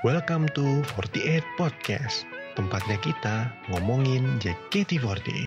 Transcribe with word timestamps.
Welcome 0.00 0.48
to 0.56 0.80
48 0.96 1.44
Podcast, 1.60 2.24
tempatnya 2.56 2.96
kita 3.04 3.52
ngomongin 3.68 4.40
JKT48. 4.40 5.44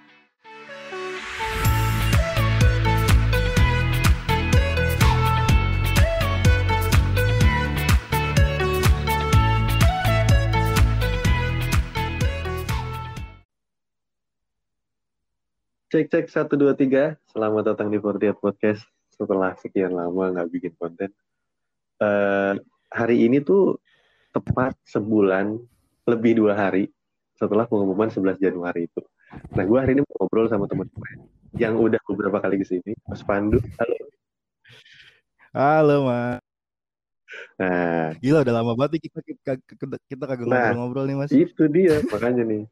Cek 15.89 16.13
cek 16.13 16.25
satu 16.29 16.53
dua 16.61 16.77
tiga. 16.77 17.17
Selamat 17.33 17.73
datang 17.73 17.89
di 17.89 17.97
48 17.97 18.37
Podcast. 18.37 18.85
Setelah 19.09 19.57
sekian 19.57 19.97
lama 19.97 20.29
nggak 20.29 20.49
bikin 20.53 20.77
konten, 20.77 21.09
Eh, 22.03 22.53
hari 22.91 23.15
ini 23.25 23.39
tuh 23.39 23.79
tepat 24.33 24.73
sebulan 24.89 25.61
lebih 26.09 26.41
dua 26.41 26.57
hari 26.57 26.89
setelah 27.37 27.69
pengumuman 27.69 28.09
11 28.09 28.41
Januari 28.41 28.89
itu. 28.89 29.01
Nah, 29.53 29.63
gue 29.65 29.77
hari 29.77 29.93
ini 29.97 30.01
mau 30.01 30.25
ngobrol 30.25 30.49
sama 30.49 30.65
teman 30.65 30.89
gue 30.89 31.09
yang 31.57 31.77
udah 31.77 32.01
beberapa 32.09 32.41
kali 32.41 32.57
ke 32.61 32.65
sini, 32.65 32.91
Mas 33.05 33.21
Pandu. 33.21 33.61
Halo. 33.77 33.95
Halo, 35.53 35.97
Mas. 36.09 36.41
Nah, 37.57 38.13
Gila, 38.21 38.41
udah 38.45 38.53
lama 38.61 38.73
banget 38.73 38.97
nih 38.97 39.01
kita 39.09 39.19
kita, 39.21 39.51
kita, 39.69 39.95
kita 40.09 40.23
kagak 40.25 40.45
Nah. 40.49 40.73
ngobrol-ngobrol 40.73 41.05
nih, 41.05 41.17
Mas. 41.17 41.29
itu 41.29 41.63
dia 41.69 42.01
makanya 42.09 42.43
nih. 42.45 42.63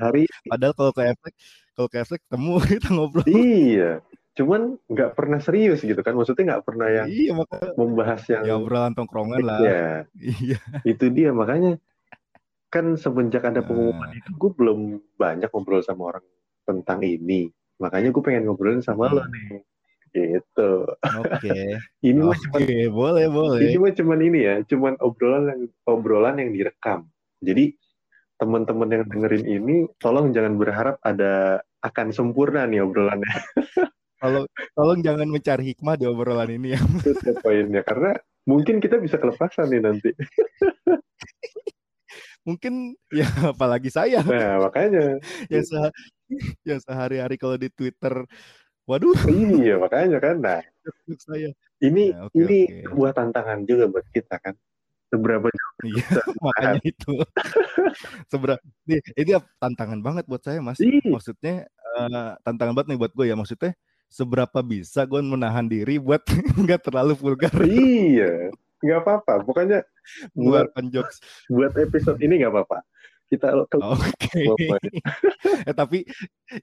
Hari 0.00 0.24
Padahal 0.48 0.72
kalau 0.72 0.92
ke 0.96 1.02
efek, 1.12 1.32
kalau 1.76 1.88
ke 1.92 1.96
efek 2.00 2.18
ketemu 2.24 2.52
kita 2.80 2.88
ngobrol. 2.96 3.24
iya, 3.28 4.00
cuman 4.40 4.80
nggak 4.88 5.12
pernah 5.12 5.36
serius 5.44 5.84
gitu 5.84 6.00
kan? 6.00 6.16
Maksudnya 6.16 6.56
nggak 6.56 6.64
pernah 6.64 6.88
yang 6.88 7.06
Iya, 7.12 7.32
makanya 7.36 7.70
membahas 7.76 8.22
yang 8.32 8.42
ya 8.48 8.54
obrolan 8.56 8.96
tongkrongan 8.96 9.38
lah. 9.44 9.60
Iya, 9.60 9.84
Iya. 10.16 10.58
itu 10.88 11.04
dia 11.12 11.30
makanya 11.36 11.76
kan 12.70 12.94
semenjak 12.96 13.42
ada 13.44 13.60
pengumuman 13.60 14.14
itu 14.14 14.30
gue 14.30 14.50
belum 14.54 14.78
banyak 15.18 15.50
ngobrol 15.50 15.82
sama 15.82 16.14
orang 16.14 16.24
tentang 16.62 17.02
ini 17.02 17.50
makanya 17.82 18.14
gue 18.14 18.22
pengen 18.22 18.46
ngobrolin 18.46 18.78
sama 18.78 19.10
lo 19.10 19.26
Hmm. 19.26 19.34
nih 19.34 19.58
gitu 20.14 20.86
Oke. 21.18 21.50
ini 22.08 22.18
mah 22.22 22.38
Oke, 22.38 22.46
cuman 22.46 22.62
boleh, 22.94 23.26
boleh. 23.26 23.60
ini 23.66 23.76
mah 23.78 23.90
cuman 23.90 24.18
ini 24.22 24.38
ya 24.46 24.54
cuman 24.62 24.94
obrolan 25.02 25.44
yang 25.50 25.62
obrolan 25.82 26.38
yang 26.38 26.50
direkam 26.54 27.10
jadi 27.42 27.74
teman-teman 28.38 28.88
yang 28.88 29.04
dengerin 29.10 29.44
ini 29.50 29.74
tolong 29.98 30.30
jangan 30.30 30.54
berharap 30.54 30.96
ada 31.02 31.58
akan 31.82 32.14
sempurna 32.14 32.70
nih 32.70 32.86
obrolannya 32.86 33.26
Kalau 34.20 34.44
tolong 34.76 35.00
jangan 35.00 35.28
mencari 35.32 35.72
hikmah 35.72 35.96
di 35.96 36.04
obrolan 36.04 36.52
ini 36.52 36.76
ya. 36.76 36.80
itu 37.08 37.32
poinnya 37.40 37.80
karena 37.80 38.12
mungkin 38.44 38.76
kita 38.78 39.00
bisa 39.00 39.16
kelepasan 39.16 39.72
nih 39.72 39.80
nanti 39.80 40.10
Mungkin 42.48 42.96
ya 43.12 43.28
apalagi 43.52 43.92
saya 43.92 44.24
nah 44.24 44.64
makanya 44.64 45.20
yang 45.52 45.64
se 45.64 45.76
yang 46.64 46.80
sehari-hari 46.80 47.36
kalau 47.36 47.60
di 47.60 47.68
Twitter 47.68 48.24
waduh, 48.88 49.14
iya 49.28 49.76
makanya 49.76 50.18
kan 50.18 50.36
nah 50.40 50.60
saya. 51.20 51.52
ini 51.84 52.10
Ya, 52.10 52.26
oke, 52.26 52.34
ini 52.34 52.58
oke. 52.66 52.90
sebuah 52.90 53.12
tantangan 53.12 53.58
juga 53.68 53.84
buat 53.92 54.06
kita 54.10 54.40
kan 54.40 54.56
seberapa 55.12 55.46
jauh 55.46 55.70
Iya, 55.80 56.20
makanya 56.44 56.80
itu. 56.84 57.12
Seberapa 58.28 58.60
nih, 58.84 59.00
ini 59.16 59.30
tantangan 59.56 60.00
banget 60.04 60.24
buat 60.28 60.42
saya, 60.44 60.60
Mas. 60.60 60.76
Iya. 60.76 61.08
Maksudnya 61.08 61.64
eh, 61.66 62.30
tantangan 62.44 62.76
banget 62.76 62.88
nih 62.94 63.00
buat 63.00 63.12
gue 63.16 63.26
ya. 63.26 63.36
Maksudnya 63.36 63.72
seberapa 64.10 64.58
bisa 64.60 65.06
gue 65.06 65.22
menahan 65.22 65.70
diri 65.70 66.02
buat 66.02 66.20
nggak 66.66 66.90
terlalu 66.90 67.14
vulgar 67.14 67.54
iya 67.62 68.50
nggak 68.82 68.98
apa-apa 69.06 69.46
pokoknya 69.46 69.86
buat 70.34 70.66
mengeluarkan 70.66 70.84
jokes. 70.90 71.16
buat 71.46 71.72
episode 71.78 72.18
ini 72.18 72.42
nggak 72.42 72.52
apa-apa 72.52 72.82
kita 73.30 73.46
ke 73.70 73.78
Oke. 73.78 74.42
Bapaknya. 74.42 74.90
eh 75.70 75.74
tapi 75.74 76.02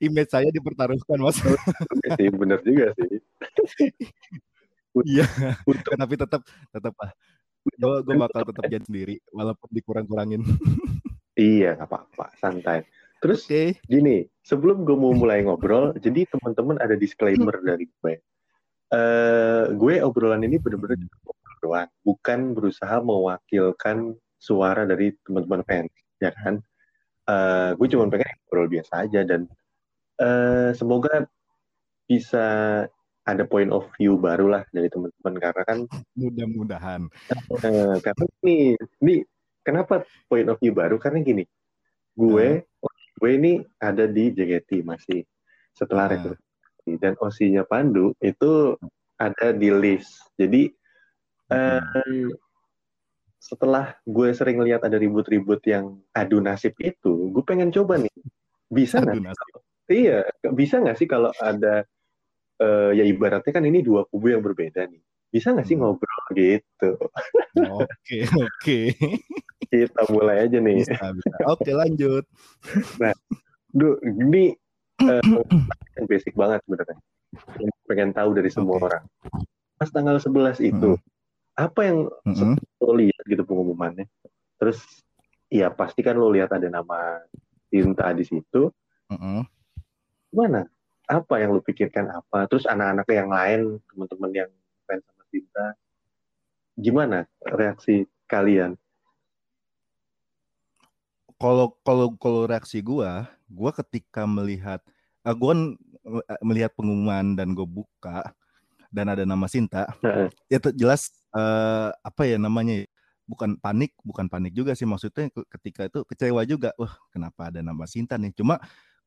image 0.03 0.27
saya 0.27 0.51
dipertaruhkan, 0.51 1.15
Mas. 1.15 1.39
Oke 1.39 2.07
sih 2.19 2.27
bener 2.27 2.59
juga 2.59 2.91
sih 2.99 3.23
Iya. 5.15 5.23
untuk 5.63 5.95
tapi 5.95 6.19
tetap 6.19 6.41
tetap 6.43 6.93
ah. 6.99 7.11
Gue 7.63 7.99
gue 8.03 8.15
bakal 8.19 8.43
tetap 8.47 8.63
jadi 8.67 8.83
sendiri 8.83 9.15
walaupun 9.31 9.69
dikurang-kurangin. 9.71 10.43
iya 11.39 11.79
nggak 11.79 11.87
apa-apa 11.87 12.35
santai 12.35 12.83
terus 13.23 13.45
Oke. 13.49 13.81
gini 13.85 14.25
sebelum 14.45 14.85
gue 14.85 14.97
mau 14.97 15.13
mulai 15.13 15.43
ngobrol 15.43 15.93
jadi 16.05 16.25
teman-teman 16.29 16.77
ada 16.81 16.93
disclaimer 16.93 17.57
dari 17.61 17.85
gue 17.89 18.13
eh 18.87 19.63
gue 19.75 19.93
obrolan 19.99 20.45
ini 20.47 20.55
bener-bener 20.61 20.95
cuma 20.95 21.17
ngobrol 21.27 21.55
doang 21.59 21.89
bukan 22.07 22.39
berusaha 22.55 22.97
mewakilkan 23.03 24.15
suara 24.37 24.87
dari 24.87 25.11
teman-teman 25.27 25.61
fans 25.67 25.91
ya 26.21 26.31
kan 26.31 26.61
Eh 27.27 27.69
gue 27.75 27.87
cuma 27.91 28.07
pengen 28.07 28.31
ngobrol 28.47 28.71
biasa 28.71 29.03
aja 29.03 29.27
dan 29.27 29.51
eh 30.23 30.71
semoga 30.71 31.27
bisa 32.07 32.45
ada 33.27 33.43
point 33.43 33.67
of 33.75 33.83
view 33.99 34.15
baru 34.15 34.47
lah 34.47 34.63
dari 34.71 34.87
teman-teman 34.87 35.35
karena 35.35 35.63
kan 35.67 35.79
Mudah-mudahan. 36.15 37.11
eh, 37.67 37.95
karena 37.99 38.23
ini 38.47 38.79
ini 39.03 39.15
kenapa 39.59 40.07
point 40.31 40.47
of 40.47 40.55
view 40.63 40.71
baru 40.71 40.95
karena 40.95 41.19
gini 41.19 41.43
gue 42.15 42.63
gue 43.17 43.29
ini 43.33 43.53
ada 43.81 44.05
di 44.05 44.29
JKT 44.31 44.85
masih 44.85 45.25
setelah 45.73 46.09
Ah. 46.09 46.11
rekrutasi 46.17 46.91
dan 47.01 47.13
OC-nya 47.19 47.63
Pandu 47.67 48.15
itu 48.23 48.77
ada 49.17 49.51
di 49.51 49.69
list 49.73 50.23
jadi 50.39 50.71
eh, 51.51 52.29
setelah 53.37 53.95
gue 54.03 54.29
sering 54.35 54.59
lihat 54.63 54.83
ada 54.83 54.99
ribut-ribut 54.99 55.63
yang 55.67 55.97
adu 56.11 56.39
nasib 56.43 56.75
itu 56.81 57.31
gue 57.31 57.43
pengen 57.43 57.71
coba 57.71 57.99
nih 57.99 58.11
bisa 58.67 58.99
nggak. 58.99 59.35
Iya, 59.87 60.27
bisa 60.51 60.83
nggak 60.83 60.97
sih 60.99 61.07
kalau 61.07 61.31
ada 61.39 61.87
eh, 62.59 62.91
ya 62.91 63.03
ibaratnya 63.07 63.51
kan 63.55 63.63
ini 63.63 63.79
dua 63.79 64.03
kubu 64.03 64.35
yang 64.35 64.43
berbeda 64.43 64.83
nih. 64.83 64.99
Bisa 65.27 65.51
nggak 65.51 65.67
sih 65.67 65.75
Hmm. 65.75 65.91
ngobrol 65.91 66.23
gitu? 66.33 66.89
Oke, 67.75 68.17
oke. 68.31 68.79
Kita 69.67 70.01
mulai 70.07 70.47
aja 70.47 70.57
nih. 70.57 70.87
Bisa, 70.87 71.11
bisa. 71.11 71.35
Oke, 71.51 71.71
lanjut. 71.75 72.23
Duh, 73.75 73.99
ini 74.01 74.55
eh, 75.03 75.21
yang 75.99 76.05
basic 76.11 76.33
banget 76.33 76.63
sebenarnya. 76.63 76.97
Pengen 77.85 78.11
tahu 78.15 78.29
dari 78.33 78.47
semua 78.47 78.79
Oke. 78.79 78.85
orang. 78.87 79.03
Pas 79.77 79.89
tanggal 79.91 80.17
11 80.17 80.57
itu, 80.63 80.95
apa 81.53 81.79
yang 81.85 82.07
Mm-mm. 82.25 82.55
lo 82.81 82.93
lihat 82.97 83.23
gitu 83.27 83.43
pengumumannya? 83.43 84.07
Terus 84.57 84.81
ya 85.51 85.69
pasti 85.69 86.01
kan 86.01 86.17
lo 86.17 86.31
lihat 86.31 86.49
ada 86.49 86.65
nama 86.71 87.21
Tinta 87.67 88.09
di 88.15 88.23
situ. 88.23 88.71
Mm-mm. 89.11 89.43
Gimana? 90.31 90.65
Apa 91.05 91.43
yang 91.43 91.51
lo 91.51 91.59
pikirkan 91.59 92.07
apa? 92.09 92.47
Terus 92.47 92.63
anak-anak 92.63 93.07
yang 93.11 93.29
lain, 93.29 93.59
teman-teman 93.91 94.31
yang 94.33 94.49
fans 94.87 95.03
Tinta, 95.27 95.75
gimana 96.77 97.27
reaksi 97.43 98.07
kalian? 98.29 98.77
Kalau 101.37 101.77
kalau 101.85 102.17
kalau 102.17 102.41
reaksi 102.49 102.81
gua, 102.81 103.29
gua 103.45 103.69
ketika 103.69 104.25
melihat 104.25 104.81
eh, 105.21 105.35
gua 105.37 105.53
eh, 105.53 106.41
melihat 106.41 106.73
pengumuman 106.73 107.37
dan 107.37 107.53
gue 107.53 107.67
buka 107.67 108.33
dan 108.89 109.11
ada 109.11 109.27
nama 109.27 109.45
Sinta, 109.45 109.85
Heeh. 110.01 110.31
itu 110.49 110.73
jelas 110.73 111.13
eh, 111.35 111.89
apa 111.93 112.23
ya 112.25 112.41
namanya 112.41 112.81
ya, 112.81 112.85
bukan 113.29 113.59
panik, 113.59 113.93
bukan 114.01 114.31
panik 114.31 114.55
juga 114.55 114.73
sih 114.73 114.87
maksudnya 114.87 115.29
ke- 115.29 115.47
ketika 115.59 115.85
itu 115.91 115.99
kecewa 116.07 116.41
juga. 116.47 116.71
Wah, 116.79 116.95
kenapa 117.13 117.51
ada 117.53 117.59
nama 117.61 117.85
Sinta 117.85 118.15
nih? 118.17 118.33
Cuma 118.33 118.57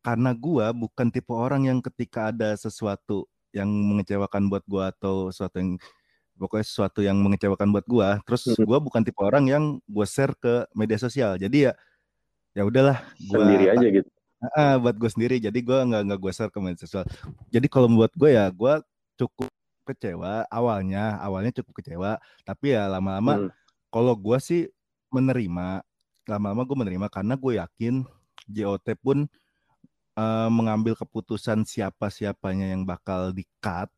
karena 0.04 0.30
gua 0.36 0.70
bukan 0.70 1.10
tipe 1.10 1.32
orang 1.34 1.66
yang 1.66 1.78
ketika 1.82 2.30
ada 2.30 2.54
sesuatu 2.54 3.26
yang 3.50 3.66
mengecewakan 3.66 4.46
buat 4.46 4.62
gua 4.70 4.94
atau 4.94 5.34
sesuatu 5.34 5.58
yang 5.58 5.74
pokoknya 6.40 6.64
sesuatu 6.64 7.04
yang 7.04 7.20
mengecewakan 7.20 7.68
buat 7.68 7.84
gua, 7.84 8.16
terus 8.24 8.48
Mhm. 8.48 8.64
gua 8.64 8.78
bukan 8.80 9.04
tipe 9.04 9.20
orang 9.20 9.44
yang 9.46 9.64
gua 9.84 10.08
share 10.08 10.32
ke 10.40 10.64
media 10.72 10.96
sosial. 10.96 11.36
Jadi 11.36 11.68
ya 11.68 11.72
ya 12.56 12.64
udahlah 12.64 12.98
gua 13.28 13.44
Sendiri 13.44 13.66
aja 13.70 13.86
gitu. 13.86 14.08
Ah, 14.56 14.80
buat 14.80 14.96
gue 14.96 15.10
sendiri 15.12 15.36
jadi 15.36 15.52
gue 15.60 15.78
nggak 15.84 16.00
nggak 16.08 16.16
gue 16.24 16.32
share 16.32 16.48
ke 16.48 16.56
media 16.64 16.80
sosial 16.80 17.04
jadi 17.52 17.68
kalau 17.68 17.92
buat 17.92 18.08
gue 18.16 18.32
ya 18.32 18.48
gue 18.48 18.72
cukup 19.20 19.52
kecewa 19.84 20.48
awalnya 20.48 21.20
awalnya 21.20 21.52
cukup 21.60 21.84
kecewa 21.84 22.16
tapi 22.48 22.72
ya 22.72 22.88
lama-lama 22.88 23.36
Hmm. 23.36 23.50
kalau 23.92 24.16
gue 24.16 24.38
sih 24.40 24.64
menerima 25.12 25.84
lama-lama 26.24 26.64
gue 26.64 26.72
menerima 26.72 27.06
karena 27.12 27.36
gue 27.36 27.52
yakin 27.60 27.94
JOT 28.48 28.96
pun 28.96 29.28
eh, 30.16 30.48
mengambil 30.48 30.96
keputusan 30.96 31.68
siapa 31.68 32.08
siapanya 32.08 32.72
yang 32.72 32.88
bakal 32.88 33.36
di 33.36 33.44
cut 33.60 33.92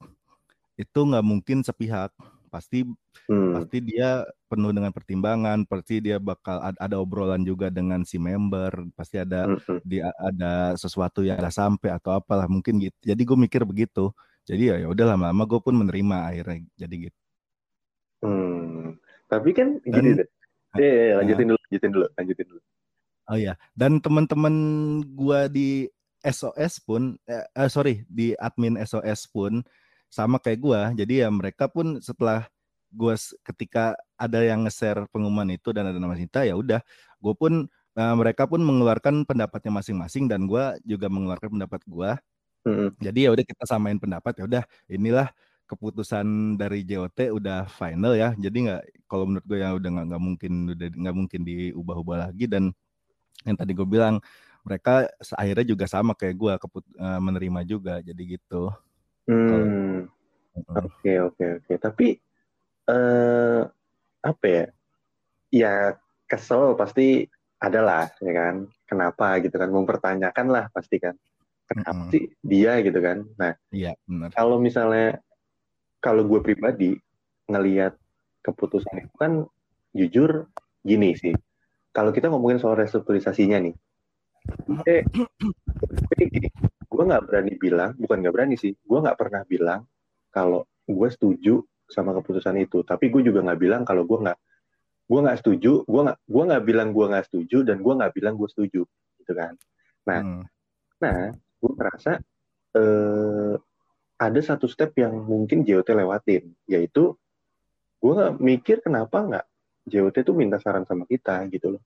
itu 0.75 0.99
nggak 1.07 1.23
mungkin 1.23 1.63
sepihak 1.63 2.11
pasti 2.53 2.85
Hmm. 3.33 3.57
pasti 3.57 3.81
dia 3.81 4.29
penuh 4.45 4.77
dengan 4.77 4.93
pertimbangan 4.93 5.65
pasti 5.65 6.05
dia 6.05 6.21
bakal 6.21 6.61
ad- 6.61 6.77
ada 6.77 7.01
obrolan 7.01 7.41
juga 7.41 7.73
dengan 7.73 8.05
si 8.05 8.21
member 8.21 8.93
pasti 8.93 9.17
ada 9.17 9.49
Mm-mm. 9.49 9.81
dia 9.81 10.13
ada 10.21 10.77
sesuatu 10.77 11.25
yang 11.25 11.41
nggak 11.41 11.57
sampai 11.57 11.97
atau 11.97 12.13
apalah 12.13 12.45
mungkin 12.45 12.77
gitu 12.77 12.93
jadi 13.01 13.17
gue 13.25 13.39
mikir 13.41 13.65
begitu 13.65 14.13
jadi 14.45 14.77
ya 14.77 14.77
ya 14.85 14.89
udah 14.93 15.17
lama-lama 15.17 15.49
gue 15.49 15.61
pun 15.65 15.73
menerima 15.81 16.17
akhirnya 16.29 16.61
jadi 16.77 17.09
gitu 17.09 17.19
Hmm. 18.23 18.95
Tapi 19.27 19.51
kan 19.51 19.83
Dan- 19.83 19.93
gini 19.99 20.11
deh. 20.23 20.29
Yeah, 20.79 20.95
yeah, 20.95 21.15
lanjutin 21.21 21.47
dulu, 21.51 21.59
lanjutin 21.69 21.91
dulu, 21.91 22.07
lanjutin 22.17 22.47
dulu. 22.49 22.61
Oh 23.29 23.39
ya, 23.39 23.55
dan 23.75 24.01
teman-teman 24.01 24.55
gua 25.13 25.45
di 25.47 25.85
SOS 26.23 26.81
pun, 26.81 27.19
eh, 27.27 27.45
eh, 27.45 27.69
sorry 27.69 28.07
di 28.09 28.33
admin 28.39 28.79
SOS 28.79 29.29
pun 29.29 29.61
sama 30.13 30.37
kayak 30.37 30.61
gua. 30.61 30.81
Jadi 30.93 31.25
ya 31.25 31.29
mereka 31.33 31.73
pun 31.73 31.97
setelah 32.05 32.45
gua 32.93 33.17
ketika 33.49 33.97
ada 34.21 34.45
yang 34.45 34.69
nge-share 34.69 35.09
pengumuman 35.09 35.49
itu 35.57 35.73
dan 35.73 35.89
ada 35.89 35.97
nama 35.97 36.13
Sinta, 36.13 36.45
ya 36.45 36.53
udah, 36.53 36.85
gue 37.25 37.35
pun 37.35 37.65
uh, 37.97 38.15
mereka 38.21 38.45
pun 38.45 38.61
mengeluarkan 38.61 39.25
pendapatnya 39.25 39.73
masing-masing 39.73 40.29
dan 40.29 40.45
gua 40.45 40.77
juga 40.85 41.09
mengeluarkan 41.09 41.49
pendapat 41.57 41.81
gua. 41.89 42.21
Mm-hmm. 42.69 42.89
Jadi 43.01 43.19
ya 43.25 43.31
udah 43.33 43.45
kita 43.49 43.65
samain 43.67 43.99
pendapat 43.99 44.33
ya 44.39 44.45
udah 44.47 44.63
inilah 44.87 45.33
keputusan 45.67 46.61
dari 46.61 46.85
JOT 46.85 47.33
udah 47.33 47.65
final 47.73 48.13
ya. 48.13 48.37
Jadi 48.37 48.69
nggak 48.69 48.83
kalau 49.09 49.25
menurut 49.25 49.47
gue 49.49 49.59
ya 49.65 49.73
udah 49.73 49.91
nggak 50.05 50.23
mungkin 50.23 50.53
udah 50.77 50.89
nggak 50.93 51.17
mungkin 51.17 51.41
diubah-ubah 51.49 52.17
lagi 52.29 52.45
dan 52.45 52.71
yang 53.49 53.57
tadi 53.57 53.73
gue 53.73 53.89
bilang 53.89 54.21
mereka 54.63 55.11
akhirnya 55.35 55.67
juga 55.67 55.91
sama 55.91 56.15
kayak 56.15 56.37
gue 56.39 56.53
keput 56.61 56.85
uh, 57.01 57.19
menerima 57.19 57.61
juga 57.67 57.95
jadi 58.05 58.23
gitu. 58.39 58.71
Hmm. 59.29 60.09
Oke 60.77 61.13
oke 61.23 61.45
oke. 61.63 61.73
Tapi 61.79 62.07
uh, 62.91 63.63
apa 64.23 64.45
ya? 64.47 64.65
Ya 65.53 65.75
kesel 66.27 66.75
pasti 66.75 67.27
adalah 67.61 68.11
ya 68.21 68.33
kan. 68.33 68.55
Kenapa 68.89 69.41
gitu 69.41 69.57
kan? 69.57 69.71
Mempertanyakan 69.73 70.47
lah 70.51 70.65
pasti 70.73 71.01
kan. 71.01 71.17
Kenapa 71.69 71.93
mm 71.95 72.01
-hmm. 72.05 72.13
sih 72.13 72.25
dia 72.45 72.73
gitu 72.85 73.01
kan? 73.01 73.25
Nah, 73.41 73.53
iya 73.73 73.97
benar. 74.05 74.35
Kalau 74.35 74.61
misalnya 74.61 75.23
kalau 76.03 76.27
gue 76.27 76.41
pribadi 76.43 76.99
ngelihat 77.49 77.97
keputusan 78.43 79.07
itu 79.07 79.15
kan 79.17 79.47
jujur 79.95 80.51
gini 80.83 81.15
sih 81.15 81.33
kalau 81.93 82.11
kita 82.11 82.33
ngomongin 82.33 82.57
soal 82.57 82.75
restrukturisasinya 82.81 83.61
nih, 83.61 83.75
eh, 84.89 85.05
gue 86.93 87.03
nggak 87.09 87.25
berani 87.25 87.53
bilang, 87.57 87.97
bukan 87.97 88.21
nggak 88.21 88.35
berani 88.37 88.55
sih, 88.61 88.77
gue 88.77 88.99
nggak 89.01 89.17
pernah 89.17 89.43
bilang 89.49 89.81
kalau 90.29 90.69
gue 90.85 91.09
setuju 91.09 91.65
sama 91.89 92.13
keputusan 92.21 92.61
itu. 92.61 92.85
Tapi 92.85 93.09
gue 93.09 93.25
juga 93.25 93.41
nggak 93.41 93.61
bilang 93.61 93.83
kalau 93.89 94.05
gue 94.05 94.19
nggak, 94.21 94.39
gue 95.09 95.21
nggak 95.25 95.39
setuju, 95.41 95.89
gue 95.89 96.01
nggak, 96.05 96.19
gue 96.29 96.43
nggak 96.53 96.65
bilang 96.69 96.89
gue 96.93 97.07
nggak 97.09 97.27
setuju 97.33 97.65
dan 97.65 97.81
gue 97.81 97.93
nggak 97.97 98.13
bilang 98.13 98.35
gue 98.37 98.49
setuju, 98.53 98.85
gitu 99.25 99.33
kan. 99.33 99.57
Nah, 100.05 100.21
hmm. 100.21 100.45
nah, 101.01 101.19
gue 101.33 101.73
merasa 101.73 102.21
eh, 102.77 103.55
ada 104.21 104.41
satu 104.45 104.69
step 104.69 104.93
yang 105.01 105.17
mungkin 105.25 105.65
JOT 105.65 105.89
lewatin, 105.97 106.53
yaitu 106.69 107.17
gue 108.05 108.13
nggak 108.13 108.37
mikir 108.37 108.77
kenapa 108.85 109.17
nggak 109.25 109.47
JOT 109.89 110.29
tuh 110.29 110.37
minta 110.37 110.61
saran 110.61 110.85
sama 110.85 111.09
kita 111.09 111.49
gitu 111.49 111.79
loh. 111.79 111.83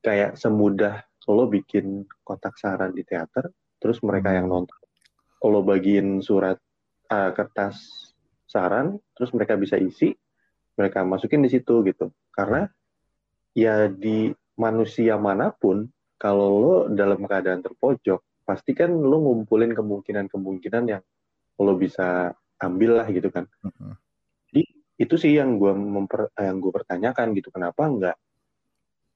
Kayak 0.00 0.40
semudah 0.40 1.04
lo 1.28 1.44
bikin 1.44 2.08
kotak 2.24 2.56
saran 2.56 2.96
di 2.96 3.04
teater, 3.04 3.52
terus 3.78 4.02
mereka 4.02 4.34
yang 4.34 4.50
nonton, 4.50 4.76
lo 5.42 5.62
bagiin 5.62 6.20
surat 6.22 6.58
uh, 7.10 7.30
kertas 7.32 7.78
saran, 8.44 8.98
terus 9.14 9.30
mereka 9.34 9.54
bisa 9.54 9.78
isi, 9.78 10.14
mereka 10.74 11.02
masukin 11.02 11.42
di 11.42 11.50
situ 11.50 11.82
gitu. 11.86 12.10
Karena 12.30 12.66
ya 13.54 13.90
di 13.90 14.30
manusia 14.58 15.16
mana 15.16 15.50
pun, 15.54 15.86
kalau 16.18 16.48
lo 16.58 16.74
dalam 16.90 17.22
keadaan 17.24 17.62
terpojok, 17.62 18.44
pasti 18.44 18.74
kan 18.74 18.90
lo 18.90 19.22
ngumpulin 19.22 19.74
kemungkinan-kemungkinan 19.74 20.84
yang 20.90 21.02
lo 21.58 21.72
bisa 21.78 22.34
ambil 22.58 22.98
lah 23.02 23.06
gitu 23.10 23.30
kan. 23.30 23.46
Uh 23.62 23.70
-huh 23.70 23.94
itu 24.98 25.14
sih 25.14 25.38
yang 25.38 25.56
gue 25.62 25.72
memper 25.72 26.34
yang 26.34 26.58
gue 26.58 26.74
pertanyakan 26.74 27.30
gitu 27.38 27.54
kenapa 27.54 27.86
enggak 27.86 28.16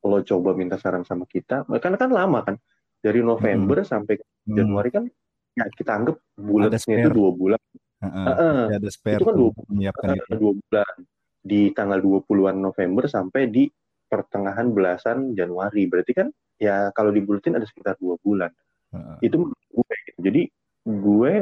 lo 0.07 0.23
coba 0.23 0.55
minta 0.55 0.79
saran 0.79 1.03
sama 1.03 1.27
kita 1.27 1.67
karena 1.67 1.99
kan 1.99 2.11
lama 2.11 2.41
kan 2.47 2.57
dari 3.03 3.21
November 3.21 3.83
hmm. 3.83 3.89
sampai 3.91 4.15
hmm. 4.17 4.55
Januari 4.55 4.91
kan 4.95 5.05
ya 5.53 5.69
kita 5.69 5.91
anggap 6.01 6.17
bulannya 6.39 6.79
itu 6.81 7.11
dua 7.13 7.31
bulan. 7.35 7.61
Uh, 8.03 8.07
uh, 8.07 8.31
uh, 8.35 8.63
ada 8.73 8.91
spare 8.91 9.21
itu 9.21 9.27
kan 9.29 9.37
dua, 9.37 9.51
menyiapkan 9.71 10.07
uh, 10.11 10.17
itu. 10.17 10.33
dua 10.39 10.53
bulan. 10.57 10.95
Di 11.43 11.61
tanggal 11.75 11.99
20-an 11.99 12.57
November 12.63 13.05
sampai 13.11 13.51
di 13.51 13.67
pertengahan 14.07 14.71
belasan 14.71 15.35
Januari. 15.35 15.87
Berarti 15.91 16.13
kan 16.15 16.29
ya 16.59 16.91
kalau 16.95 17.11
dibulatin 17.11 17.59
ada 17.59 17.67
sekitar 17.67 17.99
dua 17.99 18.19
bulan. 18.23 18.51
Uh, 18.95 19.19
itu 19.23 19.51
gue. 19.51 19.97
Jadi 20.19 20.43
gue 20.87 21.33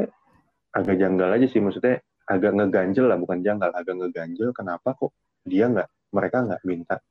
agak 0.73 0.95
janggal 0.97 1.29
aja 1.37 1.47
sih. 1.49 1.61
Maksudnya 1.61 2.01
agak 2.29 2.51
ngeganjel 2.57 3.05
lah. 3.09 3.17
Bukan 3.17 3.41
janggal 3.41 3.69
agak 3.73 3.97
ngeganjel. 3.97 4.53
Kenapa 4.53 4.93
kok 4.93 5.13
dia 5.45 5.65
nggak 5.65 5.89
mereka 6.13 6.37
nggak 6.45 6.61
minta 6.67 7.01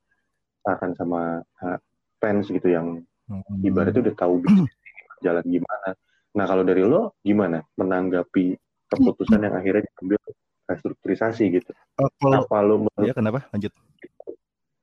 saran 0.63 0.93
sama 0.95 1.41
uh, 1.43 1.79
fans 2.21 2.47
gitu 2.47 2.71
yang 2.71 3.01
hmm. 3.29 3.61
ibaratnya 3.61 4.01
udah 4.09 4.15
tahu 4.17 4.35
jalan 5.25 5.45
gimana. 5.45 5.89
Nah 6.31 6.45
kalau 6.47 6.63
dari 6.63 6.81
lo 6.81 7.19
gimana 7.21 7.61
menanggapi 7.75 8.55
keputusan 8.91 9.47
yang 9.47 9.55
akhirnya 9.55 9.83
diambil 9.87 10.19
restrukturisasi 10.67 11.43
gitu? 11.51 11.71
Oh, 11.99 12.09
kalau, 12.19 12.43
apa 12.47 12.57
lo 12.63 12.75
menurut, 12.87 13.07
ya 13.07 13.15
kenapa? 13.15 13.39
Lanjut. 13.51 13.71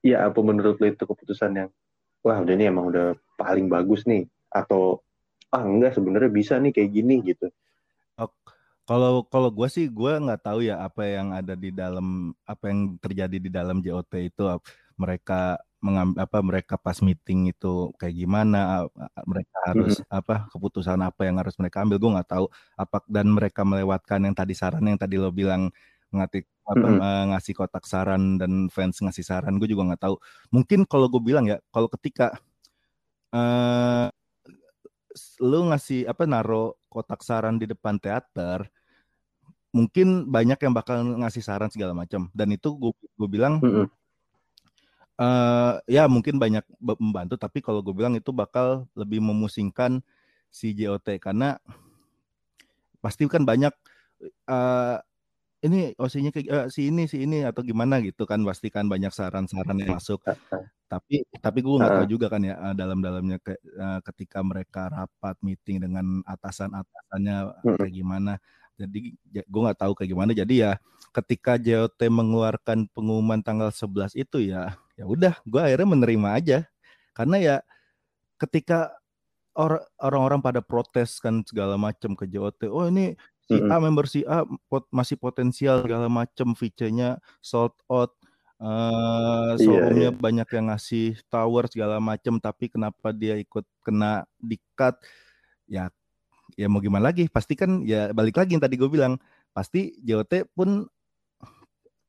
Iya 0.04 0.30
apa 0.30 0.38
menurut 0.44 0.76
lo 0.78 0.86
itu 0.86 1.04
keputusan 1.04 1.50
yang 1.56 1.68
wah 2.22 2.38
udah 2.38 2.54
ini 2.54 2.64
emang 2.68 2.92
udah 2.92 3.16
paling 3.40 3.66
bagus 3.66 4.04
nih 4.04 4.28
atau 4.52 5.00
ah 5.48 5.64
enggak 5.64 5.96
sebenarnya 5.96 6.30
bisa 6.30 6.60
nih 6.60 6.72
kayak 6.76 6.90
gini 6.92 7.14
gitu? 7.24 7.48
Oh, 8.20 8.30
kalau 8.84 9.24
kalau 9.28 9.48
gue 9.52 9.68
sih 9.68 9.88
gue 9.88 10.12
nggak 10.16 10.44
tahu 10.44 10.64
ya 10.64 10.80
apa 10.80 11.04
yang 11.04 11.32
ada 11.32 11.52
di 11.56 11.72
dalam 11.72 12.32
apa 12.44 12.64
yang 12.68 12.96
terjadi 13.00 13.36
di 13.36 13.50
dalam 13.52 13.80
JOT 13.80 14.12
itu 14.20 14.44
mereka 14.98 15.60
mengambil 15.78 16.18
apa 16.26 16.38
mereka 16.42 16.74
pas 16.74 16.98
meeting 16.98 17.54
itu 17.54 17.94
kayak 18.02 18.18
gimana 18.18 18.90
mereka 19.22 19.56
harus 19.62 20.02
mm 20.02 20.04
-hmm. 20.10 20.18
apa 20.18 20.34
keputusan 20.50 20.98
apa 21.06 21.22
yang 21.22 21.38
harus 21.38 21.54
mereka 21.54 21.86
ambil 21.86 22.02
gue 22.02 22.10
nggak 22.18 22.30
tahu 22.34 22.46
apa 22.74 22.98
dan 23.06 23.30
mereka 23.30 23.62
melewatkan 23.62 24.26
yang 24.26 24.34
tadi 24.34 24.58
saran 24.58 24.82
yang 24.82 24.98
tadi 24.98 25.14
lo 25.22 25.30
bilang 25.30 25.70
ngatik 26.10 26.50
apa 26.66 26.86
mm 26.88 26.98
-hmm. 26.98 27.22
ngasih 27.30 27.54
kotak 27.54 27.84
saran 27.86 28.36
dan 28.42 28.66
fans 28.74 28.98
ngasih 28.98 29.22
saran 29.22 29.54
gue 29.62 29.70
juga 29.70 29.94
nggak 29.94 30.02
tahu 30.02 30.16
mungkin 30.50 30.82
kalau 30.82 31.06
gue 31.06 31.22
bilang 31.22 31.46
ya 31.46 31.62
kalau 31.70 31.86
ketika 31.86 32.34
uh, 33.30 34.10
lu 35.38 35.70
ngasih 35.70 36.10
apa 36.10 36.26
naro 36.26 36.74
kotak 36.90 37.22
saran 37.22 37.54
di 37.56 37.70
depan 37.70 38.02
teater 38.02 38.66
mungkin 39.70 40.26
banyak 40.26 40.58
yang 40.58 40.74
bakal 40.74 41.00
ngasih 41.22 41.44
saran 41.44 41.70
segala 41.70 41.94
macam 41.94 42.26
dan 42.34 42.48
itu 42.50 42.74
gue 42.74 42.92
gue 43.14 43.28
bilang 43.30 43.62
mm 43.62 43.68
-hmm. 43.68 43.86
Uh, 45.18 45.82
ya 45.84 46.06
mungkin 46.06 46.38
banyak 46.38 46.64
membantu 46.80 47.34
tapi 47.36 47.60
kalau 47.60 47.82
gue 47.82 47.92
bilang 47.92 48.14
itu 48.14 48.30
bakal 48.30 48.86
lebih 48.94 49.20
memusingkan 49.20 50.00
si 50.48 50.72
JOT 50.72 51.20
karena 51.20 51.60
pasti 52.98 53.28
kan 53.28 53.44
banyak 53.44 53.74
uh, 54.48 54.96
ini 55.58 55.90
osinya 55.98 56.30
kayak 56.30 56.46
uh, 56.50 56.66
si 56.70 56.86
ini 56.86 57.10
si 57.10 57.26
ini 57.26 57.42
atau 57.42 57.66
gimana 57.66 57.98
gitu 57.98 58.22
kan 58.30 58.38
pasti 58.46 58.70
kan 58.70 58.86
banyak 58.86 59.10
saran-saran 59.10 59.78
yang 59.82 59.98
masuk. 59.98 60.22
Tapi 60.88 61.20
tapi 61.44 61.60
gue 61.60 61.74
nggak 61.76 62.00
tahu 62.00 62.06
juga 62.08 62.32
kan 62.32 62.40
ya 62.40 62.56
dalam-dalamnya 62.72 63.44
ke, 63.44 63.60
uh, 63.76 64.00
ketika 64.08 64.40
mereka 64.40 64.88
rapat 64.88 65.36
meeting 65.44 65.84
dengan 65.84 66.24
atasan-atasannya 66.24 67.60
kayak 67.76 67.92
gimana 67.92 68.40
jadi 68.78 68.98
gue 69.42 69.60
nggak 69.66 69.80
tahu 69.82 69.92
kayak 69.98 70.10
gimana. 70.14 70.30
Jadi 70.30 70.62
ya 70.62 70.78
ketika 71.10 71.58
JOT 71.58 71.98
mengeluarkan 72.06 72.86
pengumuman 72.94 73.42
tanggal 73.42 73.74
11 73.74 74.14
itu 74.14 74.38
ya 74.54 74.78
ya 74.94 75.04
udah 75.04 75.34
gue 75.42 75.60
akhirnya 75.60 75.88
menerima 75.98 76.28
aja. 76.30 76.58
Karena 77.10 77.36
ya 77.42 77.56
ketika 78.38 78.94
or 79.58 79.82
orang-orang 79.98 80.38
pada 80.38 80.62
protes 80.62 81.18
kan 81.18 81.42
segala 81.42 81.74
macam 81.74 82.14
ke 82.14 82.30
JOT 82.30 82.70
oh 82.70 82.86
ini 82.86 83.18
si 83.42 83.58
A 83.58 83.76
member 83.82 84.06
si 84.06 84.22
A 84.22 84.46
pot 84.70 84.86
masih 84.94 85.18
potensial 85.18 85.82
segala 85.82 86.06
macam 86.06 86.54
feature-nya 86.54 87.18
sold 87.42 87.74
out 87.90 88.14
Uh, 88.58 89.54
showroomnya 89.54 90.10
yeah, 90.10 90.10
yeah. 90.10 90.18
banyak 90.18 90.48
yang 90.50 90.66
ngasih 90.66 91.14
tower 91.30 91.70
segala 91.70 92.02
macam 92.02 92.42
tapi 92.42 92.66
kenapa 92.66 93.14
dia 93.14 93.38
ikut 93.38 93.62
kena 93.86 94.26
di 94.34 94.58
cut 94.74 94.98
ya 95.70 95.94
ya 96.58 96.66
mau 96.66 96.82
gimana 96.82 97.14
lagi 97.14 97.30
pasti 97.30 97.54
kan 97.54 97.86
ya 97.86 98.10
balik 98.10 98.34
lagi 98.34 98.58
yang 98.58 98.62
tadi 98.66 98.74
gue 98.74 98.90
bilang 98.90 99.14
pasti 99.54 99.94
JOT 100.02 100.50
pun 100.58 100.90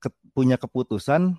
ke, 0.01 0.09
punya 0.33 0.57
keputusan 0.57 1.37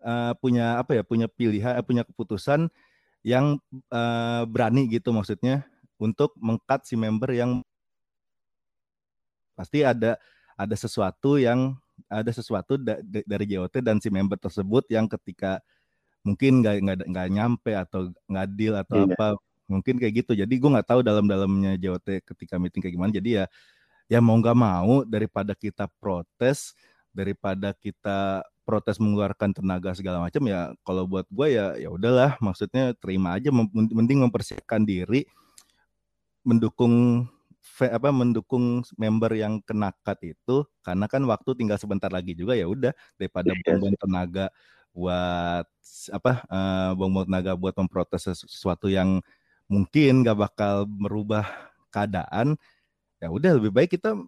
uh, 0.00 0.32
punya 0.40 0.80
apa 0.80 0.96
ya 0.96 1.02
punya 1.04 1.28
pilihan 1.28 1.76
uh, 1.76 1.84
punya 1.84 2.00
keputusan 2.08 2.72
yang 3.20 3.60
uh, 3.92 4.48
berani 4.48 4.88
gitu 4.88 5.12
maksudnya 5.12 5.68
untuk 6.00 6.32
mengkat 6.40 6.88
si 6.88 6.96
member 6.96 7.28
yang 7.28 7.60
pasti 9.52 9.84
ada 9.84 10.16
ada 10.56 10.76
sesuatu 10.80 11.36
yang 11.36 11.76
ada 12.08 12.32
sesuatu 12.32 12.80
da, 12.80 12.96
da, 13.04 13.20
dari 13.28 13.44
JOT 13.52 13.84
dan 13.84 14.00
si 14.00 14.08
member 14.08 14.40
tersebut 14.40 14.88
yang 14.88 15.04
ketika 15.04 15.60
mungkin 16.24 16.64
nggak 16.64 16.76
nggak 16.80 16.96
nggak 17.04 17.28
nyampe 17.28 17.72
atau 17.76 18.08
nggak 18.24 18.48
deal 18.56 18.80
atau 18.80 19.04
iya. 19.04 19.12
apa 19.12 19.26
mungkin 19.70 19.96
kayak 20.02 20.26
gitu. 20.26 20.32
Jadi 20.34 20.50
gue 20.58 20.70
nggak 20.70 20.88
tahu 20.90 21.00
dalam-dalamnya 21.06 21.78
JOT 21.78 22.26
ketika 22.26 22.58
meeting 22.58 22.82
kayak 22.82 22.94
gimana. 22.98 23.14
Jadi 23.14 23.38
ya 23.40 23.44
ya 24.10 24.18
mau 24.18 24.34
nggak 24.36 24.58
mau 24.58 25.06
daripada 25.06 25.54
kita 25.54 25.86
protes 26.02 26.74
daripada 27.14 27.70
kita 27.74 28.42
protes 28.66 28.98
mengeluarkan 29.02 29.50
tenaga 29.54 29.94
segala 29.98 30.22
macam 30.22 30.42
ya 30.46 30.70
kalau 30.86 31.06
buat 31.06 31.26
gue 31.30 31.46
ya 31.54 31.78
ya 31.78 31.88
udahlah. 31.94 32.34
Maksudnya 32.42 32.92
terima 32.98 33.38
aja. 33.38 33.54
Mending 33.72 34.26
mempersiapkan 34.26 34.82
diri 34.82 35.24
mendukung 36.42 37.26
apa 37.80 38.08
mendukung 38.10 38.82
member 38.98 39.32
yang 39.38 39.62
kena 39.62 39.94
cut 40.02 40.18
itu. 40.26 40.66
Karena 40.82 41.06
kan 41.06 41.22
waktu 41.30 41.54
tinggal 41.54 41.78
sebentar 41.78 42.10
lagi 42.10 42.34
juga 42.34 42.58
ya 42.58 42.66
udah 42.66 42.92
daripada 43.14 43.54
iya 43.54 43.78
buang 43.78 43.96
tenaga 43.96 44.50
buat 44.90 45.66
apa 46.10 46.32
uh, 46.50 46.90
buang 46.98 47.26
tenaga 47.26 47.54
buat 47.54 47.74
memprotes 47.78 48.26
sesuatu 48.42 48.90
yang 48.90 49.22
mungkin 49.70 50.26
gak 50.26 50.50
bakal 50.50 50.90
merubah 50.90 51.46
keadaan 51.94 52.58
ya 53.22 53.30
udah 53.30 53.54
lebih 53.62 53.70
baik 53.70 53.94
kita 53.94 54.18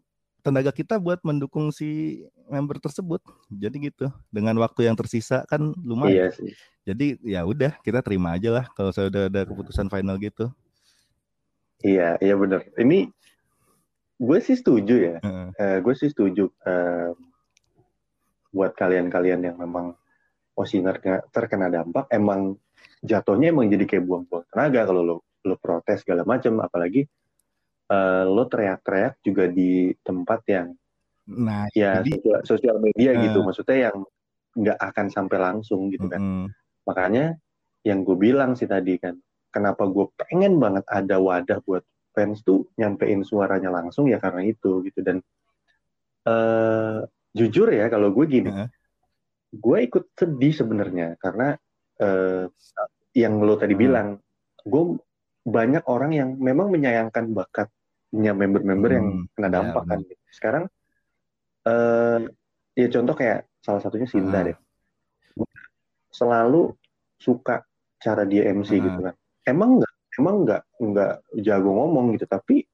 tenaga 0.42 0.74
kita 0.74 0.98
buat 0.98 1.22
mendukung 1.22 1.70
si 1.70 2.22
member 2.50 2.82
tersebut. 2.82 3.22
Jadi 3.48 3.90
gitu. 3.90 4.10
Dengan 4.28 4.58
waktu 4.58 4.90
yang 4.90 4.98
tersisa 4.98 5.46
kan 5.46 5.72
lumayan. 5.80 6.28
Iya 6.28 6.28
sih. 6.34 6.50
Jadi 6.82 7.06
ya 7.22 7.46
udah 7.46 7.78
kita 7.86 8.02
terima 8.02 8.34
aja 8.34 8.50
lah 8.50 8.64
kalau 8.74 8.90
saya 8.90 9.06
udah 9.06 9.30
ada 9.30 9.46
keputusan 9.46 9.86
final 9.86 10.18
gitu. 10.18 10.50
Iya, 11.82 12.18
iya 12.18 12.34
benar. 12.34 12.66
Ini 12.74 13.10
gue 14.18 14.38
sih 14.42 14.58
setuju 14.58 14.94
ya. 14.98 15.16
Uh. 15.22 15.54
Uh, 15.54 15.78
gue 15.78 15.94
sih 15.94 16.10
setuju 16.10 16.50
uh, 16.66 17.14
buat 18.50 18.74
kalian-kalian 18.74 19.46
yang 19.46 19.56
memang 19.56 19.94
posisi 20.52 20.84
terkena 21.32 21.72
dampak 21.72 22.10
emang 22.12 22.58
jatuhnya 23.00 23.54
emang 23.54 23.72
jadi 23.72 23.88
kayak 23.88 24.04
buang-buang 24.04 24.44
tenaga 24.52 24.84
kalau 24.84 25.02
lo 25.02 25.16
lo 25.46 25.56
protes 25.58 26.06
segala 26.06 26.22
macam 26.22 26.62
apalagi 26.62 27.06
uh, 27.90 28.24
lo 28.26 28.46
teriak-teriak 28.46 29.20
juga 29.22 29.50
di 29.50 29.92
tempat 30.02 30.40
yang 30.48 30.68
nah 31.22 31.70
ya 31.70 32.02
jadi, 32.02 32.42
sosial 32.42 32.82
media 32.82 33.14
uh, 33.14 33.20
gitu 33.22 33.38
maksudnya 33.46 33.90
yang 33.90 33.96
nggak 34.52 34.78
akan 34.78 35.06
sampai 35.08 35.38
langsung 35.40 35.88
gitu 35.88 36.06
kan. 36.08 36.20
Uh, 36.20 36.46
makanya 36.84 37.36
yang 37.82 38.04
gue 38.06 38.14
bilang 38.14 38.54
sih 38.54 38.68
tadi 38.68 39.00
kan 39.00 39.16
kenapa 39.48 39.88
gue 39.88 40.06
pengen 40.16 40.60
banget 40.60 40.84
ada 40.88 41.16
wadah 41.18 41.58
buat 41.64 41.84
fans 42.12 42.44
tuh 42.44 42.68
nyampein 42.76 43.24
suaranya 43.24 43.72
langsung 43.72 44.08
ya 44.08 44.20
karena 44.20 44.44
itu 44.44 44.84
gitu. 44.84 45.00
Dan 45.00 45.24
uh, 46.28 47.00
jujur 47.32 47.68
ya 47.72 47.88
kalau 47.88 48.12
gue 48.12 48.24
gini 48.28 48.50
uh, 48.52 48.68
gue 49.52 49.78
ikut 49.88 50.12
sedih 50.12 50.52
sebenarnya 50.52 51.16
karena 51.16 51.56
uh, 52.00 52.44
yang 53.16 53.40
lo 53.40 53.56
tadi 53.56 53.72
uh, 53.76 53.80
bilang 53.80 54.08
gue 54.62 54.82
banyak 55.42 55.82
orang 55.90 56.10
yang 56.14 56.28
memang 56.38 56.70
menyayangkan 56.70 57.34
bakat 57.34 57.68
punya 58.12 58.32
member-member 58.36 58.90
hmm, 58.92 58.96
yang 58.98 59.08
kena 59.34 59.48
ya, 59.48 59.54
dampak 59.58 59.82
ya, 59.82 59.90
kan. 59.90 60.00
Sekarang 60.28 60.64
uh, 61.66 62.18
ya 62.76 62.86
contoh 62.92 63.14
kayak 63.16 63.40
salah 63.64 63.80
satunya 63.82 64.06
Sinta 64.06 64.38
uh. 64.38 64.42
deh. 64.52 64.56
Selalu 66.12 66.76
suka 67.16 67.64
cara 67.98 68.22
dia 68.28 68.52
MC 68.52 68.78
uh. 68.78 68.80
gitu 68.84 69.00
kan. 69.10 69.14
Emang 69.48 69.80
nggak 69.80 69.92
emang 70.20 70.36
nggak 70.44 70.62
nggak 70.76 71.14
jago 71.40 71.70
ngomong 71.72 72.14
gitu 72.14 72.28
tapi 72.28 72.68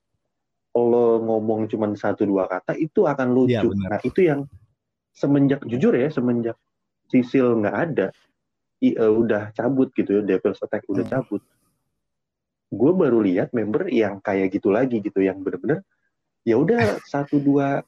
kalau 0.74 1.18
ngomong 1.22 1.66
cuma 1.70 1.90
satu 1.94 2.22
dua 2.28 2.46
kata 2.50 2.76
itu 2.76 3.06
akan 3.08 3.34
lucu. 3.34 3.66
Ya, 3.72 3.88
nah 3.88 3.98
itu 4.04 4.20
yang 4.26 4.46
semenjak 5.10 5.64
jujur 5.66 5.90
ya 5.96 6.06
semenjak 6.12 6.54
Sisil 7.08 7.56
nggak 7.64 7.76
ada, 7.88 8.06
i, 8.84 8.92
uh, 8.94 9.08
udah 9.08 9.50
cabut 9.56 9.88
gitu, 9.96 10.20
Devil's 10.20 10.60
Attack 10.60 10.84
udah 10.92 11.08
hmm. 11.08 11.12
cabut 11.16 11.42
gue 12.68 12.92
baru 12.92 13.24
lihat 13.24 13.56
member 13.56 13.88
yang 13.88 14.20
kayak 14.20 14.52
gitu 14.52 14.68
lagi 14.68 15.00
gitu 15.00 15.24
yang 15.24 15.40
bener-bener 15.40 15.80
ya 16.44 16.60
udah 16.60 17.00
satu 17.08 17.40
dua 17.40 17.80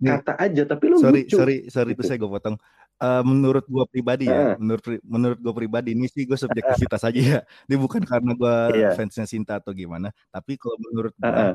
kata 0.00 0.32
aja 0.40 0.62
tapi 0.64 0.84
lu 0.88 0.96
sorry 0.96 1.28
lucu. 1.28 1.36
sorry 1.36 1.56
sorry 1.68 1.92
gitu. 1.92 2.04
itu 2.04 2.08
saya 2.08 2.18
gue 2.20 2.30
potong 2.32 2.56
uh, 3.04 3.22
menurut 3.24 3.64
gue 3.68 3.84
pribadi 3.92 4.32
ya 4.32 4.36
uh. 4.36 4.54
menurut 4.56 4.84
menurut 5.04 5.38
gue 5.40 5.54
pribadi 5.56 5.92
ini 5.92 6.08
sih 6.08 6.24
gue 6.24 6.36
subjektivitas 6.40 7.04
aja 7.04 7.20
ya 7.20 7.40
ini 7.68 7.76
bukan 7.76 8.02
karena 8.08 8.32
gue 8.32 8.56
yeah. 8.80 8.92
fansnya 8.96 9.28
Sinta 9.28 9.60
atau 9.60 9.76
gimana 9.76 10.08
tapi 10.32 10.56
kalau 10.56 10.80
menurut 10.80 11.12
gue 11.12 11.28
uh 11.28 11.52
-uh. 11.52 11.54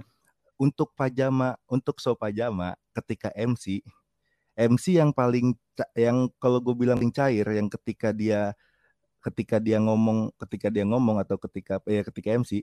untuk 0.61 0.93
pajama 0.93 1.57
untuk 1.65 1.97
show 1.97 2.13
pajama 2.13 2.77
ketika 2.93 3.33
MC 3.33 3.81
MC 4.55 5.01
yang 5.01 5.09
paling 5.11 5.57
yang 5.97 6.29
kalau 6.37 6.61
gue 6.61 6.75
bilang 6.77 7.01
cair 7.11 7.49
yang 7.49 7.67
ketika 7.67 8.13
dia 8.13 8.53
ketika 9.25 9.57
dia 9.57 9.81
ngomong 9.81 10.29
ketika 10.45 10.69
dia 10.69 10.85
ngomong 10.85 11.17
atau 11.17 11.41
ketika 11.41 11.81
ya 11.89 12.05
ketika 12.05 12.29
MC 12.37 12.61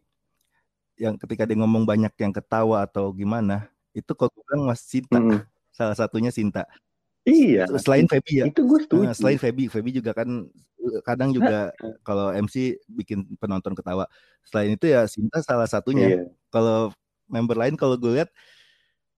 yang 0.95 1.19
ketika 1.19 1.43
dia 1.43 1.59
ngomong 1.59 1.83
banyak 1.83 2.15
yang 2.23 2.31
ketawa 2.31 2.87
atau 2.87 3.11
gimana 3.11 3.67
itu 3.91 4.15
kok 4.15 4.31
gue 4.31 4.43
bilang 4.47 4.71
Mas 4.71 4.81
Sinta 4.87 5.19
hmm. 5.19 5.43
salah 5.77 5.97
satunya 5.97 6.31
Sinta. 6.31 6.69
Iya. 7.23 7.71
Selain 7.79 8.07
Feby 8.11 8.43
ya. 8.43 8.45
Itu 8.51 8.67
gue 8.67 8.83
setuju. 8.83 9.07
Nah, 9.07 9.15
selain 9.15 9.39
Feby 9.39 9.71
Feby 9.71 9.91
juga 9.95 10.11
kan 10.13 10.47
kadang 11.07 11.31
juga 11.31 11.71
kalau 12.03 12.35
MC 12.35 12.83
bikin 12.91 13.25
penonton 13.39 13.73
ketawa. 13.79 14.11
Selain 14.43 14.75
itu 14.75 14.91
ya 14.91 15.07
Sinta 15.09 15.41
salah 15.43 15.67
satunya. 15.67 16.07
Iya. 16.19 16.23
kalau 16.53 16.93
member 17.33 17.57
lain 17.57 17.81
kalau 17.81 17.97
gue 17.97 18.21
lihat 18.21 18.29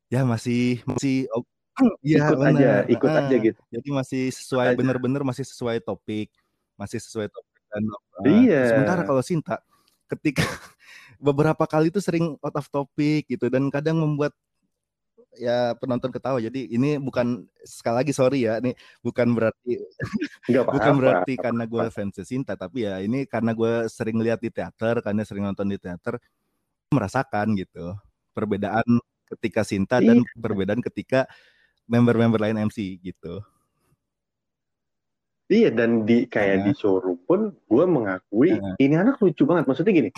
ya 0.06 0.22
masih 0.22 0.78
masih 0.86 1.26
oh, 1.34 1.42
ya, 2.06 2.30
ikut 2.30 2.38
bener. 2.38 2.54
aja 2.54 2.72
ikut 2.86 3.10
ah, 3.10 3.18
aja 3.26 3.36
gitu. 3.40 3.60
Jadi 3.72 3.88
masih 3.90 4.22
sesuai 4.30 4.78
bener-bener 4.78 5.22
masih 5.26 5.42
sesuai 5.42 5.82
topik 5.82 6.30
masih 6.74 6.98
sesuai 6.98 7.30
topik 7.30 7.62
dan 7.70 7.82
uh, 7.90 8.26
iya. 8.26 8.62
sementara 8.70 9.02
kalau 9.02 9.22
Sinta 9.22 9.62
ketika 10.06 10.44
beberapa 11.26 11.64
kali 11.66 11.90
itu 11.90 11.98
sering 11.98 12.38
out 12.38 12.54
of 12.54 12.66
topic 12.70 13.26
gitu 13.26 13.50
dan 13.50 13.66
kadang 13.72 13.98
membuat 13.98 14.34
ya 15.34 15.74
penonton 15.78 16.14
ketawa. 16.14 16.38
Jadi 16.38 16.70
ini 16.70 16.96
bukan 16.98 17.46
sekali 17.66 17.96
lagi 18.02 18.12
sorry 18.14 18.46
ya, 18.46 18.62
ini 18.62 18.74
bukan 19.02 19.34
berarti 19.34 19.82
apa, 20.62 20.70
bukan 20.70 20.94
berarti 20.98 21.34
karena 21.34 21.64
gue 21.66 21.84
fans 21.90 22.22
Sinta, 22.22 22.54
tapi 22.54 22.86
ya 22.86 23.02
ini 23.02 23.26
karena 23.26 23.50
gue 23.52 23.90
sering 23.90 24.18
lihat 24.22 24.38
di 24.38 24.50
teater, 24.54 25.02
karena 25.02 25.26
sering 25.26 25.44
nonton 25.46 25.66
di 25.70 25.78
teater, 25.78 26.18
merasakan 26.94 27.58
gitu 27.58 27.94
perbedaan 28.34 28.86
ketika 29.34 29.62
Sinta 29.66 29.98
dan 29.98 30.22
iya. 30.22 30.38
perbedaan 30.38 30.82
ketika 30.82 31.26
member-member 31.90 32.40
lain 32.40 32.70
MC 32.70 32.98
gitu. 33.02 33.42
Iya 35.44 35.68
dan 35.76 36.08
di 36.08 36.24
kayak 36.24 36.56
uh. 36.56 36.62
di 36.64 36.72
showroom 36.72 37.20
pun 37.28 37.52
gue 37.52 37.84
mengakui 37.84 38.56
uh. 38.56 38.80
ini 38.80 38.94
anak 38.96 39.20
lucu 39.20 39.44
banget. 39.44 39.68
Maksudnya 39.68 39.92
gini, 39.92 40.10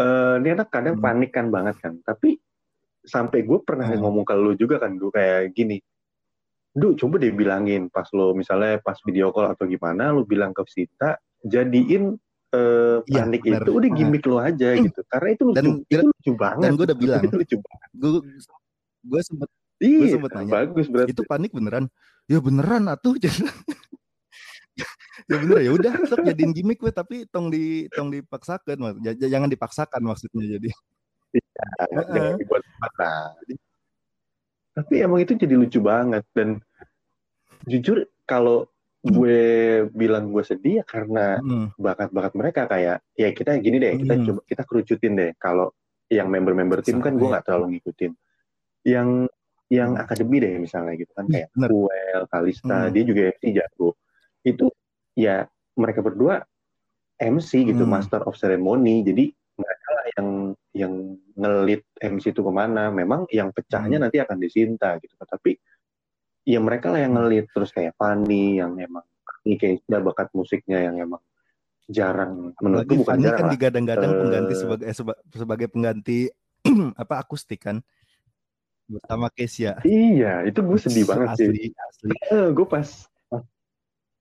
uh, 0.00 0.40
ini 0.40 0.48
anak 0.56 0.72
kadang 0.72 0.96
uh. 0.96 1.00
panik 1.00 1.30
kan 1.36 1.52
banget 1.52 1.76
kan. 1.76 2.00
Tapi 2.00 2.40
sampai 3.04 3.44
gue 3.44 3.58
pernah 3.60 3.84
uh. 3.84 4.00
ngomong 4.00 4.24
ke 4.24 4.32
lu 4.32 4.56
juga 4.56 4.80
kan, 4.80 4.96
gue 4.96 5.12
kayak 5.12 5.52
gini. 5.52 5.76
Duh, 6.72 6.96
coba 6.96 7.18
deh 7.20 7.34
bilangin 7.34 7.90
pas 7.90 8.06
lo 8.14 8.32
misalnya 8.32 8.78
pas 8.80 8.96
video 9.04 9.34
call 9.34 9.52
atau 9.52 9.66
gimana, 9.66 10.14
lu 10.14 10.24
bilang 10.24 10.54
ke 10.56 10.62
Sita, 10.70 11.18
jadiin 11.44 12.14
uh, 12.54 13.02
panik 13.04 13.42
ya, 13.42 13.60
itu 13.60 13.70
udah 13.76 13.90
gimmick 13.92 14.24
lo 14.24 14.40
aja 14.40 14.78
gitu. 14.78 15.02
Karena 15.10 15.28
itu 15.36 15.42
lucu, 15.50 15.56
dan, 15.58 15.66
itu 15.84 16.04
lucu 16.06 16.32
banget. 16.38 16.64
Dan 16.70 16.72
gue 16.78 16.86
udah 16.88 16.98
bilang, 16.98 17.20
itu 17.26 17.36
lucu 17.36 17.56
banget. 17.60 17.88
Gue 17.92 18.10
gue 19.00 19.20
sempet 19.20 19.50
Iya, 19.80 19.96
gue 19.96 20.08
sempet 20.12 20.30
nanya, 20.36 20.52
bagus 20.52 20.86
berarti. 20.92 21.12
Itu 21.16 21.24
panik 21.24 21.56
beneran? 21.56 21.88
Ya 22.28 22.38
beneran 22.38 22.84
atuh. 22.92 23.16
ya 25.28 25.36
bener 25.42 25.58
ya 25.60 25.70
udah 25.74 25.92
sok 26.08 26.24
jadiin 26.24 26.52
gimmick 26.54 26.80
gue 26.80 26.92
tapi 26.94 27.26
tong 27.28 27.50
di 27.52 27.90
tong 27.92 28.08
dipaksakan 28.08 29.00
jangan 29.18 29.50
dipaksakan 29.50 30.00
maksudnya 30.00 30.56
jadi. 30.58 30.70
Iya, 31.30 31.64
jangan 32.10 32.34
dibuat 32.42 32.62
tapi 34.70 35.02
emang 35.02 35.20
itu 35.20 35.34
jadi 35.34 35.54
lucu 35.58 35.82
banget 35.82 36.24
dan 36.32 36.62
jujur 37.66 38.06
kalau 38.24 38.64
gue 39.00 39.40
bilang 39.96 40.28
gue 40.30 40.44
sedih 40.44 40.80
ya 40.80 40.84
karena 40.84 41.40
bakat-bakat 41.80 42.32
mereka 42.36 42.62
kayak 42.68 43.00
ya 43.16 43.28
kita 43.32 43.56
gini 43.58 43.80
deh 43.80 43.96
kita 43.96 44.14
hmm. 44.16 44.24
coba 44.28 44.40
kita 44.46 44.62
kerucutin 44.64 45.12
deh. 45.16 45.30
Kalau 45.40 45.72
yang 46.10 46.28
member-member 46.28 46.80
tim 46.84 47.00
kan 47.02 47.16
gue 47.16 47.28
nggak 47.28 47.44
terlalu 47.44 47.76
ngikutin. 47.76 48.12
Yang 48.86 49.08
yang 49.70 49.90
hmm. 49.94 50.02
akademi 50.02 50.36
deh 50.42 50.54
misalnya 50.60 50.94
gitu 50.96 51.12
kan 51.14 51.26
kayak 51.28 51.48
Well, 51.56 52.24
Kalista, 52.28 52.88
hmm. 52.88 52.92
dia 52.92 53.02
juga 53.04 53.20
FC 53.34 53.44
jago. 53.56 53.88
Itu 54.44 54.72
ya 55.14 55.46
mereka 55.78 56.00
berdua 56.04 56.44
MC 57.20 57.68
gitu, 57.68 57.84
hmm. 57.84 57.92
Master 57.92 58.24
of 58.24 58.36
Ceremony. 58.36 59.04
Jadi 59.04 59.28
mereka 59.60 59.88
lah 59.92 60.06
yang 60.16 60.28
yang 60.72 60.92
ngelit 61.36 61.82
MC 62.00 62.32
itu 62.32 62.40
ke 62.40 62.52
mana. 62.52 62.88
Memang 62.88 63.28
yang 63.28 63.52
pecahnya 63.52 64.00
hmm. 64.00 64.04
nanti 64.08 64.18
akan 64.22 64.36
disinta 64.40 64.96
gitu. 64.98 65.14
Tapi 65.20 65.56
ya 66.48 66.58
mereka 66.58 66.88
lah 66.90 67.04
yang 67.04 67.14
hmm. 67.14 67.20
ngelit 67.24 67.46
terus 67.52 67.70
kayak 67.70 67.94
Fanny 68.00 68.58
yang 68.58 68.74
emang 68.80 69.04
ini 69.44 69.56
kayak 69.56 69.84
sudah 69.88 70.00
bakat 70.04 70.28
musiknya 70.36 70.78
yang 70.84 70.96
emang 71.00 71.22
jarang 71.90 72.54
menurutku 72.62 73.02
bukan 73.02 73.18
Fanny 73.18 73.24
jarang 73.26 73.40
kan 73.40 73.54
digadang-gadang 73.56 74.10
uh, 74.14 74.18
pengganti 74.22 74.54
sebagai 74.54 74.84
eh, 74.86 74.96
sebagai 75.34 75.66
pengganti 75.68 76.18
apa 77.02 77.14
akustik 77.24 77.60
kan 77.66 77.80
bersama 78.90 79.30
Kesia. 79.30 79.78
Iya, 79.86 80.42
itu 80.50 80.66
gue 80.66 80.78
sedih 80.82 81.06
banget 81.06 81.28
asli, 81.30 81.46
sih. 81.54 81.70
Asli. 81.70 82.14
Uh, 82.34 82.50
gue 82.50 82.66
pas 82.66 82.88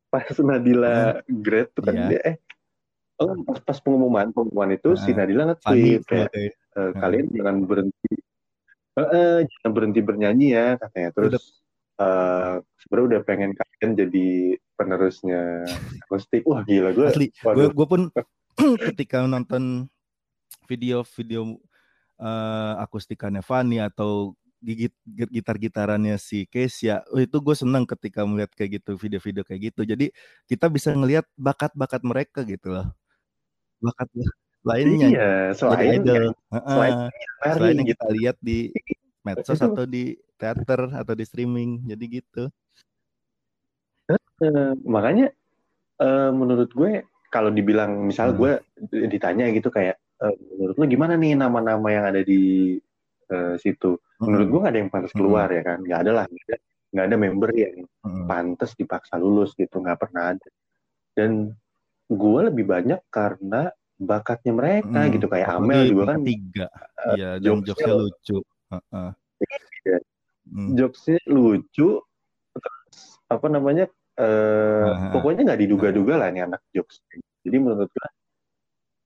pas 0.09 0.25
Nadila 0.41 1.21
hmm. 1.21 1.39
grade 1.41 1.71
tuh 1.73 1.83
kan 1.85 1.95
yeah. 1.95 2.09
dia 2.09 2.21
eh 2.25 2.35
oh, 3.21 3.37
pas, 3.45 3.59
pas 3.61 3.77
pengumuman 3.77 4.33
pengumuman 4.33 4.73
itu 4.73 4.93
uh, 4.93 4.99
si 4.99 5.13
Nadila 5.13 5.53
nge-tweet 5.53 6.01
kayak 6.09 6.29
okay. 6.33 6.49
uh, 6.75 6.91
kalian 6.97 7.29
jangan 7.29 7.55
berhenti 7.69 8.13
uh, 8.97 9.01
uh, 9.01 9.37
jangan 9.45 9.71
berhenti 9.71 9.99
bernyanyi 10.01 10.47
ya 10.57 10.67
katanya 10.81 11.09
terus 11.13 11.61
eh 11.99 12.55
sebenarnya 12.79 13.07
udah 13.11 13.21
pengen 13.27 13.51
kalian 13.51 13.91
jadi 13.99 14.27
penerusnya 14.79 15.67
akustik. 16.07 16.47
Wah 16.47 16.63
gila 16.63 16.95
gue. 16.95 17.11
Asli, 17.11 17.27
gue 17.43 17.87
pun 17.87 18.07
ketika 18.95 19.27
nonton 19.27 19.91
video-video 20.63 21.59
eh 22.19 22.73
akustikannya 22.79 23.43
Fanny 23.43 23.83
atau 23.83 24.38
gitar-gitarannya 25.31 26.15
si 26.19 26.45
Kesia, 26.49 27.03
oh, 27.13 27.19
itu 27.23 27.37
gue 27.39 27.55
senang 27.57 27.83
ketika 27.87 28.23
melihat 28.27 28.51
kayak 28.57 28.81
gitu 28.83 28.91
video-video 28.99 29.43
kayak 29.47 29.61
gitu. 29.73 29.81
Jadi 29.87 30.05
kita 30.49 30.67
bisa 30.71 30.91
ngelihat 30.95 31.25
bakat-bakat 31.39 32.01
mereka 32.03 32.39
gitu 32.47 32.75
loh, 32.75 32.87
bakat 33.83 34.09
lainnya 34.67 35.09
Iya, 35.15 35.29
jadi 35.69 35.85
selain 35.85 36.01
idol. 36.03 36.23
selain 36.67 36.95
Heeh. 36.99 37.09
nari 37.41 37.51
Selain 37.55 37.75
yang 37.79 37.87
gitu. 37.87 37.93
kita 37.95 38.07
lihat 38.15 38.37
di 38.43 38.59
medsos 39.25 39.59
atau 39.63 39.83
di 39.87 40.03
teater 40.39 40.81
atau 40.95 41.13
di 41.15 41.25
streaming, 41.27 41.83
jadi 41.87 42.05
gitu. 42.21 42.43
Eh, 44.39 44.71
makanya 44.87 45.29
eh, 46.01 46.31
menurut 46.33 46.69
gue 46.73 47.03
kalau 47.33 47.51
dibilang 47.53 48.07
misal 48.09 48.33
Hmm. 48.33 48.39
gue 48.39 48.51
ditanya 49.13 49.51
gitu 49.53 49.69
kayak 49.69 49.95
eh, 50.23 50.35
menurut 50.57 50.75
lu 50.79 50.85
gimana 50.89 51.13
nih 51.19 51.33
nama-nama 51.37 51.87
yang 51.91 52.05
ada 52.11 52.21
di 52.25 52.39
situ? 53.61 53.99
Menurut 54.19 54.47
gue 54.49 54.59
nggak 54.59 54.73
ada 54.73 54.81
yang 54.81 54.91
pantas 54.91 55.13
keluar 55.13 55.47
ya 55.49 55.61
kan? 55.63 55.79
Nggak 55.85 55.99
ada 56.05 56.11
lah, 56.11 56.25
nggak 56.89 57.05
ada, 57.05 57.15
member 57.15 57.49
yang 57.53 57.85
pantas 58.25 58.73
dipaksa 58.73 59.15
lulus 59.21 59.53
gitu, 59.53 59.79
nggak 59.79 59.99
pernah 60.01 60.33
ada. 60.35 60.47
Dan 61.13 61.53
gue 62.09 62.39
lebih 62.49 62.65
banyak 62.65 62.99
karena 63.13 63.69
bakatnya 63.99 64.53
mereka 64.55 65.11
gitu 65.11 65.27
kayak 65.27 65.59
Amel 65.59 65.91
juga 65.91 66.15
kan 66.15 66.23
tiga, 66.23 66.67
eh, 67.11 67.15
iya 67.19 67.31
dan 67.37 67.59
jokesnya 67.61 67.95
lucu. 67.99 68.37
Iya. 69.83 69.97
Hmm. 70.49 70.69
jokesnya 70.73 71.19
lucu, 71.29 71.89
terus 72.55 72.97
apa 73.29 73.47
namanya? 73.51 73.85
eh 74.19 75.15
pokoknya 75.15 75.47
nggak 75.47 75.61
diduga-duga 75.63 76.19
lah 76.19 76.27
ini 76.27 76.43
anak 76.43 76.59
jokes. 76.75 76.99
Jadi 77.39 77.55
menurut 77.55 77.87
gue 77.87 78.07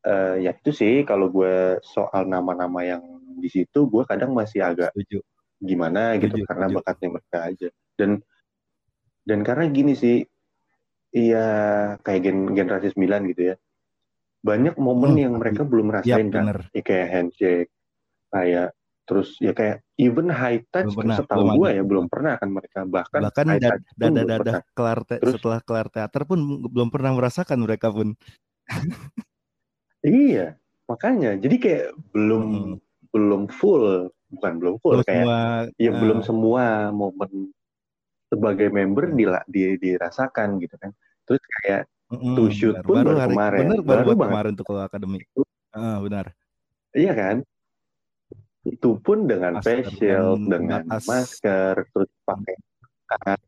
eh, 0.09 0.35
ya 0.49 0.51
itu 0.57 0.73
sih 0.73 1.05
kalau 1.05 1.29
gue 1.29 1.77
soal 1.85 2.25
nama-nama 2.25 2.81
yang 2.81 3.12
di 3.43 3.49
situ 3.51 3.79
gue 3.91 4.03
kadang 4.07 4.31
masih 4.31 4.63
agak 4.63 4.95
Setuju. 4.95 5.19
gimana 5.59 6.15
gitu 6.15 6.39
Setuju, 6.39 6.47
karena 6.47 6.65
setuju. 6.71 6.77
bakatnya 6.79 7.07
mereka 7.11 7.37
aja. 7.43 7.69
Dan 7.99 8.11
dan 9.23 9.39
karena 9.43 9.65
gini 9.67 9.93
sih 9.93 10.17
iya 11.11 11.47
kayak 11.99 12.21
gen 12.23 12.37
generasi 12.55 12.95
9 12.95 13.27
gitu 13.35 13.51
ya. 13.51 13.55
Banyak 14.43 14.75
momen 14.75 15.15
Hmm, 15.15 15.23
yang 15.27 15.33
mereka 15.35 15.63
belum 15.63 15.91
Iya 15.91 15.95
rasain 16.19 16.27
kan. 16.31 16.43
ya 16.71 16.81
kayak 16.81 17.07
handshake 17.11 17.69
kayak 18.27 18.69
terus 19.03 19.35
ya 19.37 19.51
kayak 19.51 19.83
even 19.99 20.31
high 20.31 20.63
touch 20.71 20.87
Belum 20.87 20.99
pernah, 21.03 21.17
setahu 21.19 21.43
gue 21.59 21.69
ya 21.75 21.83
belum 21.83 22.05
pernah 22.07 22.33
kan 22.39 22.49
mereka. 22.49 22.79
Bahkan 22.87 23.19
Bahkan 23.19 23.45
high 23.51 23.59
da- 23.59 23.71
touch 23.75 23.83
pun 23.83 23.95
belum 23.99 24.15
dada-dada 24.15 24.39
pernah. 24.39 24.63
kelar 24.75 24.99
te- 25.03 25.19
Terus- 25.19 25.33
setelah 25.35 25.59
kelar 25.59 25.87
teater 25.91 26.23
pun 26.23 26.39
belum 26.71 26.87
pernah 26.87 27.11
merasakan 27.11 27.59
mereka 27.59 27.87
pun. 27.91 28.15
iya 30.03 30.55
makanya. 30.87 31.39
Jadi 31.39 31.55
kayak 31.55 31.85
belum 32.11 32.43
Mm-mm. 32.43 32.75
Belum 33.13 33.45
full 33.47 34.09
bukan 34.33 34.51
belum 34.57 34.75
full 34.81 34.97
Belum 34.99 35.05
kayak 35.05 35.21
semua 35.21 35.37
ya 35.77 35.89
eh, 35.89 35.93
belum 35.93 36.19
semua 36.21 36.63
momen 36.89 37.53
sebagai 38.27 38.67
member 38.67 39.05
Hmm. 39.07 39.15
dila- 39.15 39.45
di, 39.45 39.77
dirasakan 39.77 40.57
gitu 40.57 40.73
kan 40.81 40.89
terus 41.23 41.37
kayak 41.61 41.85
mm-mm, 42.09 42.33
to 42.33 42.49
shoot 42.49 42.73
benar. 42.73 42.83
pun 42.83 42.95
baru 42.95 43.05
baru 43.05 43.19
hari 43.21 43.33
kemarin. 43.37 43.59
bener 43.61 43.79
baru, 43.79 43.85
Baru 43.85 44.09
banget. 44.11 44.25
kemarin 44.25 44.51
tuh 44.53 44.65
kalau 44.65 44.81
akademi. 44.81 45.19
Ah, 45.69 45.97
benar. 46.01 46.25
iya 46.93 47.13
kan 47.13 47.37
itu 48.63 48.89
pun 48.97 49.27
dengan 49.27 49.59
Masker 49.59 49.65
face 49.83 49.91
shield 49.93 50.47
dengan 50.47 50.81
batas. 50.87 51.03
masker 51.03 51.73
terus 51.89 52.09
pakai 52.23 52.55
tangan. 53.05 53.39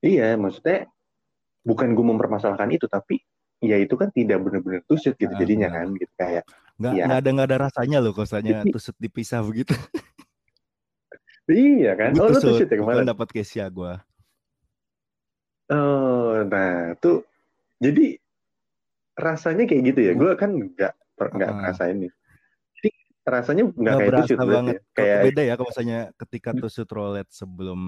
iya 0.00 0.28
maksudnya 0.34 0.86
bukan 1.60 1.92
gue 1.92 2.06
mempermasalahkan 2.06 2.70
itu 2.70 2.86
tapi 2.86 3.18
ya 3.64 3.76
itu 3.80 3.94
kan 3.96 4.12
tidak 4.12 4.38
benar-benar 4.40 4.80
shoot 4.90 5.16
gitu 5.16 5.32
Ah, 5.32 5.40
jadinya 5.40 5.68
benar. 5.68 5.80
kan 5.80 5.98
gitu 5.98 6.12
kayak 6.14 6.44
Nggak 6.74 6.92
Iya. 6.92 7.04
nggak 7.06 7.18
ada 7.22 7.28
nggak 7.30 7.48
ada 7.48 7.58
rasanya 7.64 7.98
loh 8.02 8.12
kosanya 8.12 8.56
tusuk 8.66 8.96
dipisah 8.98 9.40
begitu. 9.40 9.74
iya 11.46 11.92
kan 11.94 12.10
oh 12.16 12.28
tusuk, 12.30 12.56
shoot 12.58 12.68
ya 12.68 12.76
kemarin 12.78 13.06
dapat 13.06 13.28
Kesia 13.30 13.66
gue. 13.68 13.92
Oh, 15.72 16.44
nah 16.44 16.92
tuh 16.98 17.24
jadi 17.80 18.20
rasanya 19.16 19.64
kayak 19.64 19.82
gitu 19.92 20.00
ya. 20.02 20.12
Gue 20.12 20.34
kan 20.36 20.50
nggak 20.52 20.92
nggak 21.16 21.48
Ah. 21.48 21.56
ngerasain 21.56 21.96
nih. 22.04 22.12
Jadi 22.76 22.90
rasanya 23.24 23.62
nggak 23.70 23.94
kayak 23.96 24.08
berarti 24.10 24.32
banget. 24.36 24.74
ya. 24.74 24.80
Kayak 24.92 25.18
beda 25.24 25.42
ya 25.42 25.54
kalau 25.54 25.70
misalnya 25.70 26.00
ketika 26.20 26.50
tusuk 26.52 26.88
roulette 26.92 27.32
sebelum 27.32 27.80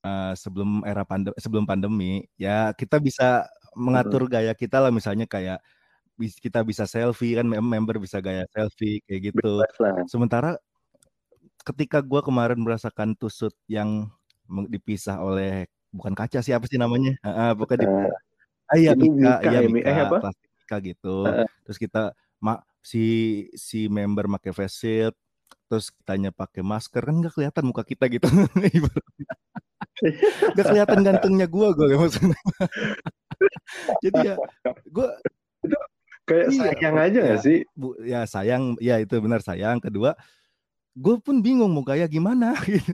eh, 0.00 0.32
sebelum 0.34 0.70
era 0.82 1.02
pandemi 1.04 1.36
sebelum 1.36 1.64
pandemi 1.64 2.12
ya 2.34 2.72
kita 2.72 2.96
bisa 2.98 3.46
mengatur 3.76 4.28
gaya 4.28 4.52
kita 4.52 4.78
lah 4.80 4.90
misalnya 4.92 5.24
kayak 5.28 5.58
kita 6.38 6.62
bisa 6.62 6.84
selfie 6.86 7.34
kan 7.34 7.46
mem- 7.48 7.64
member 7.64 7.98
bisa 7.98 8.20
gaya 8.22 8.46
selfie 8.52 9.00
kayak 9.08 9.32
gitu. 9.32 9.64
Sementara 10.06 10.60
ketika 11.62 12.02
gua 12.02 12.20
kemarin 12.22 12.58
merasakan 12.60 13.14
tusut 13.18 13.54
yang 13.70 14.10
dipisah 14.68 15.18
oleh 15.22 15.66
bukan 15.94 16.12
kaca 16.12 16.42
sih 16.44 16.52
apa 16.52 16.66
sih 16.68 16.78
namanya? 16.78 17.16
Ah, 17.24 17.52
pokoknya 17.56 17.84
di 17.84 17.86
Eh, 17.88 18.10
ah, 18.72 18.76
iya 18.78 18.90
Mika, 18.96 19.12
Mika 19.12 19.32
iya 19.44 19.58
ya, 19.58 19.68
Mi- 19.68 19.72
Mika, 19.80 19.90
eh, 19.90 19.98
apa? 20.06 20.16
plastik 20.22 20.50
Mika 20.56 20.76
gitu. 20.80 21.16
Terus 21.66 21.78
kita 21.80 22.02
mak 22.40 22.64
si 22.82 23.04
si 23.54 23.86
member 23.86 24.26
pakai 24.38 24.52
face 24.56 24.76
shield, 24.80 25.14
terus 25.68 25.92
kitanya 25.92 26.30
pakai 26.32 26.64
masker 26.64 27.02
kan 27.04 27.14
nggak 27.20 27.34
kelihatan 27.36 27.64
muka 27.68 27.82
kita 27.84 28.04
gitu. 28.08 28.26
Nggak 30.54 30.66
kelihatan 30.66 30.98
gantengnya 31.06 31.46
gua 31.46 31.70
gue 31.76 31.94
maksudnya. 31.94 32.38
Jadi 34.04 34.18
ya 34.32 34.34
gua 34.90 35.08
kayak 36.22 36.46
Iya, 36.54 36.62
sayang 36.70 36.96
aja 36.98 37.18
nggak 37.18 37.38
iya. 37.40 37.46
sih? 37.46 37.58
bu 37.74 37.88
ya 38.02 38.20
sayang 38.26 38.62
ya 38.78 38.94
itu 39.02 39.14
benar 39.18 39.40
sayang. 39.42 39.78
Kedua 39.82 40.14
gue 40.92 41.16
pun 41.24 41.40
bingung 41.40 41.72
mau 41.72 41.80
gaya 41.80 42.04
gimana 42.04 42.52
gitu. 42.68 42.92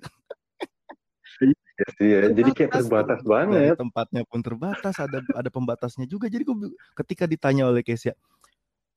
Ya 1.79 1.87
sih 1.95 2.09
ya. 2.11 2.21
Jadi 2.35 2.51
kayak 2.55 2.75
terbatas 2.75 3.23
Dari 3.23 3.31
banget. 3.31 3.75
tempatnya 3.79 4.23
pun 4.27 4.41
terbatas, 4.43 4.95
ada 4.99 5.23
ada 5.23 5.51
pembatasnya 5.51 6.07
juga. 6.11 6.27
Jadi 6.27 6.43
gue 6.43 6.57
ketika 6.99 7.23
ditanya 7.31 7.71
oleh 7.71 7.87
Kesia, 7.87 8.19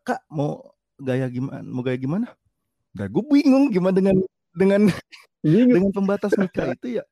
Kak 0.02 0.26
mau 0.34 0.74
gaya 0.98 1.30
gimana? 1.30 1.62
Mau 1.62 1.86
gaya 1.86 1.98
gimana? 2.02 2.34
Nah, 2.98 3.06
gue 3.06 3.24
bingung 3.30 3.70
gimana 3.70 3.94
dengan 3.94 4.18
dengan 4.58 4.82
Bingung, 5.46 5.74
dengan 5.78 5.92
pembatas 5.94 6.34
Mika 6.38 6.74
itu 6.74 6.98
ya. 7.02 7.04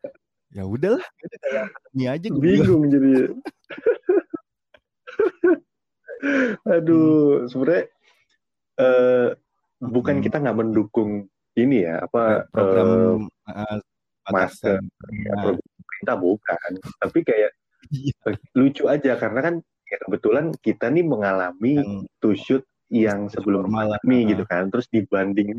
Ya 0.50 0.66
udahlah, 0.66 1.06
itu 1.22 1.36
kayak 1.46 1.66
ini 1.94 2.06
aja 2.10 2.28
gue 2.34 2.42
bingung 2.42 2.84
jadi. 2.90 3.10
Aduh, 6.76 7.48
sebenarnya 7.48 7.86
eh, 8.80 9.30
bukan 9.80 10.16
Hmm. 10.20 10.24
kita 10.26 10.38
nggak 10.44 10.58
mendukung 10.58 11.28
ini 11.56 11.84
ya 11.88 12.04
apa 12.04 12.44
eh, 12.44 12.52
program 12.52 12.90
uh, 13.48 13.78
masker. 14.32 14.80
ya, 14.80 15.32
Nah, 15.36 15.44
program 15.44 15.68
pemerintah 15.80 16.16
bukan, 16.20 16.70
tapi 17.00 17.20
kayak 17.24 17.52
iya, 17.92 18.16
lucu 18.56 18.84
aja 18.88 19.16
karena 19.16 19.40
kan 19.42 19.56
ya 19.90 19.98
kebetulan 20.06 20.46
kita 20.62 20.86
nih 20.94 21.02
mengalami 21.04 21.82
yang 21.82 21.92
to 22.22 22.38
shoot 22.38 22.62
yang 22.90 23.26
sebelum 23.30 23.70
lah. 23.70 23.98
pandemi 23.98 24.30
gitu 24.30 24.44
kan 24.46 24.70
terus 24.70 24.86
dibanding 24.90 25.58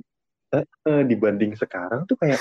eh, 0.54 1.02
dibanding 1.06 1.54
sekarang 1.58 2.06
tuh 2.06 2.14
kayak 2.18 2.38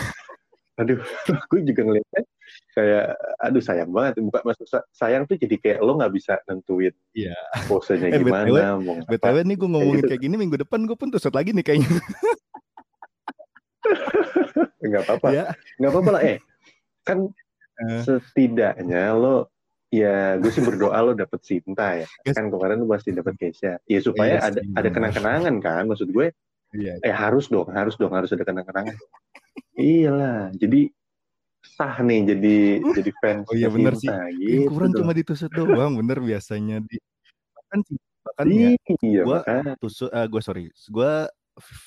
aduh 0.79 0.95
gue 1.51 1.59
juga 1.65 1.81
ngeliatnya 1.83 2.23
kayak 2.71 3.05
aduh 3.37 3.59
sayang 3.59 3.91
banget 3.91 4.17
bukan 4.17 4.41
maksud 4.41 4.65
sa- 4.65 4.87
sayang 4.89 5.23
tuh 5.23 5.35
jadi 5.35 5.55
kayak 5.55 5.79
lo 5.79 5.93
nggak 5.93 6.09
bisa 6.09 6.39
nentuin 6.45 6.95
Iya. 7.11 7.35
posenya 7.67 8.07
Eh, 8.09 8.17
gimana 8.17 8.47
BTW, 8.47 8.57
mau. 8.79 8.95
BTW 9.03 9.35
nih 9.43 9.55
gue 9.55 9.69
ngomongin 9.69 9.99
gitu. 9.99 10.07
kayak 10.07 10.21
gini 10.21 10.35
minggu 10.35 10.57
depan 10.57 10.79
gue 10.81 10.95
pun 10.95 11.09
tusut 11.09 11.29
lagi 11.29 11.51
nih 11.51 11.61
kayaknya. 11.61 11.89
nggak 14.81 15.03
apa-apa 15.03 15.27
ya. 15.29 15.43
nggak 15.77 15.91
apa-apa 15.91 16.09
lah 16.11 16.21
eh 16.25 16.37
kan 17.01 17.27
Eh. 17.79 18.03
setidaknya 18.03 19.13
lo 19.13 19.47
ya 19.87 20.35
gue 20.35 20.47
sih 20.47 20.59
berdoa 20.59 20.99
lo 21.01 21.11
dapet 21.13 21.39
Sinta 21.41 21.95
ya 21.95 22.07
Yes. 22.21 22.35
kan 22.35 22.47
kemarin 22.47 22.75
lo 22.77 22.87
pasti 22.87 23.09
dapet 23.09 23.35
Keisha 23.35 23.79
ya 23.81 23.99
supaya 23.99 24.35
Iya 24.35 24.43
ada 24.45 24.59
ada 24.75 24.89
kenang-kenangan 24.89 25.55
kan 25.59 25.83
maksud 25.85 26.07
gue 26.09 26.35
Iya. 26.69 26.99
eh 26.99 27.09
harus 27.09 27.47
dong 27.47 27.65
harus 27.67 27.95
dong 27.95 28.11
harus 28.11 28.29
ada 28.29 28.43
kenang-kenangan 28.43 28.99
iyalah 29.77 30.49
jadi 30.58 30.89
sah 31.62 31.99
nih 32.01 32.19
jadi 32.36 32.55
jadi 32.97 33.12
fans 33.21 33.45
Oh 33.51 33.55
iya, 33.58 33.67
bener 33.69 33.93
Sinta 33.99 34.25
Yang 34.32 34.39
gitu 34.39 34.69
kurang 34.71 34.91
dong. 34.91 34.99
cuma 35.03 35.12
ditusuk 35.13 35.51
doang, 35.51 35.93
bener 35.99 36.17
biasanya 36.23 36.79
di 36.84 36.97
bahkan 37.55 37.79
sih 37.88 37.97
bahkan 38.25 38.45
ya 38.49 38.69
iya 39.03 39.21
gua 39.23 39.39
makanya. 39.43 39.73
tusuk 39.79 40.10
eh 40.12 40.25
gue 40.27 40.41
sorry 40.43 40.63
gue 40.71 41.12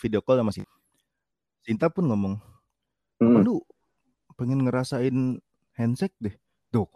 video 0.02 0.20
call 0.22 0.38
sama 0.42 0.52
si 0.54 0.62
Sinta 1.64 1.88
pun 1.92 2.06
ngomong 2.10 2.36
Hmm. 3.22 3.38
"Apa 3.38 3.46
lu 3.46 3.56
pengen 4.34 4.66
ngerasain 4.66 5.38
handshake 5.78 6.18
deh 6.18 6.34
Tuh, 6.72 6.88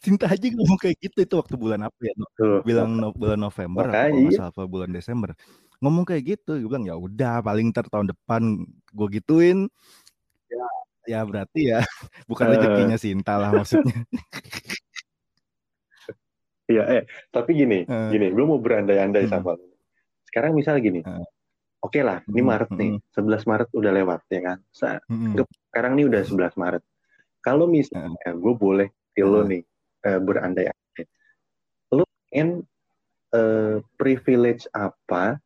Sinta 0.00 0.24
aja 0.26 0.46
ngomong 0.48 0.80
kayak 0.80 0.96
gitu 0.98 1.18
itu 1.20 1.34
waktu 1.36 1.54
bulan 1.54 1.84
apa 1.84 2.00
ya? 2.00 2.16
No- 2.16 2.32
Tuh. 2.32 2.64
Bilang 2.64 2.96
no- 2.96 3.12
bulan 3.12 3.36
November 3.36 3.84
atau 3.84 3.92
Makanya 3.92 4.08
kalau 4.08 4.16
nggak 4.16 4.32
iya. 4.32 4.38
salah 4.40 4.50
apa 4.50 4.62
bulan 4.64 4.90
Desember. 4.90 5.30
Ngomong 5.76 6.04
kayak 6.08 6.22
gitu, 6.24 6.52
gue 6.56 6.64
bilang 6.64 6.82
ya 6.82 6.96
udah 6.96 7.44
paling 7.44 7.68
ntar 7.68 7.84
tahun 7.86 8.08
depan 8.08 8.42
gue 8.90 9.08
gituin. 9.12 9.58
Ya, 10.48 10.66
ya 11.04 11.20
berarti 11.22 11.60
ya 11.68 11.84
bukan 12.30 12.48
Eh. 12.48 12.50
rezekinya 12.56 12.96
Sinta 12.96 13.36
lah 13.36 13.52
maksudnya. 13.52 14.00
Iya, 16.66 16.82
eh 16.96 17.02
tapi 17.28 17.50
gini, 17.52 17.84
Eh. 17.84 18.08
gini, 18.10 18.32
gue 18.32 18.44
mau 18.44 18.56
berandai-andai 18.56 19.28
Hmm. 19.28 19.32
sama 19.36 19.54
lu. 19.54 19.68
Sekarang 20.24 20.56
misal 20.56 20.80
gini, 20.80 21.04
Eh. 21.04 21.26
oke 21.78 22.00
lah, 22.00 22.24
ini 22.26 22.40
Hmm, 22.40 22.48
Maret 22.48 22.70
nih, 22.72 22.90
hmm. 22.96 23.12
11 23.12 23.44
Maret 23.44 23.68
udah 23.70 23.92
lewat 23.92 24.20
ya 24.28 24.40
kan. 24.42 24.58
Sa- 24.72 25.04
sekarang 25.68 25.92
nih 25.94 26.08
udah 26.08 26.22
11 26.24 26.56
Maret. 26.56 26.80
Kalau 27.46 27.70
misalnya 27.70 28.26
gue 28.34 28.54
boleh 28.58 28.90
lo 29.22 29.46
Hmm. 29.46 29.54
nih 29.54 29.62
eh, 30.02 30.18
berandai-andai, 30.18 31.04
lo 31.94 32.02
pengen 32.26 32.66
eh, 33.30 33.78
privilege 33.94 34.66
apa 34.74 35.38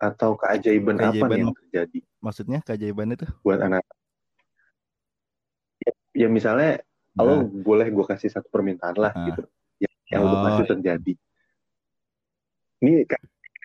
atau 0.00 0.40
keajaiban, 0.40 0.96
apa 0.96 1.12
Keajaiban 1.12 1.28
nih 1.36 1.40
yang 1.44 1.52
terjadi 1.52 1.98
Maksudnya 2.24 2.58
keajaiban 2.64 3.12
itu? 3.12 3.28
buat 3.44 3.60
anak? 3.60 3.84
Ya, 5.84 5.92
ya 6.24 6.28
misalnya, 6.32 6.80
lo 7.20 7.44
Nah, 7.44 7.44
boleh 7.44 7.92
gue 7.92 8.04
kasih 8.08 8.32
satu 8.32 8.48
permintaan 8.48 8.96
lah 8.96 9.12
Ah. 9.12 9.24
gitu, 9.28 9.42
yang, 9.84 9.94
yang 10.08 10.22
lo 10.24 10.32
Oh, 10.32 10.42
masih 10.48 10.64
iya. 10.64 10.70
terjadi. 10.72 11.12
Ini 12.80 12.92
kan 13.08 13.22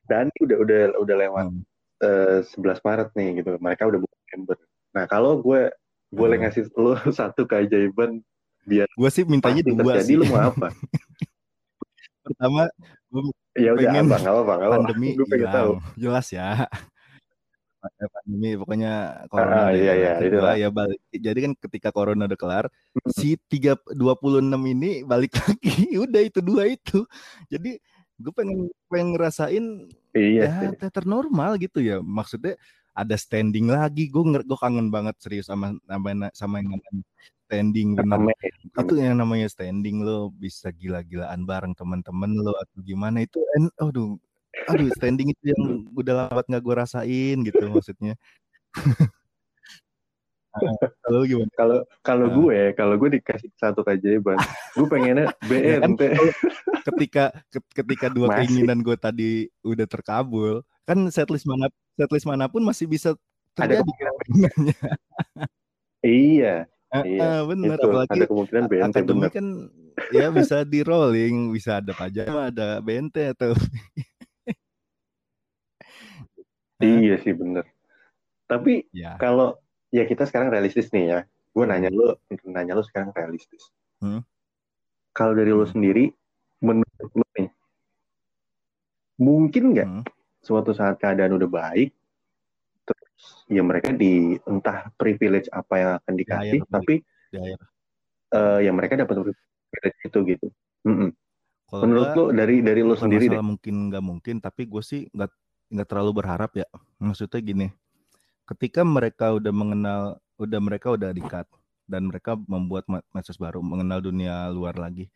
Dani 0.07 0.35
udah 0.43 0.57
udah 0.59 0.79
udah 0.99 1.15
lewat 1.15 1.45
Hmm. 1.47 1.63
eh, 2.01 2.39
11 2.43 2.79
Maret 2.83 3.09
nih 3.15 3.43
gitu. 3.43 3.49
Mereka 3.59 3.87
udah 3.87 3.99
buka 4.03 4.15
member. 4.35 4.57
Nah, 4.91 5.05
kalau 5.07 5.39
gue 5.39 5.71
boleh 6.11 6.35
Hmm. 6.35 6.43
ngasih 6.45 6.63
lo 6.75 6.91
satu 7.15 7.41
keajaiban 7.43 8.19
biar 8.61 8.85
Gue 8.93 9.09
sih 9.09 9.23
mintanya 9.23 9.63
dua 9.63 9.97
terjadi, 9.97 10.05
sih. 10.05 10.15
lo 10.15 10.25
mau 10.27 10.41
apa? 10.45 10.67
Pertama, 12.21 12.69
gue 13.09 13.21
Ya 13.57 13.71
udah 13.73 13.89
apa, 13.89 14.15
nggak 14.15 14.35
apa, 14.37 14.53
nggak 14.53 14.69
apa. 14.69 14.75
pandemi 14.77 15.09
Gue 15.13 15.27
pengen 15.27 15.49
tahu. 15.49 15.71
hilang. 15.73 15.95
Jelas 15.97 16.27
ya. 16.29 16.49
Pandemi 18.13 18.49
pokoknya 18.53 18.93
corona 19.27 19.55
Ah, 19.57 19.67
udah 19.67 19.73
iya, 19.73 19.93
iya, 19.97 20.11
itulah. 20.21 20.53
ya 20.53 20.69
balik. 20.69 20.99
Jadi 21.09 21.39
kan 21.41 21.53
ketika 21.57 21.89
corona 21.89 22.23
udah 22.23 22.37
kelar, 22.37 22.65
Hmm. 22.93 23.09
si 23.09 23.35
3 23.49 23.73
26 23.89 24.61
ini 24.69 25.01
balik 25.01 25.33
lagi. 25.41 25.97
Udah 25.97 26.21
itu 26.21 26.39
dua 26.39 26.69
itu. 26.69 27.01
Jadi 27.49 27.81
gue 28.15 28.31
pengen 28.31 28.69
pengen 28.85 29.17
ngerasain 29.17 29.65
Iya 30.13 30.45
ya 30.61 30.71
teater 30.77 31.03
normal 31.03 31.57
gitu 31.57 31.81
ya. 31.81 31.99
Maksudnya 31.99 32.53
ada 32.91 33.15
standing 33.15 33.67
lagi. 33.67 34.07
Gue 34.07 34.23
gue 34.41 34.59
kangen 34.59 34.91
banget 34.91 35.15
serius 35.19 35.47
sama 35.47 35.75
sama 35.87 36.29
sama 36.31 36.59
yang 36.59 36.75
namanya 36.75 37.03
standing. 37.47 37.87
Rame. 37.95 38.33
Itu 38.71 38.93
yang 38.95 39.15
namanya 39.17 39.47
standing 39.47 40.03
lo 40.03 40.29
bisa 40.29 40.71
gila-gilaan 40.71 41.43
bareng 41.43 41.73
teman-teman 41.75 42.31
lo 42.35 42.51
atau 42.55 42.79
gimana 42.81 43.23
itu 43.23 43.39
en 43.55 43.67
aduh 43.77 44.15
aduh 44.67 44.91
standing 44.99 45.31
itu 45.31 45.55
yang 45.55 45.63
udah 45.95 46.27
lama 46.27 46.43
nggak 46.43 46.63
gue 46.63 46.75
rasain 46.75 47.37
gitu 47.41 47.63
maksudnya. 47.67 48.15
Kalau 50.51 51.23
lu 51.23 51.25
gimana? 51.25 51.47
Kalau 51.55 51.79
kalau 52.03 52.25
Ah. 52.27 52.33
gue, 52.35 52.59
kalau 52.75 52.95
gue 52.99 53.09
dikasih 53.15 53.49
satu 53.55 53.87
keajaiban, 53.87 54.35
gue 54.75 54.83
pengennya 54.83 55.31
Ya 55.47 55.79
kan 55.79 55.95
BNT. 55.95 56.01
ketika 56.83 57.23
ke- 57.47 57.71
ketika 57.71 58.11
dua 58.11 58.27
Masih. 58.35 58.51
keinginan 58.51 58.83
gue 58.83 58.99
tadi 58.99 59.29
udah 59.63 59.87
terkabul, 59.87 60.59
kan 60.83 60.99
setlist 61.07 61.47
mana 61.47 61.71
setlist 61.93 62.25
mana 62.25 62.47
pun 62.47 62.61
masih 62.61 62.85
bisa 62.85 63.15
Ada 63.55 63.79
terjadi 63.79 63.91
keinginannya. 63.91 64.51
Iya, 66.01 66.65
Heeh, 66.89 67.05
iya. 67.13 67.45
bener 67.45 67.77
Itu 67.77 67.85
apalagi 67.85 68.17
ada 68.17 68.25
kemungkinan 68.25 68.63
BNT 68.65 68.89
akademi 68.89 69.21
bener. 69.21 69.29
kan 69.29 69.45
ya 70.09 70.27
bisa 70.33 70.65
di 70.65 70.81
rolling, 70.81 71.53
bisa 71.53 71.77
ada 71.77 71.93
pajama, 71.93 72.49
ada 72.49 72.81
BNT 72.81 73.37
atau 73.37 73.53
Iya 76.81 77.21
sih 77.21 77.37
bener. 77.37 77.69
Tapi 78.49 78.89
ya. 78.89 79.13
kalau 79.21 79.61
ya 79.93 80.03
kita 80.03 80.25
sekarang 80.25 80.49
realistis 80.49 80.89
nih 80.89 81.05
ya. 81.05 81.19
Gue 81.53 81.69
nanya 81.69 81.93
lu, 81.93 82.17
nanya 82.49 82.73
lu 82.73 82.81
sekarang 82.81 83.13
realistis. 83.13 83.69
Hmm. 84.01 84.25
Kalau 85.13 85.37
dari 85.37 85.53
lu 85.53 85.61
Hmm. 85.61 85.69
sendiri, 85.69 86.09
menurut 86.57 87.11
lu 87.13 87.25
nih, 87.37 87.49
mungkin 89.21 89.63
nggak 89.77 89.87
Hmm. 89.87 90.03
Suatu 90.41 90.73
saat 90.73 90.97
keadaan 90.97 91.37
udah 91.37 91.49
baik, 91.49 91.93
terus 92.83 93.45
ya 93.45 93.61
mereka 93.61 93.93
di 93.93 94.35
entah 94.49 94.89
privilege 94.97 95.47
apa 95.53 95.73
yang 95.77 95.91
akan 96.01 96.13
dikasih, 96.17 96.59
akhir 96.59 96.61
balik. 96.65 96.73
tapi 96.73 96.95
Di 97.31 97.37
akhir. 97.37 97.59
eh, 98.33 98.59
ya 98.65 98.71
mereka 98.73 98.93
dapat 98.97 99.15
privilege 99.69 99.99
itu 100.03 100.19
gitu. 100.25 100.47
Mm-mm. 100.83 101.09
Kalau 101.71 101.81
Menurut 101.87 102.07
gua 102.11 102.15
lu 102.19 102.23
dari 102.35 102.55
dari 102.59 102.81
bukan 102.83 102.99
sendiri 102.99 103.25
deh. 103.31 103.39
mungkin 103.39 103.75
nggak 103.87 104.03
mungkin, 104.03 104.35
tapi 104.43 104.67
gue 104.67 104.83
sih 104.83 105.07
nggak 105.15 105.31
nggak 105.71 105.87
terlalu 105.87 106.11
berharap 106.19 106.51
ya. 106.59 106.67
Maksudnya 106.99 107.39
gini, 107.39 107.67
ketika 108.43 108.83
mereka 108.83 109.31
udah 109.31 109.53
mengenal, 109.55 110.01
udah 110.35 110.59
mereka 110.59 110.91
udah 110.91 111.15
dikat 111.15 111.47
dan 111.87 112.11
mereka 112.11 112.35
membuat 112.35 112.83
medsos 113.15 113.39
baru, 113.39 113.63
mengenal 113.63 114.03
dunia 114.03 114.51
luar 114.51 114.75
lagi. 114.75 115.07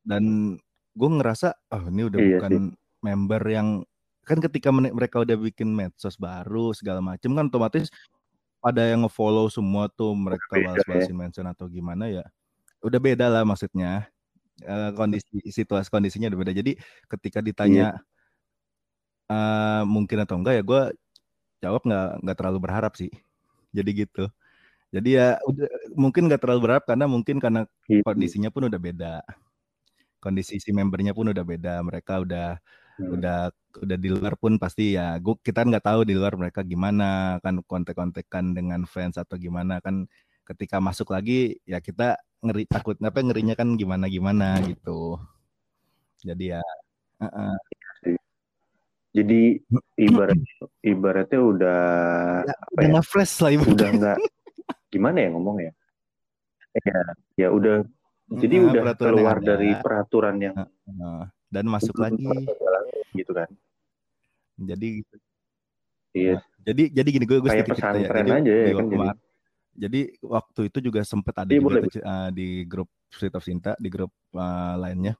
Dan 0.00 0.56
gue 0.96 1.10
ngerasa, 1.20 1.52
oh 1.68 1.84
ini 1.92 2.02
udah 2.08 2.16
Iya 2.16 2.30
bukan 2.40 2.52
member 3.04 3.42
yang 3.44 3.68
kan 4.28 4.38
ketika 4.44 4.68
mereka 4.74 5.24
udah 5.24 5.36
bikin 5.40 5.72
medsos 5.72 6.16
baru 6.20 6.76
segala 6.76 7.00
macem 7.00 7.32
kan 7.34 7.48
otomatis 7.50 7.88
pada 8.62 8.82
yang 8.86 9.06
ngefollow 9.06 9.48
semua 9.52 9.88
tuh 9.92 10.12
mereka 10.18 10.58
ya. 10.58 10.62
balas-balasin 10.74 11.16
mention 11.16 11.46
atau 11.50 11.66
gimana 11.70 12.10
ya. 12.10 12.24
Udah 12.84 13.00
beda 13.02 13.26
lah 13.32 13.42
maksudnya. 13.48 14.08
Eh, 14.64 14.90
kondisi 14.98 15.40
situasi 15.52 15.88
kondisinya 15.92 16.28
udah 16.32 16.40
beda. 16.42 16.52
Jadi 16.56 16.72
ketika 17.10 17.40
ditanya 17.44 18.02
eh, 19.30 19.82
mungkin 19.88 20.18
atau 20.24 20.36
enggak 20.40 20.54
ya 20.60 20.62
gue 20.64 20.82
jawab 21.64 21.82
nggak 21.88 22.06
nggak 22.24 22.36
terlalu 22.38 22.58
berharap 22.64 22.92
sih. 23.00 23.10
Jadi 23.76 23.90
gitu. 24.06 24.24
Jadi 24.94 25.18
ya 25.20 25.38
udah 25.48 25.68
mungkin 25.98 26.28
nggak 26.30 26.40
terlalu 26.44 26.60
berharap 26.70 26.84
karena 26.90 27.06
mungkin 27.10 27.38
karena 27.42 27.66
Gitu. 27.88 28.02
kondisinya 28.06 28.50
pun 28.54 28.68
udah 28.70 28.80
beda. 28.80 29.14
Kondisi 30.22 30.58
si 30.58 30.70
membernya 30.74 31.14
pun 31.14 31.30
udah 31.30 31.44
beda. 31.46 31.74
Mereka 31.86 32.26
udah 32.26 32.58
Hmm. 32.98 33.14
udah 33.14 33.54
udah 33.82 33.98
di 33.98 34.08
luar 34.10 34.34
pun 34.34 34.58
pasti 34.58 34.98
ya 34.98 35.16
gua 35.22 35.38
kita 35.40 35.64
nggak 35.64 35.84
tahu 35.84 36.00
di 36.06 36.14
luar 36.18 36.34
mereka 36.34 36.60
gimana 36.66 37.38
kan 37.42 37.62
kontek-kontekan 37.62 38.52
dengan 38.52 38.84
fans 38.84 39.16
atau 39.16 39.38
gimana 39.38 39.78
kan 39.78 40.06
ketika 40.48 40.80
masuk 40.80 41.12
lagi 41.12 41.60
ya 41.68 41.78
kita 41.78 42.18
ngeri 42.40 42.64
takut 42.70 42.96
apa 43.02 43.18
ngerinya 43.20 43.54
kan 43.58 43.74
gimana 43.74 44.06
gimana 44.06 44.58
gitu 44.64 45.18
jadi 46.22 46.58
ya 46.58 46.62
uh-uh. 47.22 47.56
Jadi 49.08 49.56
ibarat 49.96 50.38
ibaratnya 50.84 51.40
udah 51.40 51.80
ya, 52.44 52.54
apa 52.54 52.80
udah 52.86 53.02
ya? 53.02 53.02
flash 53.02 53.34
lah 53.40 53.50
ibu 53.56 53.64
udah 53.72 53.88
nggak 53.88 54.18
gimana 54.92 55.16
ya 55.24 55.28
ngomong 55.32 55.56
ya? 55.64 55.72
Ya, 56.78 57.00
ya 57.34 57.48
udah 57.50 57.76
jadi 58.28 58.54
Heeh, 58.60 58.68
udah 58.68 58.82
keluar 58.94 59.40
dari 59.40 59.72
peraturan 59.80 60.36
yang 60.38 60.54
Heeh. 60.54 61.20
dan 61.48 61.64
masuk 61.66 61.96
lagi 61.96 62.20
gitu 63.16 63.32
kan. 63.32 63.48
Jadi 64.58 64.88
Iya, 66.16 66.40
jadi 66.64 66.88
jadi 66.90 67.08
gini 67.14 67.24
gue 67.28 67.38
gue 67.38 67.50
sedikit 67.52 67.78
cerita 67.78 67.94
ya 67.94 68.08
jadi 68.10 68.30
aja 68.42 68.52
ya 68.52 68.72
kan 68.74 68.86
jadi. 68.88 69.08
jadi 69.78 70.00
waktu 70.24 70.60
itu 70.72 70.78
juga 70.82 71.00
sempat 71.04 71.34
ada 71.44 71.52
Iya, 71.52 71.60
juga 71.60 71.68
boleh. 71.68 71.82
tuh, 71.86 72.02
uh, 72.02 72.28
di 72.32 72.48
grup 72.64 72.88
Street 73.12 73.34
of 73.36 73.44
Sinta 73.44 73.72
di 73.78 73.88
grup 73.92 74.10
uh, 74.32 74.74
lainnya 74.74 75.14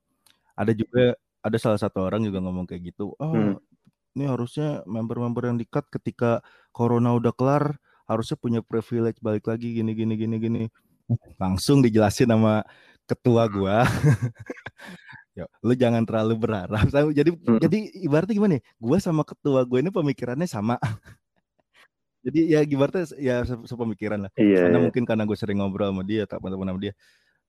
ada 0.56 0.72
juga 0.72 1.12
ada 1.38 1.56
salah 1.60 1.78
satu 1.78 2.02
orang 2.02 2.24
juga 2.24 2.40
ngomong 2.42 2.66
kayak 2.66 2.90
gitu 2.90 3.12
oh 3.14 3.30
Hmm. 3.30 3.54
ini 4.16 4.24
harusnya 4.26 4.82
member-member 4.88 5.44
yang 5.46 5.58
dikat 5.60 5.86
ketika 5.92 6.42
corona 6.72 7.14
udah 7.14 7.30
kelar 7.30 7.76
harusnya 8.08 8.34
punya 8.40 8.64
privilege 8.64 9.20
balik 9.20 9.46
lagi 9.46 9.76
gini 9.78 9.92
gini 9.92 10.16
gini 10.16 10.36
gini 10.40 10.62
langsung 11.36 11.84
dijelasin 11.84 12.32
sama 12.32 12.64
ketua 13.04 13.44
gua 13.46 13.84
ya 15.38 15.46
lu 15.62 15.72
jangan 15.78 16.02
terlalu 16.02 16.34
berharap 16.34 16.82
jadi 17.18 17.30
Hmm. 17.30 17.62
jadi 17.62 17.78
ibaratnya 18.02 18.34
gimana 18.34 18.52
ya 18.58 18.62
gua 18.82 18.98
sama 18.98 19.22
ketua 19.22 19.62
gue 19.62 19.78
ini 19.78 19.94
pemikirannya 19.94 20.50
sama 20.50 20.74
jadi 22.26 22.40
ya 22.58 22.60
ibaratnya 22.66 23.06
ya 23.14 23.46
se- 23.46 23.62
sepemikiran 23.70 24.26
lah 24.26 24.32
Iya, 24.34 24.66
karena 24.66 24.78
iya. 24.82 24.84
mungkin 24.90 25.02
karena 25.06 25.22
gue 25.22 25.36
sering 25.38 25.62
ngobrol 25.62 25.94
sama 25.94 26.02
dia 26.02 26.26
tak 26.26 26.42
teman 26.42 26.66
sama 26.66 26.80
dia 26.82 26.92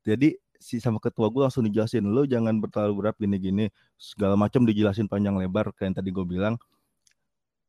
jadi 0.06 0.38
si 0.62 0.78
sama 0.78 1.02
ketua 1.02 1.32
gue 1.34 1.42
langsung 1.42 1.66
dijelasin 1.66 2.06
lo 2.06 2.28
jangan 2.30 2.62
terlalu 2.70 2.94
berat 3.02 3.16
gini-gini 3.18 3.74
segala 3.98 4.38
macam 4.38 4.62
dijelasin 4.68 5.10
panjang 5.10 5.34
lebar 5.40 5.74
kayak 5.74 5.90
yang 5.90 5.96
tadi 5.98 6.10
gue 6.14 6.26
bilang 6.28 6.56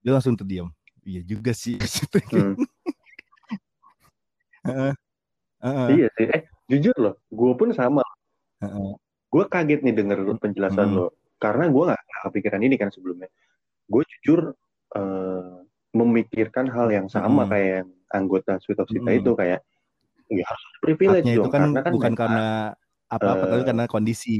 dia 0.04 0.12
langsung 0.12 0.36
terdiam 0.36 0.68
iya 1.00 1.24
juga 1.24 1.56
sih 1.56 1.80
Hmm. 2.30 2.54
Heeh. 4.60 4.92
Heeh. 5.64 5.88
Iya 5.96 6.06
sih. 6.20 6.26
Eh, 6.28 6.42
jujur 6.68 6.92
loh, 7.00 7.14
gue 7.32 7.52
pun 7.56 7.72
sama. 7.72 8.04
Heeh. 8.60 8.92
Gue 9.30 9.44
kaget 9.46 9.80
nih 9.86 9.94
denger 9.94 10.18
penjelasan 10.42 10.90
Hmm. 10.90 10.96
lo. 10.98 11.06
Karena 11.38 11.70
gue 11.70 11.82
nggak 11.88 12.02
kepikiran 12.28 12.60
ini 12.66 12.74
kan 12.76 12.90
sebelumnya. 12.90 13.30
Gue 13.86 14.02
jujur 14.18 14.52
eh, 14.90 15.54
memikirkan 15.94 16.66
hal 16.66 16.90
yang 16.90 17.06
sama 17.06 17.46
Hmm. 17.46 17.50
kayak 17.54 17.70
yang 17.86 17.90
anggota 18.10 18.58
Sweet 18.58 18.82
of 18.82 18.90
Sita 18.90 19.06
Hmm. 19.14 19.22
itu 19.22 19.30
kayak 19.38 19.62
ya 20.30 20.42
harus 20.46 20.64
privilege 20.82 21.26
Haknya 21.26 21.34
itu 21.34 21.40
dong 21.46 21.50
kan 21.54 21.60
karena 21.62 21.80
kan 21.86 21.92
bukan 21.94 22.14
karena 22.18 22.46
apa-apa 23.10 23.44
tapi 23.46 23.62
eh, 23.62 23.66
karena 23.70 23.84
kondisi 23.86 24.34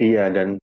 iya 0.00 0.24
dan 0.32 0.56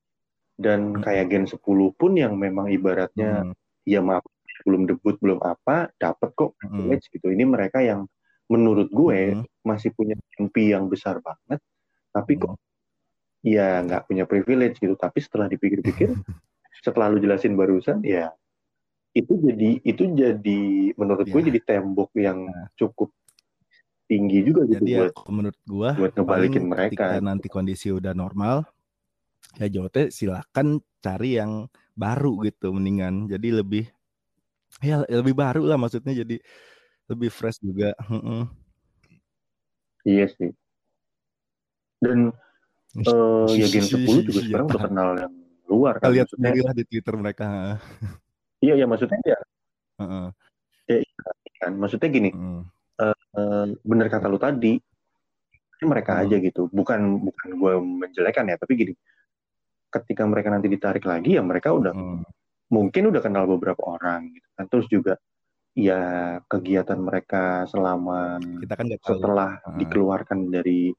dan 0.58 0.80
Hmm. 0.98 1.02
kayak 1.06 1.30
Gen 1.30 1.46
10 1.46 1.94
pun 1.94 2.18
yang 2.18 2.34
memang 2.34 2.66
ibaratnya 2.70 3.46
Hmm. 3.46 3.54
ya 3.86 4.02
maaf 4.02 4.26
belum 4.66 4.86
debut 4.90 5.14
belum 5.22 5.38
apa 5.42 5.90
dapat 6.02 6.30
kok 6.34 6.58
Hmm. 6.62 6.82
privilege 6.82 7.06
gitu. 7.14 7.30
Ini 7.30 7.46
mereka 7.46 7.78
yang 7.78 8.06
menurut 8.50 8.88
gue 8.92 9.40
Mm. 9.40 9.44
masih 9.64 9.90
punya 9.96 10.14
mimpi 10.36 10.70
yang 10.76 10.86
besar 10.92 11.18
banget, 11.24 11.60
tapi 12.12 12.36
kok 12.36 12.60
ya 13.40 13.80
nggak 13.80 14.04
punya 14.08 14.24
privilege 14.28 14.76
gitu. 14.76 14.92
Tapi 14.96 15.18
setelah 15.24 15.48
dipikir-pikir, 15.48 16.12
setelah 16.84 17.08
lu 17.08 17.18
jelasin 17.20 17.56
barusan, 17.56 18.04
ya 18.04 18.28
itu 19.14 19.38
jadi 19.38 19.78
itu 19.86 20.10
jadi 20.12 20.62
menurut 20.98 21.24
gue 21.30 21.40
Ya. 21.40 21.46
jadi 21.54 21.60
tembok 21.62 22.10
yang 22.18 22.50
Nah. 22.50 22.68
cukup 22.74 23.14
tinggi 24.04 24.44
juga 24.44 24.68
gitu 24.68 24.84
Jadi 24.84 24.90
ya 24.92 25.00
buat 25.06 25.12
kalau 25.16 25.32
menurut 25.32 25.58
gua 25.64 25.90
buat 25.96 26.12
ngebalikin 26.12 26.64
mereka. 26.68 26.92
ketika 26.92 27.24
nanti 27.24 27.46
kondisi 27.48 27.88
udah 27.88 28.12
normal 28.12 28.68
ya 29.56 29.70
Jote 29.70 30.12
silakan 30.12 30.82
cari 31.00 31.40
yang 31.40 31.70
baru 31.96 32.42
gitu 32.44 32.74
mendingan. 32.74 33.30
Jadi 33.30 33.48
lebih 33.54 33.84
ya 34.82 35.06
lebih 35.06 35.32
baru 35.32 35.62
lah 35.64 35.78
maksudnya 35.78 36.12
jadi 36.12 36.42
lebih 37.08 37.30
fresh 37.30 37.60
juga. 37.60 37.92
Heeh. 38.00 38.42
Iya 40.04 40.26
sih. 40.36 40.50
Dan 42.00 42.28
eh, 43.00 43.50
ya 43.56 43.66
Gen 43.72 43.88
10 43.88 44.20
juga 44.24 44.40
Iya, 44.44 44.48
sekarang 44.52 44.66
udah 44.68 44.80
tahan. 44.80 44.90
kenal 44.92 45.08
yang 45.16 45.34
luar 45.64 45.94
kan. 45.96 46.12
lihat 46.12 46.28
sendiri 46.28 46.60
lah 46.60 46.74
di 46.76 46.84
Twitter 46.84 47.14
mereka. 47.16 47.80
iya 48.60 48.74
ya 48.76 48.86
maksudnya 48.88 49.20
ya 49.24 49.38
Heeh. 50.00 50.26
kan. 51.60 51.72
Maksudnya 51.80 52.08
gini, 52.12 52.30
Heeh. 52.32 52.62
eh, 53.00 53.66
bener 53.80 54.06
kata 54.12 54.28
lu 54.28 54.36
tadi, 54.36 54.76
mereka 55.84 56.20
Hmm. 56.20 56.22
aja 56.28 56.36
gitu. 56.40 56.68
Bukan 56.68 57.24
bukan 57.24 57.48
gue 57.56 57.72
menjelekan 57.80 58.48
ya, 58.48 58.56
tapi 58.60 58.72
gini, 58.76 58.92
ketika 59.88 60.24
mereka 60.28 60.48
nanti 60.52 60.68
ditarik 60.68 61.04
lagi 61.08 61.36
ya 61.36 61.42
mereka 61.44 61.72
udah 61.72 61.92
Heeh. 61.96 62.20
mungkin 62.68 63.08
udah 63.08 63.20
kenal 63.24 63.48
beberapa 63.48 63.80
orang 63.84 64.28
gitu 64.32 64.48
kan. 64.56 64.64
Terus 64.68 64.86
juga 64.92 65.12
ya 65.74 66.00
kegiatan 66.46 66.96
mereka 66.96 67.66
selama 67.66 68.38
Kita 68.62 68.74
kan 68.78 68.86
tahu. 68.88 68.98
setelah 69.02 69.50
Heeh. 69.66 69.78
dikeluarkan 69.84 70.50
dari 70.50 70.90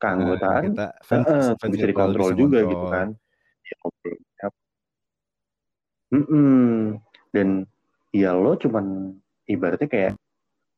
Nah, 0.00 0.16
keanggotaan 0.16 0.62
kita 0.72 0.86
fans, 1.04 1.26
Heeh, 1.28 1.48
fans 1.60 1.72
bisa 1.76 1.86
dikontrol 1.92 2.30
juga 2.32 2.64
ngontrol. 2.64 2.72
gitu 2.72 2.86
kan. 2.88 3.08
Ya. 3.68 3.76
Ya. 4.40 4.48
Mm-mm. 6.10 6.98
Dan 7.36 7.68
ya 8.10 8.32
lo 8.32 8.56
cuman 8.56 9.14
ibaratnya 9.44 9.86
kayak 9.86 10.12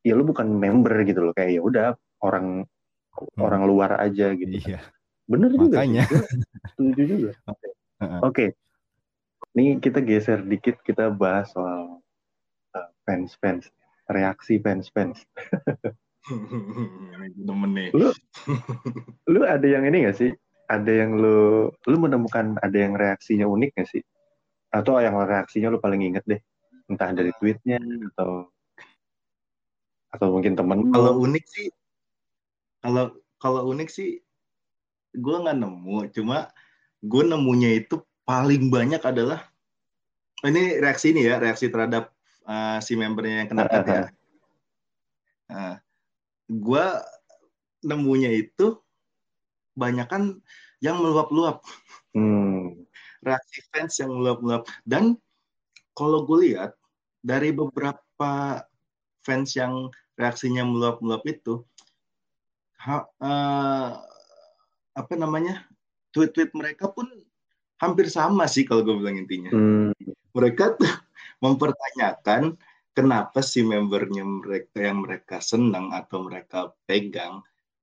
ya 0.03 0.12
lo 0.19 0.27
bukan 0.27 0.51
member 0.51 1.07
gitu 1.07 1.23
loh 1.23 1.33
kayak 1.33 1.55
ya 1.55 1.62
udah 1.62 1.87
orang 2.27 2.67
Hmm. 3.15 3.45
orang 3.47 3.62
luar 3.69 3.95
aja 4.03 4.35
gitu. 4.35 4.51
Iya. 4.51 4.83
Bener 5.31 5.55
juga 5.55 5.79
Makanya. 5.87 6.03
Gua 6.11 6.27
Setuju 6.75 7.03
juga. 7.07 7.31
Oke. 7.55 7.69
Heeh. 8.03 8.21
Oke. 8.27 8.47
Nih 9.55 9.79
kita 9.79 10.03
geser 10.03 10.43
dikit 10.43 10.83
kita 10.83 11.15
bahas 11.15 11.55
soal 11.55 12.02
uh, 13.03 13.07
fans-fans, 13.07 13.67
reaksi 14.07 14.62
fans-fans. 14.62 15.27
Temen 17.47 17.71
nih. 17.75 17.91
Lu 17.91 18.15
lu 19.27 19.41
ada 19.43 19.67
yang 19.67 19.83
ini 19.91 20.07
gak 20.07 20.17
sih? 20.23 20.31
Ada 20.71 21.03
yang 21.05 21.19
lu 21.19 21.69
lu 21.91 21.97
menemukan 21.99 22.55
ada 22.62 22.79
yang 22.79 22.95
reaksinya 22.95 23.51
unik 23.51 23.71
gak 23.75 23.88
sih? 23.91 24.03
Atau 24.71 25.03
yang 25.03 25.19
reaksinya 25.19 25.69
lu 25.69 25.83
paling 25.83 26.01
inget 26.07 26.23
deh? 26.25 26.38
Entah 26.87 27.11
dari 27.11 27.35
tweetnya 27.43 27.83
atau 28.15 28.47
atau 30.12 30.27
mungkin 30.31 30.55
temen 30.55 30.87
lu. 30.87 30.95
Kalau 30.95 31.12
unik 31.27 31.45
sih, 31.49 31.69
kalau 32.85 33.17
kalau 33.43 33.67
unik 33.75 33.88
sih, 33.91 34.23
gue 35.17 35.37
nggak 35.43 35.59
nemu. 35.59 36.12
Cuma 36.15 36.53
gue 37.03 37.23
nemunya 37.27 37.83
itu 37.83 37.99
paling 38.23 38.71
banyak 38.71 39.03
adalah 39.03 39.51
ini 40.47 40.79
reaksi 40.79 41.11
ini 41.11 41.27
ya, 41.27 41.43
reaksi 41.43 41.67
terhadap 41.67 42.15
uh, 42.47 42.79
si 42.83 42.95
membernya 42.95 43.45
yang 43.45 43.49
kena 43.51 43.65
cut 43.69 43.85
ya. 43.87 44.05
Nah, 45.53 45.75
gue 46.49 46.85
nemunya 47.83 48.31
itu 48.33 48.79
banyak 49.75 50.07
kan 50.09 50.23
yang 50.83 50.99
meluap-luap, 51.01 51.65
Hmm. 52.13 52.85
reaksi 53.25 53.65
fans 53.73 53.97
yang 53.97 54.13
meluap-luap. 54.13 54.69
Dan 54.85 55.17
kalau 55.97 56.29
gue 56.29 56.53
lihat 56.53 56.77
dari 57.25 57.55
beberapa 57.55 58.61
fans 59.25 59.57
yang 59.57 59.89
reaksinya 60.19 60.67
meluap-meluap 60.67 61.25
itu, 61.25 61.65
ha- 62.83 63.09
eh, 63.23 63.91
apa 64.93 65.15
namanya 65.17 65.65
tweet-tweet 66.13 66.53
mereka 66.53 66.93
pun 66.93 67.09
hampir 67.81 68.13
sama 68.13 68.45
sih 68.45 68.63
kalau 68.69 68.85
gue 68.85 68.95
bilang 68.95 69.17
intinya. 69.17 69.51
Hmm. 69.51 69.97
Mereka 70.37 70.77
tuh 70.77 70.93
mempertanyakan 71.41 72.57
kenapa 72.93 73.41
si 73.41 73.65
membernya 73.65 74.23
mereka 74.25 74.79
yang 74.79 75.05
mereka 75.05 75.37
senang 75.41 75.91
atau 75.91 76.25
mereka 76.25 76.73
pegang 76.85 77.41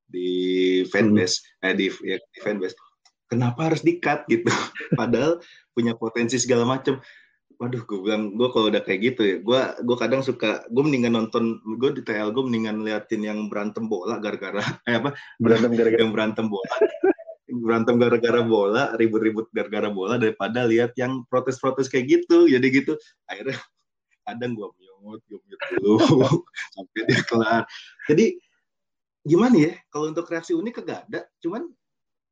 di 0.09 0.81
fanbase, 0.89 1.45
eh 1.61 1.73
di, 1.77 1.85
ya, 2.01 2.17
di 2.17 2.39
fanbase, 2.41 2.73
kenapa 3.29 3.69
harus 3.69 3.85
di-cut 3.85 4.25
gitu? 4.25 4.49
Padahal 4.99 5.37
punya 5.73 5.93
potensi 5.93 6.41
segala 6.41 6.65
macam. 6.65 6.97
Waduh, 7.59 7.83
gue 7.83 7.99
bilang 7.99 8.39
gue 8.39 8.47
kalau 8.55 8.71
udah 8.71 8.79
kayak 8.79 8.99
gitu 9.03 9.21
ya, 9.21 9.35
gue 9.43 9.61
gue 9.83 9.97
kadang 9.99 10.23
suka 10.23 10.63
gue 10.71 10.79
mendingan 10.79 11.11
nonton 11.19 11.59
gue 11.75 11.91
di 11.91 12.01
TL 12.07 12.31
gue 12.31 12.43
mendingan 12.47 12.87
liatin 12.87 13.19
yang 13.19 13.51
berantem 13.51 13.83
bola 13.83 14.15
gara-gara 14.23 14.63
eh 14.87 14.95
apa 14.95 15.11
Berantem 15.43 15.75
gara-gara 15.75 15.99
yang 15.99 16.15
berantem 16.15 16.47
bola 16.47 16.71
berantem 17.49 17.97
gara-gara 17.97 18.41
bola 18.45 18.93
ribut-ribut 18.95 19.49
gara-gara 19.49 19.89
bola 19.89 20.21
daripada 20.21 20.63
lihat 20.69 20.93
yang 20.95 21.25
protes-protes 21.27 21.89
kayak 21.89 22.21
gitu. 22.21 22.45
Jadi 22.49 22.65
gitu. 22.69 22.93
Akhirnya 23.25 23.57
kadang 24.27 24.53
gue 24.53 24.69
mute 24.99 25.23
gue 25.31 25.39
mute 25.39 25.65
dulu 25.79 25.95
sampai 26.75 27.01
dia 27.07 27.21
kelar. 27.25 27.63
Jadi 28.05 28.37
gimana 29.23 29.55
ya? 29.57 29.73
Kalau 29.89 30.11
untuk 30.11 30.27
reaksi 30.27 30.53
unik 30.53 30.73
kagak 30.83 31.07
ada. 31.09 31.25
Cuman 31.39 31.65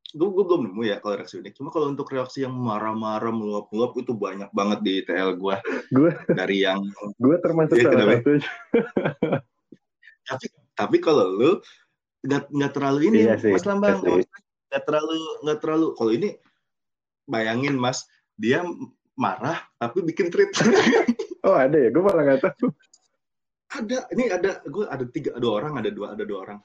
gue, 0.07 0.29
gue 0.31 0.43
belum 0.45 0.71
nemu 0.71 0.81
ya 0.87 0.97
kalau 0.99 1.15
reaksi 1.19 1.39
unik. 1.39 1.53
Cuma 1.55 1.69
kalau 1.71 1.91
untuk 1.91 2.07
reaksi 2.11 2.43
yang 2.43 2.55
marah-marah 2.55 3.31
meluap-meluap 3.31 3.95
itu 3.99 4.11
banyak 4.15 4.49
banget 4.51 4.79
di 4.83 4.93
TL 5.03 5.39
gue 5.39 5.55
gue 5.95 6.11
dari 6.31 6.63
yang 6.63 6.83
gue 7.23 7.35
termasuk 7.39 7.75
Iya, 7.79 7.91
salah 7.91 8.19
satu. 8.19 8.33
tapi 10.27 10.45
tapi 10.75 10.97
kalau 10.99 11.25
lu 11.31 11.51
nggak 12.27 12.51
nggak 12.51 12.71
terlalu 12.75 12.99
ini 13.13 13.17
Iya 13.23 13.35
sih, 13.39 13.53
mas 13.55 13.63
lambang 13.63 14.03
iya. 14.03 14.25
Nggak 14.71 14.83
terlalu 14.83 15.19
nggak 15.43 15.59
terlalu. 15.63 15.87
Kalau 15.95 16.11
ini 16.11 16.29
bayangin 17.27 17.75
mas 17.75 18.07
dia 18.37 18.61
marah 19.17 19.63
tapi 19.81 20.05
bikin 20.05 20.29
tweet 20.29 20.53
Oh 21.47 21.55
ada 21.55 21.79
ya, 21.79 21.89
gue 21.93 22.03
malah 22.03 22.23
nggak 22.27 22.41
tahu. 22.43 22.67
ada. 23.71 24.03
Ini 24.11 24.23
ada 24.35 24.51
gue 24.67 24.83
ada 24.83 25.05
tiga 25.07 25.35
ada 25.37 25.47
orang 25.47 25.73
ada 25.79 25.89
dua 25.93 26.17
ada 26.17 26.23
dua 26.27 26.39
orang. 26.43 26.59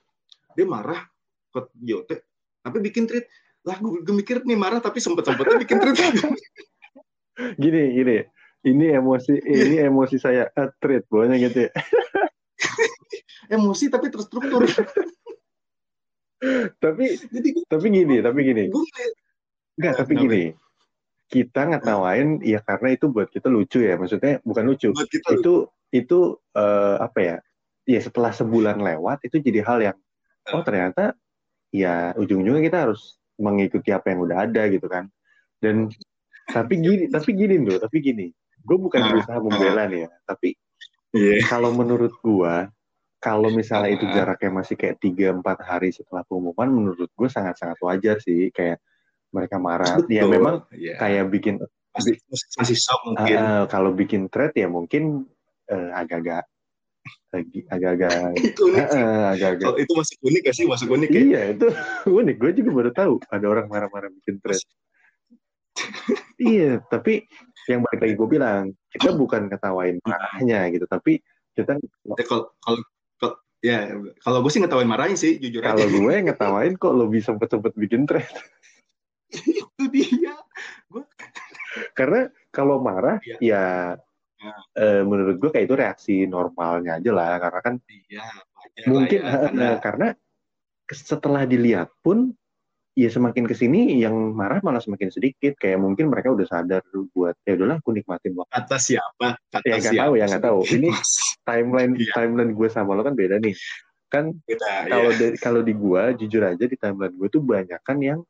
Dia 0.59 0.67
marah 0.67 1.03
ke 1.53 1.61
Yote 1.85 2.33
tapi 2.63 2.79
bikin 2.79 3.11
tweet 3.11 3.27
lah 3.63 3.79
gue, 3.79 4.03
gue 4.03 4.15
mikir 4.15 4.43
nih 4.43 4.59
marah 4.59 4.79
tapi 4.83 4.99
sempet 5.03 5.27
sempetnya 5.27 5.59
bikin 5.59 5.79
tweet 5.83 5.99
Gini 7.63 7.83
gini, 7.97 8.19
ini 8.69 8.87
emosi 8.93 9.35
ini 9.43 9.77
emosi 9.83 10.17
saya 10.21 10.47
uh, 10.53 10.69
treat 10.79 11.09
pokoknya 11.09 11.41
gitu 11.49 11.67
ya. 11.67 11.71
emosi 13.57 13.89
tapi 13.89 14.13
terstruktur 14.13 14.63
tapi 16.83 17.05
jadi 17.31 17.49
gue 17.55 17.65
tapi 17.71 17.87
gini, 17.89 18.17
tapi 18.19 18.39
gini. 18.43 18.65
gue 18.69 18.85
Enggak, 19.79 19.95
tapi 20.05 20.13
Kenapa? 20.15 20.25
gini. 20.29 20.43
Kita 21.33 21.61
ngetawain 21.65 22.29
ya 22.45 22.61
karena 22.61 22.89
itu 22.93 23.09
buat 23.09 23.33
kita 23.33 23.49
lucu 23.49 23.81
ya. 23.81 23.97
Maksudnya 23.97 24.45
bukan 24.45 24.65
lucu. 24.69 24.93
buat 24.93 25.09
kita 25.09 25.41
Itu 25.41 25.73
itu 25.95 26.19
eh, 26.53 26.97
apa 27.01 27.19
ya? 27.23 27.37
Ya 27.89 28.01
setelah 28.05 28.31
sebulan 28.31 28.79
lewat 28.79 29.25
itu 29.27 29.41
jadi 29.41 29.65
hal 29.65 29.79
yang 29.81 29.99
oh 30.53 30.63
ternyata 30.63 31.17
ya 31.73 32.13
ujung-ujungnya 32.21 32.63
kita 32.63 32.79
harus 32.85 33.17
mengikuti 33.41 33.91
apa 33.91 34.13
yang 34.13 34.29
udah 34.29 34.45
ada 34.45 34.63
gitu 34.69 34.87
kan. 34.87 35.09
Dan 35.57 35.89
tapi 36.53 36.79
gini, 36.83 37.09
tapi 37.09 37.33
gini 37.33 37.57
loh, 37.65 37.81
tapi 37.81 38.03
gini. 38.03 38.29
Gue 38.63 38.79
bukan 38.79 39.01
Ah, 39.03 39.09
berusaha 39.11 39.39
membela 39.43 39.89
nih 39.89 40.07
ya, 40.07 40.11
tapi 40.29 40.55
Iya. 41.13 41.45
kalau 41.45 41.77
menurut 41.77 42.13
gua 42.25 42.73
kalau 43.23 43.55
misalnya 43.55 43.95
itu 43.95 44.03
jaraknya 44.11 44.51
masih 44.51 44.75
kayak 44.75 44.99
3-4 44.99 45.39
hari 45.63 45.95
setelah 45.95 46.27
pengumuman 46.27 46.67
menurut 46.67 47.07
gue 47.07 47.29
sangat-sangat 47.31 47.79
wajar 47.79 48.19
sih 48.19 48.51
kayak 48.51 48.83
mereka 49.31 49.57
marah 49.57 50.03
ya 50.11 50.27
Betul. 50.27 50.33
memang 50.35 50.55
Iya. 50.75 50.99
kayak 50.99 51.25
bikin 51.31 51.55
masih, 51.95 52.19
masih 52.59 52.77
shock 52.77 52.99
mungkin 53.07 53.39
ah, 53.39 53.65
kalau 53.71 53.95
bikin 53.95 54.27
thread 54.27 54.51
ya 54.53 54.67
mungkin 54.67 55.25
eh, 55.71 55.91
agak-agak 55.95 56.45
lagi 57.31 57.59
agak-agak 57.65 58.13
itu 58.51 58.61
unik 58.67 58.87
sih. 58.91 59.01
ah, 59.01 59.27
agak-agak 59.33 59.67
Oh, 59.71 59.77
itu 59.79 59.93
masuk 59.95 60.19
unik 60.21 60.41
gak 60.43 60.55
sih? 60.59 60.65
Masuk 60.67 60.89
unik 60.91 61.09
ya? 61.09 61.21
iya 61.23 61.41
itu 61.55 61.67
unik 62.21 62.37
gue 62.37 62.51
juga 62.59 62.71
baru 62.75 62.91
tahu 62.91 63.15
ada 63.31 63.47
orang 63.47 63.67
marah-marah 63.71 64.11
bikin 64.11 64.43
thread 64.43 64.59
iya 66.43 66.83
tapi 66.91 67.23
yang 67.71 67.87
balik 67.87 68.01
lagi 68.03 68.15
gue 68.19 68.29
bilang 68.29 68.63
kita 68.91 69.15
bukan 69.15 69.47
ketawain 69.47 69.97
marahnya 70.03 70.67
gitu 70.75 70.91
tapi 70.91 71.23
kita 71.55 71.79
Ya, 71.79 72.25
kalau- 72.27 72.51
ya 73.63 73.95
kalau 74.21 74.43
gue 74.43 74.51
sih 74.51 74.59
ngetawain 74.59 74.91
marahin 74.91 75.15
sih 75.15 75.39
jujur 75.39 75.63
kalau 75.63 75.87
aja. 75.87 75.95
gue 75.95 76.15
ngetawain 76.27 76.75
kok 76.75 76.93
lebih 76.93 77.23
sempet-sempet 77.23 77.73
bikin 77.79 78.05
thread 78.05 78.27
itu 79.49 79.85
dia. 79.89 80.35
karena 81.97 82.29
kalau 82.53 82.83
marah 82.83 83.17
Iya. 83.25 83.39
ya 83.41 83.65
Ya. 84.43 84.59
eh, 84.75 85.03
menurut 85.07 85.39
gue 85.39 85.55
kayak 85.55 85.71
itu 85.71 85.77
reaksi 85.79 86.17
normalnya 86.27 86.99
aja 86.99 87.11
lah 87.15 87.39
karena 87.39 87.61
kan 87.63 87.75
wajar 87.79 88.85
mungkin 88.91 89.21
lah 89.23 89.31
ya, 89.31 89.39
eh, 89.39 89.39
karena 89.47 89.63
eh, 89.63 89.77
karena 89.79 90.09
setelah 90.91 91.43
dilihat 91.47 91.95
pun 92.03 92.35
ya 92.93 93.09
semakin 93.09 93.45
ke 93.45 93.53
sini 93.53 93.97
yang 93.97 94.13
marah 94.33 94.61
malah 94.61 94.77
semakin 94.79 95.09
sedikit 95.09 95.57
kayak 95.57 95.81
mungkin 95.81 96.13
mereka 96.13 96.29
udah 96.29 96.45
sadar 96.45 96.85
buat 97.11 97.33
ya 97.43 97.57
udahlah 97.57 97.81
aku 97.81 97.91
nikmatin 97.91 98.37
waktu 98.37 98.53
kata 98.53 98.77
siapa? 98.77 99.41
Kata 99.49 99.65
ya 99.65 99.77
nggak 99.77 99.93
siapa? 99.93 100.03
tahu 100.05 100.13
ya 100.15 100.25
nggak 100.29 100.45
tahu 100.45 100.61
ini 100.71 100.89
timeline 101.49 101.93
Iya. 101.97 102.13
timeline 102.13 102.53
gue 102.53 102.69
sama 102.69 102.93
lo 102.93 103.01
kan 103.01 103.17
beda 103.17 103.37
nih 103.39 103.57
kan 104.07 104.25
kalau 104.87 105.09
ya. 105.09 105.17
dari- 105.17 105.39
kalau 105.41 105.61
di 105.61 105.73
gue 105.73 106.03
jujur 106.21 106.43
aja 106.45 106.65
di 106.65 106.77
timeline 106.77 107.17
gue 107.17 107.29
tuh 107.29 107.41
banyak 107.41 107.81
kan 107.81 107.97
yang 107.97 108.21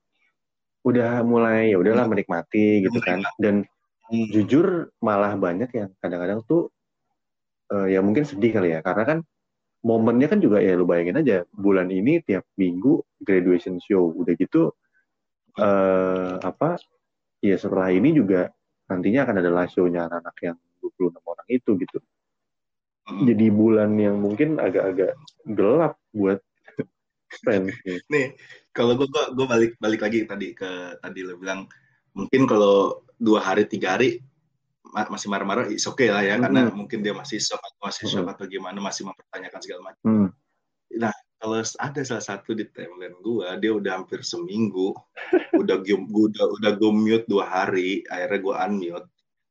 udah 0.83 1.22
mulai 1.22 1.70
ya 1.70 1.79
udahlah 1.79 2.07
menikmati 2.07 2.87
gitu 2.87 2.98
kan 2.98 3.22
dan 3.37 3.66
Hmm. 4.03 4.29
jujur 4.29 4.66
malah 5.01 5.33
banyak 5.35 5.72
yang 5.72 5.88
kadang-kadang 5.96 6.44
tuh 6.44 6.68
eh, 7.66 7.96
ya 7.96 8.05
mungkin 8.05 8.22
sedih 8.22 8.53
kali 8.53 8.77
ya 8.77 8.85
karena 8.85 9.09
kan 9.09 9.18
momennya 9.83 10.31
kan 10.31 10.38
juga 10.38 10.62
ya 10.62 10.79
lu 10.79 10.87
bayangin 10.87 11.21
aja 11.23 11.37
bulan 11.51 11.90
ini 11.90 12.23
tiap 12.23 12.47
minggu 12.55 13.03
graduation 13.23 13.83
show. 13.83 14.11
Udah 14.14 14.35
gitu 14.38 14.73
eh 15.53 16.35
apa 16.40 16.81
ya 17.45 17.61
setelah 17.61 17.92
ini 17.92 18.16
juga 18.16 18.49
nantinya 18.88 19.29
akan 19.29 19.37
ada 19.42 19.51
live 19.53 19.73
show-nya 19.75 20.09
anak-anak 20.09 20.37
yang 20.40 20.57
26 20.81 21.18
orang 21.23 21.47
itu 21.51 21.71
gitu. 21.77 21.99
Jadi 23.03 23.47
bulan 23.51 23.90
yang 23.99 24.23
mungkin 24.23 24.62
agak-agak 24.62 25.18
gelap 25.45 25.99
buat 26.14 26.38
fans 27.45 27.75
nih. 28.09 28.38
Kalau 28.71 28.97
gue 28.97 29.09
gue 29.11 29.47
balik 29.47 29.73
balik 29.83 30.01
lagi 30.01 30.25
tadi 30.25 30.55
ke 30.55 30.97
tadi 31.03 31.21
lo 31.27 31.37
bilang 31.37 31.66
mungkin 32.14 32.47
kalau 32.47 33.03
dua 33.18 33.42
hari 33.42 33.66
tiga 33.66 33.99
hari 33.99 34.23
masih 34.92 35.28
marah-marah 35.33 35.72
is 35.72 35.88
oke 35.88 36.05
lah 36.05 36.20
ya 36.20 36.37
karena 36.37 36.68
Mm-mm. 36.68 36.76
mungkin 36.85 37.00
dia 37.00 37.16
masih 37.16 37.40
shock 37.40 37.64
atau 37.64 37.81
masih 37.88 38.05
shock 38.12 38.24
Mm-mm. 38.28 38.35
atau 38.37 38.44
gimana 38.44 38.78
masih 38.78 39.09
mempertanyakan 39.09 39.61
segala 39.64 39.81
macam. 39.88 40.05
Hmm. 40.05 40.28
Kalau 41.42 41.59
ada 41.59 42.00
salah 42.07 42.22
satu 42.22 42.55
di 42.55 42.62
timeline 42.70 43.18
gue 43.18 43.48
dia 43.59 43.74
udah 43.74 43.98
hampir 43.98 44.22
seminggu 44.22 44.94
udah 45.61 45.76
gue 45.83 45.98
udah 45.98 46.46
udah 46.61 46.70
gue 46.78 46.92
mute 46.94 47.26
dua 47.26 47.50
hari 47.50 48.07
akhirnya 48.07 48.38
gue 48.38 48.55
unmute 48.55 49.09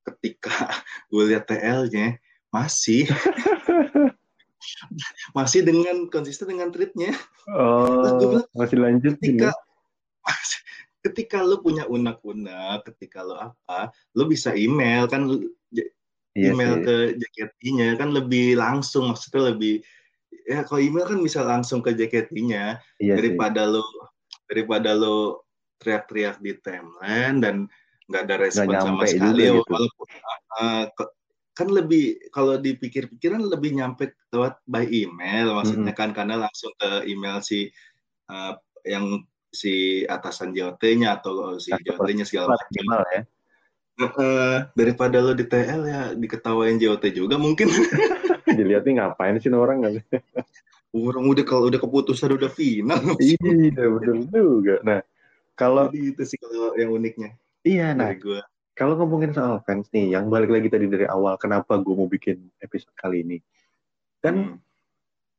ketika 0.07 0.71
gue 1.11 1.23
lihat 1.27 1.51
TL-nya 1.51 2.15
masih 2.47 3.11
masih 5.37 5.67
dengan 5.67 6.07
konsisten 6.07 6.47
dengan 6.47 6.71
gue 6.71 7.11
Oh, 7.51 8.07
bilang, 8.39 8.47
masih 8.55 8.77
lanjut 8.79 9.13
ketika 9.19 9.51
gitu. 9.51 9.59
Ketika 11.01 11.41
lo 11.41 11.59
punya 11.61 11.85
unak-unak 11.89 12.85
ketika 12.93 13.25
lo 13.25 13.35
apa 13.37 13.89
lo 14.13 14.23
bisa 14.29 14.53
email 14.53 15.09
kan 15.09 15.27
Iya 16.31 16.55
email 16.55 16.79
sih. 16.79 16.83
ke 16.87 16.95
JKT-nya 17.19 17.99
kan 17.99 18.15
lebih 18.15 18.55
langsung 18.55 19.11
maksudnya 19.11 19.51
lebih 19.51 19.83
ya 20.47 20.63
kalau 20.63 20.79
email 20.79 21.03
kan 21.03 21.19
bisa 21.19 21.43
langsung 21.43 21.83
ke 21.83 21.91
JKT-nya 21.91 22.79
Iya 23.03 23.13
sih. 23.13 23.17
daripada 23.19 23.67
lo 23.67 23.83
daripada 24.47 24.95
lo 24.95 25.43
teriak-teriak 25.83 26.39
di 26.39 26.55
timeline 26.63 27.43
dan 27.43 27.55
nggak 28.07 28.23
ada 28.27 28.35
respon 28.39 28.71
sama 28.79 29.03
nyampe 29.03 29.05
sekali 29.11 29.43
gitu. 29.43 29.59
walaupun 29.59 30.07
uh, 30.59 30.83
kan 31.51 31.67
lebih 31.67 32.31
kalau 32.31 32.55
dipikir-pikiran 32.55 33.43
lebih 33.43 33.75
nyampe 33.75 34.15
lewat 34.31 34.55
by 34.63 34.87
email 34.87 35.51
maksudnya 35.59 35.91
kan 35.91 36.15
karena 36.15 36.47
langsung 36.47 36.71
ke 36.79 37.11
email 37.11 37.43
si 37.43 37.67
uh, 38.31 38.55
yang 38.87 39.19
si 39.51 40.03
atasan 40.07 40.55
JOT-nya 40.55 41.19
atau 41.19 41.59
si 41.59 41.75
JOT-nya 41.75 42.25
segala 42.25 42.55
macam 42.55 43.03
ya. 43.11 43.21
Eh, 44.01 44.57
daripada 44.73 45.21
lo 45.21 45.37
di 45.37 45.45
TL 45.45 45.81
ya 45.85 46.01
diketawain 46.17 46.81
JOT 46.81 47.11
juga 47.13 47.37
mungkin 47.37 47.69
Dilihat 48.57 48.87
nih 48.87 48.97
ngapain 48.97 49.37
sih 49.37 49.51
orang 49.53 49.85
nggak? 49.85 50.09
orang 50.91 51.23
udah 51.23 51.45
kalau 51.47 51.71
udah 51.71 51.79
keputusan 51.79 52.35
udah 52.35 52.51
final 52.51 52.99
Iya 53.21 53.85
betul 53.95 54.27
juga. 54.31 54.75
Nah 54.81 54.99
kalau 55.53 55.91
jadi 55.93 56.17
itu 56.17 56.23
sih 56.25 56.39
kalau 56.41 56.73
yang 56.75 56.91
uniknya 56.91 57.37
iya 57.61 57.93
nah 57.93 58.09
gue 58.11 58.41
kalau 58.81 58.97
ngomongin 58.97 59.35
soal 59.35 59.59
fans 59.67 59.91
nih, 59.91 60.15
yang 60.15 60.31
balik 60.31 60.49
lagi 60.49 60.71
tadi 60.71 60.87
dari 60.87 61.03
awal, 61.05 61.35
kenapa 61.35 61.75
gue 61.77 61.93
mau 61.93 62.07
bikin 62.07 62.39
episode 62.63 62.95
kali 62.95 63.21
ini? 63.21 63.37
Kan 64.23 64.57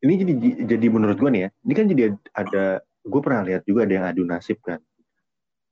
ini 0.04 0.14
jadi 0.14 0.32
jadi 0.68 0.86
menurut 0.92 1.16
gue 1.16 1.30
nih 1.32 1.42
ya, 1.42 1.50
ini 1.64 1.72
kan 1.74 1.86
jadi 1.88 2.02
ada, 2.36 2.64
gue 3.02 3.20
pernah 3.20 3.42
lihat 3.42 3.62
juga 3.66 3.84
ada 3.84 3.94
yang 3.98 4.06
adu 4.06 4.22
nasib 4.22 4.62
kan, 4.62 4.78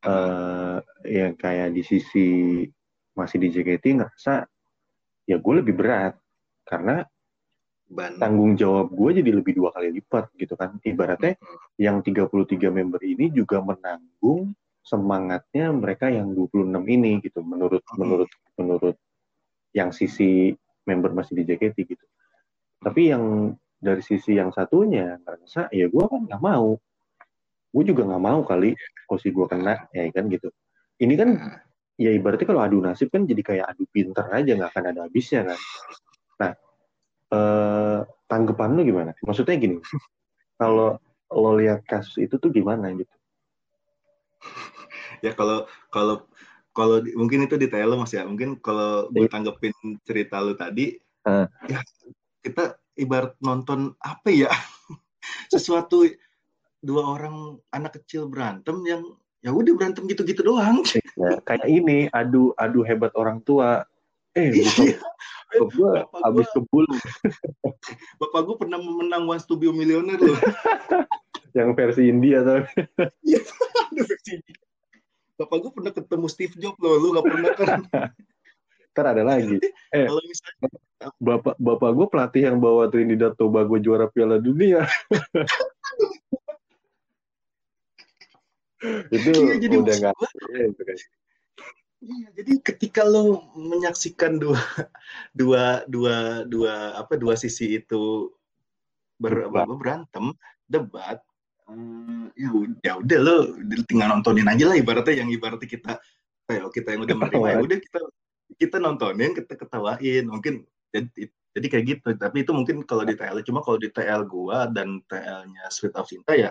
eh 0.03 0.79
yang 1.07 1.35
kayak 1.39 1.71
di 1.73 1.83
sisi 1.87 2.29
masih 3.15 3.39
di 3.39 3.49
JKT 3.55 3.85
ngerasa 4.03 4.47
ya 5.27 5.37
gue 5.39 5.55
lebih 5.63 5.75
berat 5.79 6.19
karena 6.67 7.07
ban 7.91 8.15
tanggung 8.19 8.55
jawab 8.55 8.91
gue 8.95 9.23
jadi 9.23 9.31
lebih 9.35 9.59
dua 9.59 9.71
kali 9.75 9.91
lipat 9.95 10.31
gitu 10.39 10.55
kan, 10.59 10.79
ibaratnya 10.83 11.35
yang 11.79 12.03
33 12.03 12.71
member 12.71 13.03
ini 13.03 13.31
juga 13.35 13.59
menanggung 13.63 14.55
semangatnya 14.83 15.71
mereka 15.75 16.09
yang 16.11 16.33
26 16.35 16.83
ini 16.87 17.21
gitu 17.23 17.43
menurut 17.45 17.83
Mhm. 17.85 17.99
menurut 17.99 18.31
menurut 18.59 18.97
yang 19.75 19.95
sisi 19.95 20.51
member 20.87 21.15
masih 21.15 21.39
di 21.39 21.45
JKT 21.47 21.77
gitu. 21.87 22.07
Tapi 22.81 23.13
yang 23.15 23.55
dari 23.79 24.03
sisi 24.03 24.35
yang 24.35 24.51
satunya 24.51 25.21
ngerasa 25.23 25.71
ya 25.71 25.87
gue 25.87 26.05
kan 26.11 26.27
nggak 26.27 26.43
mau. 26.43 26.75
Gue 27.71 27.85
juga 27.87 28.03
nggak 28.03 28.23
mau 28.23 28.43
kali 28.43 28.75
posisi 29.07 29.31
gue 29.31 29.47
kena 29.47 29.87
ya 29.95 30.03
kan 30.11 30.27
gitu. 30.27 30.51
Ini 30.99 31.15
kan 31.15 31.31
ya 32.01 32.11
ibaratnya 32.11 32.47
kalau 32.49 32.63
adu 32.67 32.79
nasib 32.83 33.09
kan 33.15 33.25
jadi 33.25 33.43
kayak 33.45 33.67
adu 33.75 33.87
pinter 33.95 34.27
aja 34.31 34.53
nggak 34.59 34.71
akan 34.75 34.85
ada 34.91 35.01
habisnya 35.07 35.47
kan. 35.47 35.59
Nah 36.41 36.53
eh, 37.31 37.99
tanggapan 38.27 38.75
lu 38.75 38.83
gimana? 38.83 39.11
Maksudnya 39.23 39.55
gini, 39.55 39.79
kalau 40.61 40.99
lo 41.31 41.51
lihat 41.59 41.87
kasus 41.87 42.19
itu 42.19 42.39
tuh 42.43 42.51
gimana 42.51 42.91
gitu? 42.91 43.15
ya 45.25 45.31
kalau 45.37 45.69
kalau 45.93 46.27
kalau 46.71 47.03
mungkin 47.19 47.45
itu 47.47 47.55
detail 47.59 47.93
lo 47.93 48.03
mas 48.03 48.15
ya 48.15 48.25
mungkin 48.27 48.59
kalau 48.59 49.11
gue 49.11 49.27
Iya. 49.27 49.31
tanggepin 49.31 49.75
cerita 50.07 50.39
lo 50.43 50.55
tadi 50.55 50.97
Ah. 51.21 51.45
ya 51.69 51.85
kita 52.41 52.81
ibarat 52.97 53.37
nonton 53.45 53.93
apa 54.01 54.33
ya 54.33 54.49
sesuatu 55.53 56.09
dua 56.81 57.03
orang 57.17 57.61
anak 57.71 58.01
kecil 58.01 58.27
berantem 58.27 58.77
yang 58.85 59.03
ya 59.41 59.53
udah 59.53 59.73
berantem 59.77 60.05
gitu-gitu 60.05 60.45
doang 60.45 60.85
Ya, 61.17 61.37
kayak 61.45 61.69
ini 61.69 62.09
adu 62.13 62.53
adu 62.57 62.81
hebat 62.81 63.13
orang 63.17 63.41
tua. 63.45 63.85
Eh, 64.33 64.55
Iya. 64.55 64.97
gue 65.51 65.91
Bapak 66.07 66.21
abis 66.23 66.47
gua- 66.47 66.55
kebul 66.63 66.85
bapak 68.23 68.41
gue 68.47 68.57
pernah 68.63 68.79
menang 68.79 69.27
to 69.43 69.59
be 69.59 69.67
a 69.67 69.75
Millionaire 69.75 70.23
loh 70.23 70.39
yang 71.59 71.75
versi 71.75 72.07
India 72.07 72.39
tuh. 72.47 72.63
Aduh, 73.91 74.07
bapak 75.35 75.57
gue 75.59 75.71
pernah 75.75 75.91
ketemu 75.91 76.27
Steve 76.31 76.55
Jobs 76.55 76.79
loh 76.79 76.95
lu 77.03 77.11
gak 77.19 77.27
pernah 77.27 77.51
kan 77.59 77.81
Ntar 78.95 79.07
ada 79.19 79.23
lagi. 79.27 79.59
Eh. 79.91 80.07
kalau 80.07 80.23
misalnya 80.23 80.69
Bapak 81.17 81.57
bapak 81.57 81.91
gue 81.97 82.07
pelatih 82.13 82.43
yang 82.47 82.61
bawa 82.61 82.87
Trinidad 82.93 83.33
Tobago 83.35 83.75
juara 83.81 84.07
Piala 84.07 84.37
Dunia. 84.39 84.85
Itu 89.13 89.31
Iya, 89.31 89.55
jadi 89.61 89.75
udah 89.77 89.95
nggak 90.01 90.15
ya, 90.17 90.27
kan. 90.73 90.97
Iya, 92.01 92.27
jadi 92.33 92.53
ketika 92.65 93.05
lo 93.05 93.53
menyaksikan 93.53 94.41
dua 94.41 94.57
dua 95.37 95.85
dua 95.85 96.49
dua 96.49 96.97
apa 96.97 97.21
dua 97.21 97.37
sisi 97.37 97.77
itu 97.77 98.33
ber, 99.21 99.45
Debat. 99.45 99.69
apa, 99.69 99.75
berantem, 99.77 100.27
debat, 100.65 101.21
eh, 101.69 102.25
ya 102.41 102.51
udah 102.57 102.81
ya 102.81 102.93
udah 103.05 103.19
lo 103.21 103.37
tinggal 103.85 104.17
nontonin 104.17 104.49
aja 104.49 104.73
lah 104.73 104.77
ibaratnya 104.81 105.21
yang 105.21 105.29
ibaratnya 105.29 105.69
kita 105.69 105.93
kayak 106.49 106.73
kita 106.73 106.89
yang 106.97 107.03
udah 107.05 107.17
menerima 107.21 107.47
ya 107.53 107.59
udah 107.61 107.79
kita 107.85 108.01
kita 108.57 108.77
nontonin 108.81 109.37
kita 109.37 109.53
ketawain 109.61 110.25
mungkin 110.25 110.65
jadi 110.91 111.29
jadi 111.53 111.67
kayak 111.69 111.85
gitu 111.85 112.09
tapi 112.17 112.43
itu 112.43 112.53
mungkin 112.57 112.83
kalau 112.89 113.05
di 113.05 113.15
TL 113.15 113.45
cuma 113.45 113.61
kalau 113.61 113.79
di 113.79 113.93
TL 113.93 114.25
gua 114.27 114.67
dan 114.73 115.05
TL-nya 115.07 115.69
Sweet 115.69 115.95
of 115.95 116.09
Cinta 116.09 116.33
ya 116.33 116.51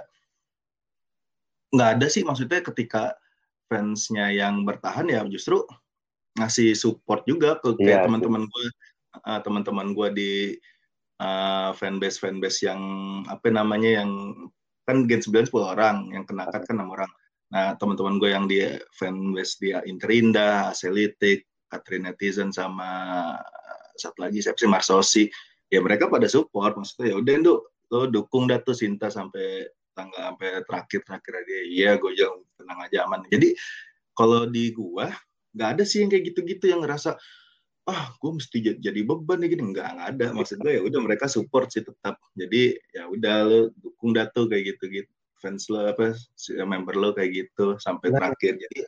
nggak 1.69 1.89
ada 1.97 2.07
sih 2.09 2.25
maksudnya 2.25 2.61
ketika 2.65 3.13
fansnya 3.69 4.33
yang 4.33 4.65
bertahan 4.65 5.05
ya 5.05 5.21
justru 5.29 5.61
ngasih 6.37 6.73
support 6.73 7.27
juga 7.29 7.61
ke 7.61 7.77
kayak 7.77 7.85
Iya, 7.85 8.05
teman-teman 8.09 8.43
gue 8.49 8.65
uh, 9.25 9.39
teman-teman 9.45 9.87
gue 9.93 10.07
di 10.13 10.31
uh, 11.21 11.71
fanbase 11.77 12.17
fanbase 12.17 12.65
yang 12.65 12.81
apa 13.29 13.53
namanya 13.53 14.01
yang 14.01 14.11
kan 14.89 15.05
Gen 15.05 15.21
9 15.21 15.53
10 15.53 15.73
orang 15.77 16.09
yang 16.09 16.25
kena 16.25 16.49
kan 16.49 16.65
6 16.65 16.81
orang. 16.81 17.11
Nah 17.53 17.77
teman-teman 17.77 18.17
gue 18.17 18.29
yang 18.33 18.45
di 18.49 18.65
fanbase 18.97 19.61
dia 19.61 19.85
Interinda, 19.85 20.73
Aselitik, 20.73 21.45
Katrin 21.69 22.09
Netizen 22.09 22.49
sama 22.49 22.89
satu 23.93 24.25
lagi 24.25 24.41
siapa 24.41 24.57
sih 24.57 24.69
Marsosi. 24.69 25.23
Ya 25.69 25.77
mereka 25.85 26.09
pada 26.09 26.25
support 26.25 26.73
maksudnya 26.73 27.13
ya 27.13 27.15
udah 27.21 27.61
lo 27.89 28.05
dukung 28.09 28.49
dah 28.49 28.61
tuh 28.61 28.73
Sinta 28.73 29.09
sampai 29.13 29.65
tanggal 29.99 30.21
sampai 30.31 30.47
terakhir 30.63 30.99
terakhir 31.03 31.33
dia 31.43 31.61
iya 31.67 31.89
gue 31.99 32.11
jangan 32.15 32.39
tenang 32.55 32.79
aja 32.87 32.97
aman. 33.03 33.21
Jadi 33.27 33.49
kalau 34.15 34.47
di 34.47 34.71
gua 34.71 35.11
nggak 35.51 35.69
ada 35.75 35.83
sih 35.83 35.99
yang 35.99 36.09
kayak 36.13 36.31
gitu-gitu 36.31 36.71
yang 36.71 36.79
ngerasa 36.87 37.19
ah 37.89 38.13
gue 38.21 38.31
mesti 38.37 38.57
jadi, 38.61 38.79
jadi 38.79 38.99
beban 39.03 39.43
nih 39.43 39.59
gini. 39.59 39.63
Nggak 39.75 39.87
nggak 39.97 40.07
ada. 40.15 40.25
Maksud 40.31 40.57
gue 40.63 40.71
ya 40.77 40.81
udah 40.87 40.99
mereka 41.03 41.25
support 41.27 41.67
sih 41.73 41.83
tetap. 41.83 42.15
Jadi 42.39 42.79
ya 42.95 43.11
udah 43.11 43.35
lo 43.43 43.59
dukung 43.83 44.15
dah 44.15 44.31
tuh 44.31 44.47
kayak 44.47 44.75
gitu 44.77 44.87
gitu 44.87 45.11
fans 45.39 45.71
lo 45.71 45.87
apa 45.87 46.11
member 46.67 46.99
lo 46.99 47.15
kayak 47.15 47.31
gitu 47.31 47.79
sampai 47.79 48.11
Nah. 48.11 48.19
terakhir 48.19 48.59
jadi 48.59 48.79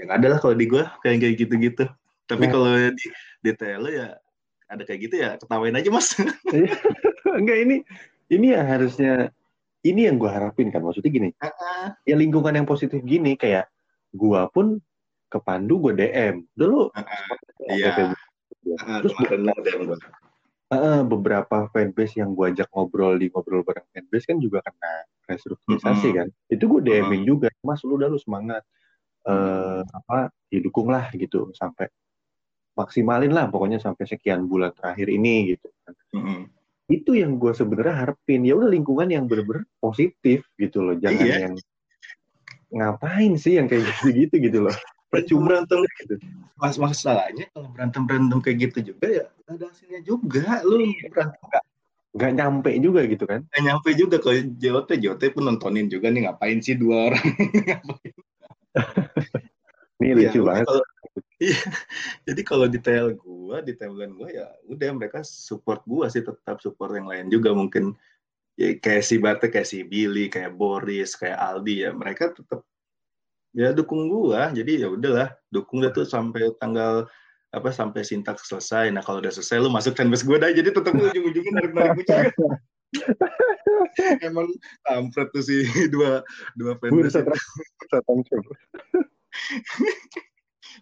ya 0.00 0.02
nggak 0.08 0.18
ada 0.24 0.28
lah 0.32 0.38
kalau 0.40 0.56
di 0.56 0.66
gue 0.66 0.80
kayak 1.04 1.16
kayak 1.20 1.36
gitu 1.36 1.54
gitu 1.60 1.84
tapi 2.24 2.48
Nah. 2.48 2.52
kalau 2.56 2.72
di 3.44 3.50
TL 3.52 3.84
ya 3.92 4.08
ada 4.64 4.82
kayak 4.88 5.00
gitu 5.06 5.14
ya 5.20 5.36
ketawain 5.36 5.76
aja 5.76 5.88
mas. 5.92 6.16
Enggak 7.38 7.58
ini 7.68 7.76
ini 8.32 8.56
yang 8.56 8.64
harusnya 8.64 9.28
ini 9.84 10.08
yang 10.08 10.16
gue 10.16 10.30
harapin 10.32 10.72
kan 10.72 10.80
maksudnya 10.80 11.12
gini. 11.12 11.30
Ya 12.08 12.16
lingkungan 12.16 12.56
yang 12.56 12.64
positif 12.64 13.04
gini 13.04 13.36
kayak 13.36 13.68
gua 14.16 14.48
pun 14.48 14.80
ke 15.28 15.38
Pandu 15.42 15.82
gue 15.82 15.92
DM 15.98 16.46
dulu 16.54 16.94
iya. 17.66 18.14
Ah, 18.86 19.02
terus 19.02 19.12
ada 19.18 19.34
yang 19.66 19.82
gue 19.92 19.98
eh, 20.72 21.02
beberapa 21.04 21.68
fanbase 21.74 22.22
yang 22.22 22.32
gue 22.32 22.54
ajak 22.54 22.70
ngobrol 22.72 23.18
di 23.18 23.28
ngobrol 23.28 23.66
bareng 23.66 23.84
fanbase 23.92 24.24
kan 24.30 24.38
juga 24.38 24.62
kena 24.64 25.04
restrukturisasi 25.28 26.08
Mm-mm. 26.08 26.18
kan. 26.22 26.28
Itu 26.48 26.64
gue 26.70 26.80
DM-in 26.86 27.26
juga 27.26 27.50
mas 27.66 27.82
lu 27.84 27.98
udah 27.98 28.08
lu 28.08 28.20
semangat. 28.20 28.62
Eh 29.26 29.80
apa 29.84 30.32
didukung 30.48 30.88
lah 30.88 31.12
gitu. 31.12 31.52
Sampai 31.52 31.90
maksimalin 32.78 33.32
lah 33.34 33.50
pokoknya 33.50 33.82
sampai 33.82 34.04
sekian 34.08 34.46
bulan 34.48 34.72
terakhir 34.72 35.10
ini 35.12 35.56
gitu 35.56 35.68
kan. 35.84 35.94
Mm-mm. 36.16 36.40
Itu 36.86 37.16
yang 37.16 37.40
gue 37.40 37.52
sebenarnya 37.52 37.94
harapin. 38.04 38.44
Ya 38.44 38.54
udah 38.54 38.68
lingkungan 38.68 39.08
yang 39.08 39.24
bener-bener 39.24 39.64
positif 39.78 40.44
gitu 40.56 40.84
loh. 40.84 40.96
Jangan 41.00 41.24
Iya. 41.24 41.36
yang 41.48 41.54
ngapain 42.74 43.32
sih 43.38 43.56
yang 43.56 43.70
kayak 43.70 43.86
gitu-gitu 44.02 44.34
gitu 44.42 44.58
loh. 44.66 44.74
Percuma 45.08 45.46
berantem 45.46 45.78
gitu. 46.02 46.18
Mas 46.58 46.74
masalahnya 46.74 47.46
kalau 47.54 47.70
berantem 47.70 48.02
berantem 48.02 48.38
kayak 48.42 48.58
gitu 48.70 48.94
juga 48.94 49.06
ya 49.06 49.24
ada 49.46 49.64
hasilnya 49.70 50.00
juga. 50.02 50.60
Lu 50.66 50.82
berantem 51.08 51.40
nggak? 51.48 51.64
Nyampe 52.34 52.70
juga 52.78 53.00
gitu 53.06 53.24
kan. 53.26 53.42
Nggak 53.48 53.62
nyampe 53.62 53.88
juga. 53.94 54.16
Kalau 54.18 54.34
JOT 54.58 54.90
JOT 54.98 55.22
pun 55.34 55.42
nontonin 55.46 55.86
juga 55.86 56.10
nih. 56.10 56.26
Ngapain 56.26 56.58
sih 56.60 56.74
dua 56.74 57.10
orang 57.10 57.24
ini? 57.26 57.62
Iya, 60.02 60.12
lucu 60.18 60.42
udah 60.42 60.46
banget. 60.50 60.66
kalau- 60.68 60.86
Iya. 61.44 61.60
Jadi 62.26 62.40
kalau 62.42 62.66
di 62.66 62.78
TL 62.78 63.14
gua, 63.54 63.62
di 63.62 63.78
timeline 63.78 64.14
gua 64.18 64.28
ya 64.34 64.50
udah 64.66 64.90
mereka 64.98 65.22
support 65.22 65.86
gua 65.86 66.10
sih 66.10 66.26
tetap 66.26 66.58
support 66.58 66.90
yang 66.98 67.06
lain 67.06 67.30
juga 67.30 67.54
mungkin 67.54 67.94
ya 68.58 68.74
kayak 68.78 69.02
si 69.06 69.18
Bate, 69.18 69.46
kayak 69.50 69.66
si 69.66 69.82
Billy, 69.86 70.30
kayak 70.30 70.54
Boris, 70.58 71.14
kayak 71.14 71.38
Aldi 71.38 71.86
ya 71.86 71.90
mereka 71.94 72.34
tetap 72.34 72.66
ya 73.54 73.70
dukung 73.70 74.10
gua. 74.10 74.50
Jadi 74.50 74.82
ya 74.82 74.90
udahlah, 74.90 75.30
dukung 75.50 75.82
dia 75.82 75.94
tuh 75.94 76.06
sampai 76.06 76.50
tanggal 76.58 77.06
apa 77.54 77.70
sampai 77.70 78.02
sintaks 78.02 78.50
selesai. 78.50 78.90
Nah 78.90 79.02
kalau 79.02 79.22
udah 79.22 79.30
selesai 79.30 79.62
lu 79.62 79.70
masuk 79.70 79.94
fanbase 79.94 80.26
gua 80.26 80.42
dah. 80.42 80.50
Jadi 80.50 80.74
tetap 80.74 80.94
ujung-ujungnya 80.94 81.52
narik-narik 81.62 82.02
juga. 82.02 82.30
Emang 84.26 84.50
kampret 84.86 85.30
tuh 85.30 85.42
si 85.42 85.62
dua 85.94 86.22
dua 86.58 86.74
fanbase. 86.78 87.22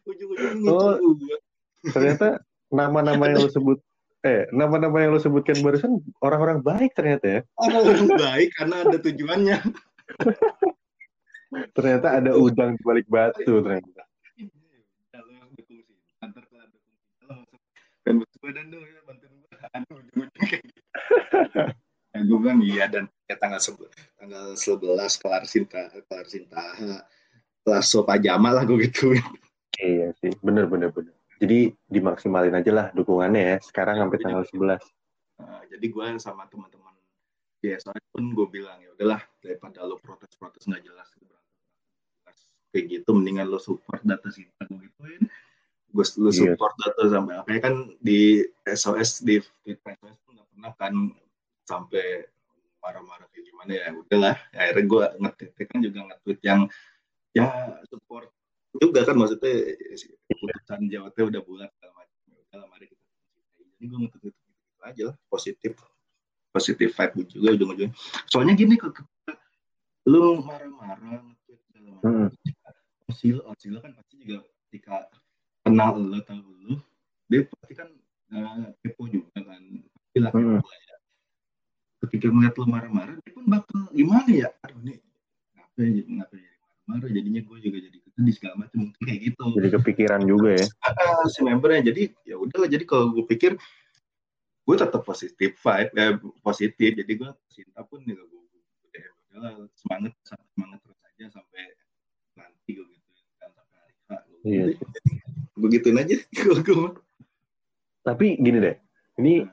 Ujung-ujungnya 0.09 0.73
Oh. 0.73 0.97
ternyata 1.83 2.39
nama-nama 2.73 3.29
yang 3.29 3.45
lo 3.45 3.51
sebut 3.53 3.79
eh 4.25 4.49
nama-nama 4.51 4.97
yang 5.05 5.13
lo 5.15 5.21
sebutkan 5.21 5.61
barusan 5.61 6.01
orang-orang 6.25 6.65
baik 6.65 6.97
ternyata 6.97 7.27
ya 7.29 7.41
orang 7.61 8.09
baik 8.17 8.51
karena 8.57 8.77
ada 8.87 8.97
tujuannya. 8.99 9.59
ternyata 11.77 12.09
ada 12.17 12.33
udang 12.33 12.81
di 12.81 12.83
balik 12.83 13.07
batu 13.13 13.61
ternyata 13.61 14.03
dan 18.03 18.19
badan 18.43 18.67
dong 18.67 18.83
ya, 18.83 19.01
bantuin 19.07 19.31
gue. 19.31 19.57
Aduh, 19.79 19.95
ujung-ujungnya 20.03 20.47
kayak 20.51 20.63
gitu. 20.67 20.81
Gue 22.27 22.39
bilang 22.43 22.61
iya 22.61 22.85
dan 22.91 23.07
ya 23.31 23.39
tanggal 23.39 23.63
sebe- 23.63 23.95
tanggal 24.19 24.59
11 24.59 25.23
kelar 25.23 25.43
Sinta, 25.47 25.87
kelar 26.11 26.27
Sintaha, 26.27 27.07
kelas 27.63 27.87
so 27.87 28.03
pajama 28.03 28.51
lah 28.51 28.67
gue 28.67 28.91
gitu. 28.91 29.15
iya 29.81 30.13
sih 30.21 30.35
bener 30.43 30.69
bener 30.69 30.93
bener 30.93 31.15
jadi 31.43 31.75
dimaksimalin 31.91 32.55
aja 32.55 32.71
lah 32.71 32.87
dukungannya 32.95 33.43
ya 33.43 33.57
sekarang 33.59 33.99
sampai 33.99 34.19
tanggal 34.23 34.47
11 34.47 34.79
Nah, 35.43 35.63
jadi 35.67 35.87
gue 35.91 36.07
sama 36.23 36.47
teman-teman 36.47 36.95
di 37.59 37.75
SOS 37.75 38.05
pun 38.15 38.31
gue 38.31 38.47
bilang 38.47 38.79
ya 38.79 38.95
udahlah 38.95 39.23
daripada 39.43 39.83
lo 39.83 39.99
protes-protes 39.99 40.71
nggak 40.71 40.87
jelas 40.87 41.09
kayak 42.73 42.89
gitu 42.89 43.11
mendingan 43.13 43.53
lo 43.53 43.61
support 43.61 44.01
data 44.03 44.33
Sinta 44.33 44.65
gue 44.65 44.81
gituin. 44.89 45.23
Gue 45.93 46.05
lo 46.25 46.33
Iya. 46.33 46.57
support 46.57 46.73
data 46.81 47.03
sampai 47.13 47.35
apa 47.37 47.49
kan 47.61 47.75
di 48.01 48.41
SOS 48.65 49.23
di 49.23 49.37
SOS 49.69 50.17
pun 50.25 50.41
nggak 50.41 50.49
pernah 50.57 50.73
kan 50.81 50.95
sampai 51.69 52.27
marah-marah 52.81 53.29
kayak 53.31 53.45
gimana 53.47 53.71
ya 53.77 53.87
udahlah. 53.93 54.37
Akhirnya 54.57 54.85
gue 54.89 55.05
nge-tweet 55.21 55.69
kan 55.69 55.79
juga 55.85 55.99
nge-tweet 56.09 56.41
yang 56.43 56.61
ya 57.37 57.77
support 57.87 58.33
juga 58.81 59.05
kan 59.05 59.17
maksudnya 59.19 59.53
keputusan 60.29 60.81
Jawa 60.89 61.09
Tengah 61.13 61.29
udah 61.37 61.43
bulat 61.45 61.71
segala 61.77 61.93
macam. 62.01 62.19
Ya 62.53 62.57
mari 62.69 62.87
kita 62.89 63.05
jadi 63.81 63.85
gue 63.89 63.99
nge-tweet 64.07 64.35
gitu, 64.37 64.81
aja 64.81 65.03
lah 65.13 65.17
positif. 65.29 65.73
Positif 66.53 66.89
vibe 66.93 67.25
juga 67.33 67.49
ujung-ujungnya. 67.57 67.97
Soalnya 68.29 68.53
gini 68.57 68.77
kok 68.77 68.97
lu 70.09 70.41
marah-marah 70.45 71.21
nge-tweet 71.21 71.61
segala 71.69 71.89
macam 71.97 72.13
Hmm. 72.13 72.29
Osilo 73.09 73.43
Osilo 73.49 73.79
kan 73.85 73.93
pasti 73.93 74.15
juga 74.25 74.45
ketika 74.69 75.09
kenal 75.63 76.01
lu 76.01 76.19
tahu 76.25 76.43
lu 76.65 76.75
dia 77.29 77.45
pasti 77.49 77.73
kan 77.77 77.89
eh, 78.33 78.67
kepo 78.85 79.09
juga 79.09 79.29
kan. 79.37 79.63
Pasti 79.81 80.19
lah 80.21 80.33
Hmm. 80.33 80.61
ya. 80.61 80.97
Ketika 82.03 82.27
ngeliat 82.33 82.55
lu 82.57 82.67
marah-marah 82.69 83.17
dia 83.21 83.33
pun 83.33 83.45
bakal 83.49 83.89
gimana 83.93 84.29
ya? 84.33 84.49
Aduh 84.65 84.81
nih 84.81 84.99
ngapain 85.57 85.91
jadi 85.97 86.11
ngapain 86.21 86.52
marah-marah 86.93 87.09
jadinya 87.09 87.41
gue 87.41 87.59
juga 87.65 87.79
jadi 87.81 87.99
sedih 88.13 88.35
segala 88.37 88.55
macam 88.61 88.79
mungkin 88.85 89.01
kayak 89.01 89.21
gitu. 89.33 89.45
Jadi 89.57 89.69
kepikiran 89.81 90.21
juga 90.29 90.51
ya. 90.61 90.67
Ah, 90.85 91.25
si 91.33 91.41
membernya. 91.41 91.83
Jadi 91.89 92.03
ya 92.29 92.37
udahlah. 92.37 92.69
Jadi 92.69 92.85
kalau 92.85 93.17
gue 93.17 93.25
pikir 93.25 93.57
gue 94.63 94.77
tetap 94.77 95.01
positif 95.01 95.57
vibe 95.57 95.91
eh, 95.97 96.15
positif. 96.45 96.91
Jadi 96.93 97.13
gue 97.17 97.31
cinta 97.49 97.81
pun 97.89 98.05
juga 98.05 98.23
gue 98.29 98.41
ya 98.93 99.09
udahlah. 99.33 99.53
Semangat 99.73 100.13
semangat 100.29 100.79
terus 100.85 101.01
aja 101.09 101.25
sampai 101.33 101.63
nanti 102.37 102.71
gue 102.77 102.85
gitu 102.85 103.09
kan 103.41 103.51
sampai 103.57 103.77
hari 103.81 103.95
H. 103.97 104.11
Iya. 104.45 104.65
gue 105.57 105.69
gituin 105.73 105.97
aja. 105.97 106.17
Gue 106.45 106.89
tapi 108.03 108.35
gini 108.35 108.59
deh. 108.59 108.77
Ini 109.23 109.47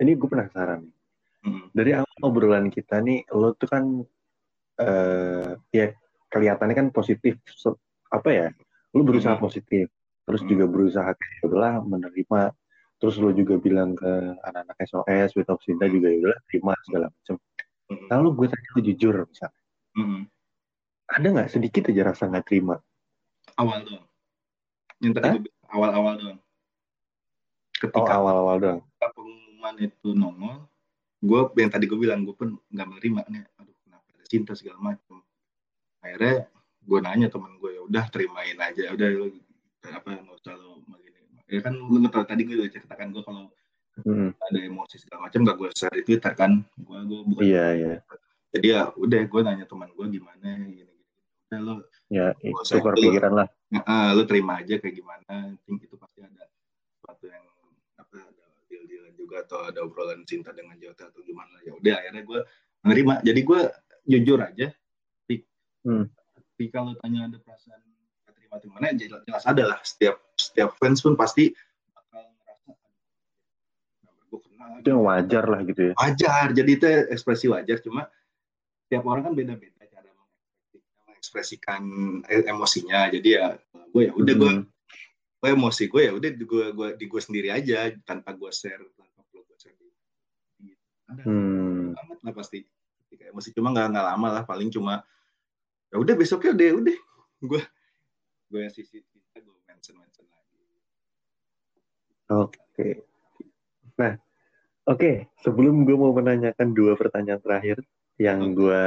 ini 0.00 0.10
gue 0.16 0.28
penasaran 0.28 0.80
nih. 0.82 0.96
Hmm. 1.40 1.72
dari 1.72 1.96
awal 1.96 2.20
obrolan 2.20 2.68
kita 2.68 3.00
nih 3.00 3.24
lo 3.32 3.56
tuh 3.56 3.64
kan 3.64 3.84
eh 4.76 5.56
ya 5.72 5.88
kelihatannya 6.30 6.74
kan 6.74 6.86
positif 6.90 7.36
apa 8.08 8.28
ya 8.30 8.46
lo 8.90 9.02
berusaha 9.02 9.34
Hmm. 9.34 9.44
positif 9.44 9.86
terus 10.24 10.42
Hmm. 10.42 10.50
juga 10.50 10.64
berusaha 10.66 11.10
kayak 11.10 11.40
udahlah 11.44 11.82
menerima. 11.82 12.54
Terus 13.00 13.16
lo 13.16 13.32
juga 13.32 13.56
bilang 13.56 13.96
ke 13.96 14.12
anak-anak 14.44 14.76
SOS 14.84 15.32
with 15.32 15.48
of 15.48 15.56
Sinta 15.64 15.88
juga 15.88 16.12
ya 16.12 16.36
terima 16.46 16.76
segala 16.84 17.08
macam 17.08 17.36
Hmm. 17.88 18.06
lalu 18.08 18.28
gue 18.34 18.46
tanya 18.48 18.68
lo 18.70 18.80
jujur 18.80 19.14
misalnya. 19.24 19.60
Hmm. 19.90 20.20
ada 21.10 21.26
nggak 21.26 21.50
sedikit 21.50 21.90
aja 21.90 22.02
rasa 22.06 22.30
nggak 22.30 22.46
terima? 22.46 22.78
Awal 23.58 23.82
doang. 23.82 24.06
Yang 25.02 25.12
tadi 25.18 25.38
awal-awal 25.66 26.14
doang. 26.14 26.38
Oh 26.38 27.78
ketika 27.80 28.12
awal-awal 28.14 28.56
doang. 28.60 28.80
pengumuman 29.00 29.74
itu 29.80 30.08
nongol 30.12 30.68
gue 31.18 31.40
yang 31.56 31.68
tadi 31.68 31.84
gue 31.84 31.98
bilang 31.98 32.22
gue 32.22 32.32
pun 32.32 32.54
nggak 32.68 32.86
menerima 32.86 33.20
nih 33.26 33.42
aduh 33.56 33.76
kenapa 33.82 34.06
ada 34.12 34.24
cinta 34.24 34.52
segala 34.52 34.78
macam 34.78 35.20
akhirnya 36.00 36.48
gue 36.80 36.98
nanya 37.04 37.28
teman 37.28 37.52
gue 37.60 37.70
ya 37.76 37.82
udah 37.84 38.04
terimain 38.08 38.58
aja. 38.58 38.80
Ya 38.88 38.92
udah 38.92 39.08
lu 39.08 39.26
apa 39.80 40.08
nggak 40.12 40.36
usah 40.44 40.54
lo 40.60 40.84
begini 40.84 41.20
ya 41.48 41.60
kan 41.64 41.72
lu 41.72 42.04
tadi 42.04 42.42
gue 42.44 42.56
udah 42.60 42.68
ceritakan 42.68 43.16
gue 43.16 43.24
kalau 43.24 43.48
Hmm, 44.00 44.32
ada 44.32 44.58
emosi 44.64 44.96
segala 44.96 45.28
macam 45.28 45.44
gak 45.44 45.56
gue 45.60 45.68
share 45.76 45.96
di 46.00 46.02
twitter 46.06 46.32
kan. 46.32 46.62
Gue 46.78 46.98
gue 47.04 47.20
bukan 47.26 47.42
iya 47.44 47.66
iya. 47.76 47.94
Jadi 48.50 48.66
ya 48.66 48.90
udah 48.96 49.20
gue 49.26 49.40
nanya 49.44 49.66
teman 49.68 49.90
gue 49.92 50.06
gimana 50.10 50.48
gini 50.66 50.88
gini 50.88 51.14
udah 51.50 51.60
lo 51.60 51.74
ya 52.06 52.30
share 52.64 52.80
tukar 52.80 52.94
pikiran 52.96 53.32
lah. 53.34 53.48
Ah, 53.86 54.14
lu 54.14 54.24
terima 54.24 54.62
aja 54.62 54.78
kayak 54.78 54.94
gimana. 54.94 55.54
Think 55.66 55.84
itu 55.86 55.94
pasti 55.98 56.24
ada 56.24 56.46
sesuatu 56.96 57.26
yang 57.28 57.44
apa 57.98 58.18
ada 58.24 58.46
deal 58.70 58.84
dealan 58.88 59.14
juga 59.18 59.44
atau 59.44 59.58
ada 59.68 59.78
obrolan 59.84 60.22
cinta 60.24 60.54
dengan 60.54 60.78
Jota 60.80 61.10
atau 61.10 61.20
gimana. 61.26 61.60
Ya 61.66 61.74
udah 61.76 61.94
akhirnya 62.00 62.22
gue 62.24 62.40
menerima 62.86 63.14
jadi 63.26 63.40
gue 63.44 63.60
jujur 64.08 64.38
aja 64.40 64.66
Hmm. 65.80 66.04
tapi 66.34 66.64
kalau 66.68 66.92
tanya 66.98 67.24
ada 67.24 67.38
perasaan 67.40 67.80
gak 68.20 68.34
terima 68.36 68.54
atau 68.54 68.66
gimana 68.68 68.92
jelas, 68.92 69.20
jelas 69.24 69.42
ada 69.44 69.62
lah 69.64 69.80
setiap 69.80 70.16
setiap 70.34 70.70
fans 70.76 71.00
pun 71.00 71.16
pasti 71.16 71.56
bakal 71.90 72.20
ngerasa 72.20 72.70
gue 74.28 74.38
kenal 74.44 74.70
itu 74.76 74.88
yang 74.88 75.02
wajar 75.02 75.44
lah 75.44 75.60
gitu 75.64 75.80
ya 75.88 75.92
wajar 75.96 76.46
jadi 76.52 76.70
itu 76.70 76.86
ekspresi 77.08 77.46
wajar 77.48 77.80
cuma 77.80 78.06
tiap 78.86 79.04
orang 79.04 79.22
kan 79.24 79.32
beda-beda 79.32 79.80
cara 79.86 80.10
mengekspresi- 80.10 80.84
mengekspresikan 81.08 81.82
e- 82.26 82.46
emosinya 82.46 83.08
jadi 83.08 83.28
ya 83.30 83.46
gue 83.90 84.02
ya 84.06 84.12
udah 84.12 84.34
gue 84.36 84.52
Hmm. 84.52 84.64
gue 85.40 85.50
emosi 85.50 85.84
gue 85.88 86.02
ya 86.04 86.12
udah 86.12 86.30
gue 86.36 86.64
gue 86.76 86.88
di 87.00 87.04
gue 87.08 87.20
sendiri 87.22 87.48
aja 87.48 87.88
tanpa 88.04 88.36
gue 88.36 88.52
share 88.52 88.84
tanpa 88.92 89.24
perlu 89.24 89.48
gue 89.48 89.56
share 89.56 89.72
gitu. 89.72 89.96
ada 91.08 91.22
Hmm. 91.24 91.96
amat 91.96 92.18
lah 92.20 92.32
pasti 92.36 92.68
ketika 93.08 93.32
emosi 93.32 93.48
cuma 93.50 93.72
nggak 93.72 93.86
nggak 93.96 94.06
lama 94.12 94.28
lah 94.28 94.44
paling 94.44 94.68
cuma 94.68 95.00
ya 95.90 95.96
udah 95.98 96.14
besoknya 96.14 96.54
udah 96.54 96.68
udah 96.86 96.98
gue 97.40 97.62
gue 98.50 98.60
yang 98.62 98.74
sisi 98.74 99.02
kita 99.02 99.42
gue 99.42 99.56
mention 99.66 99.98
mention 99.98 100.26
lagi 100.30 100.50
Oke. 102.30 103.02
Nah, 103.98 104.14
oke. 104.86 105.34
Sebelum 105.42 105.82
gue 105.82 105.98
mau 105.98 106.14
menanyakan 106.14 106.70
dua 106.70 106.94
pertanyaan 106.94 107.42
terakhir 107.42 107.82
yang 108.22 108.54
gue 108.54 108.84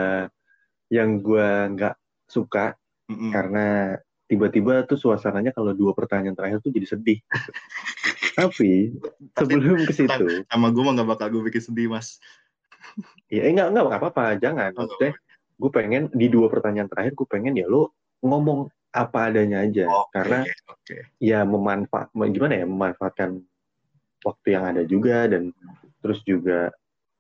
yang 0.87 1.19
gue 1.19 1.47
nggak 1.75 1.95
suka 2.31 2.79
Mm-mm. 3.11 3.35
karena 3.35 3.99
tiba-tiba 4.31 4.87
tuh 4.87 4.95
suasananya 4.95 5.51
kalau 5.51 5.75
dua 5.75 5.91
pertanyaan 5.91 6.39
terakhir 6.39 6.63
tuh 6.63 6.71
jadi 6.71 6.87
sedih. 6.87 7.19
Tapi 8.39 8.95
sebelum 9.35 9.83
ke 9.83 9.91
situ, 9.91 10.47
sama 10.47 10.71
gue 10.71 10.81
mah 10.87 10.93
nggak 10.95 11.09
bakal 11.11 11.27
gue 11.35 11.43
bikin 11.51 11.67
sedih 11.67 11.91
mas 11.91 12.17
ya 13.29 13.45
eh, 13.45 13.51
nggak 13.53 13.73
nggak 13.73 13.83
nggak 13.89 14.01
apa-apa, 14.01 14.25
jangan. 14.39 14.71
Oh, 14.77 14.85
Maksudnya 14.85 15.13
gue 15.57 15.71
pengen 15.71 16.09
di 16.11 16.27
dua 16.27 16.49
pertanyaan 16.49 16.89
terakhir 16.89 17.13
gue 17.13 17.27
pengen 17.29 17.53
ya 17.57 17.69
lo 17.69 17.93
ngomong 18.23 18.71
apa 18.93 19.33
adanya 19.33 19.65
aja. 19.65 19.89
Oke, 19.89 20.13
karena 20.13 20.39
oke. 20.69 20.95
ya 21.17 21.41
memanfaat 21.43 22.13
gimana 22.13 22.53
ya 22.61 22.65
memanfaatkan 22.69 23.41
waktu 24.23 24.47
yang 24.53 24.63
ada 24.69 24.81
juga 24.85 25.25
dan 25.27 25.49
terus 25.99 26.21
juga 26.23 26.69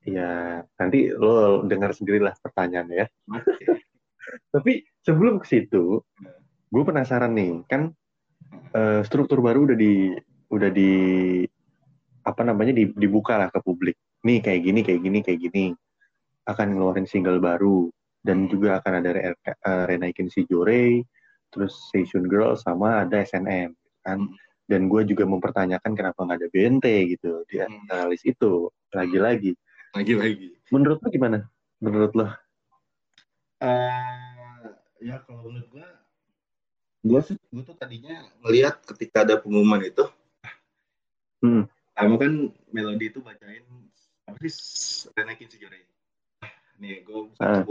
ya 0.05 0.61
nanti 0.77 1.09
lo 1.11 1.65
dengar 1.65 1.97
sendirilah 1.97 2.37
pertanyaannya 2.39 2.95
ya. 3.03 3.07
oke. 3.33 3.65
Tapi 4.53 4.85
sebelum 5.03 5.41
ke 5.41 5.45
situ, 5.49 5.99
gue 6.71 6.83
penasaran 6.85 7.33
nih 7.35 7.65
kan 7.67 7.91
eh, 8.71 9.01
struktur 9.03 9.41
baru 9.41 9.67
udah 9.69 9.77
di 9.77 10.13
udah 10.53 10.69
di 10.69 10.91
apa 12.23 12.41
namanya 12.45 12.71
di- 12.71 12.95
dibuka 12.95 13.35
lah 13.35 13.49
ke 13.51 13.59
publik. 13.59 13.97
Nih 14.23 14.39
kayak 14.39 14.61
gini 14.63 14.79
kayak 14.85 15.01
gini 15.03 15.19
kayak 15.25 15.39
gini. 15.41 15.65
Akan 16.47 16.75
ngeluarin 16.75 17.07
single 17.07 17.39
baru 17.39 17.91
dan 18.23 18.47
juga 18.47 18.79
akan 18.79 18.93
ada 19.03 19.09
Re- 19.11 19.35
eh, 19.43 19.83
renaikin 19.91 20.31
si 20.31 20.47
Jorei, 20.47 21.03
terus 21.51 21.75
Seishun 21.91 22.25
Girl 22.25 22.55
sama 22.55 23.03
ada 23.03 23.21
SNM 23.21 23.75
kan. 24.01 24.19
Dan 24.63 24.87
gue 24.87 25.03
juga 25.03 25.27
mempertanyakan 25.27 25.91
kenapa 25.91 26.23
nggak 26.23 26.39
ada 26.39 26.49
BNT 26.49 26.85
gitu 27.19 27.43
di 27.51 27.59
Hmm. 27.59 27.83
analis 27.91 28.23
itu 28.23 28.71
lagi-lagi. 28.95 29.53
lagi 29.93 30.13
lagi 30.17 30.47
Menurut 30.73 31.03
lo 31.03 31.07
gimana? 31.11 31.37
Menurut 31.83 32.15
lo? 32.15 32.25
Eh, 33.61 34.63
ya 35.03 35.19
kalau 35.27 35.51
menurut 35.51 35.67
gue 35.69 35.87
gue 37.03 37.19
sih 37.27 37.35
gue 37.35 37.63
tuh 37.67 37.75
tadinya 37.75 38.23
ngelihat 38.43 38.79
ketika 38.95 39.27
ada 39.27 39.35
pengumuman 39.35 39.83
itu 39.83 40.07
Hmm. 41.43 41.67
kamu 41.93 42.15
kan 42.15 42.31
melodi 42.71 43.11
itu 43.11 43.19
bacain 43.19 43.67
apa 44.23 44.39
sih 44.47 45.11
renaikin 45.11 45.51
sejore 45.51 45.83
nih 46.79 47.03
gue 47.03 47.35
Ah. 47.43 47.67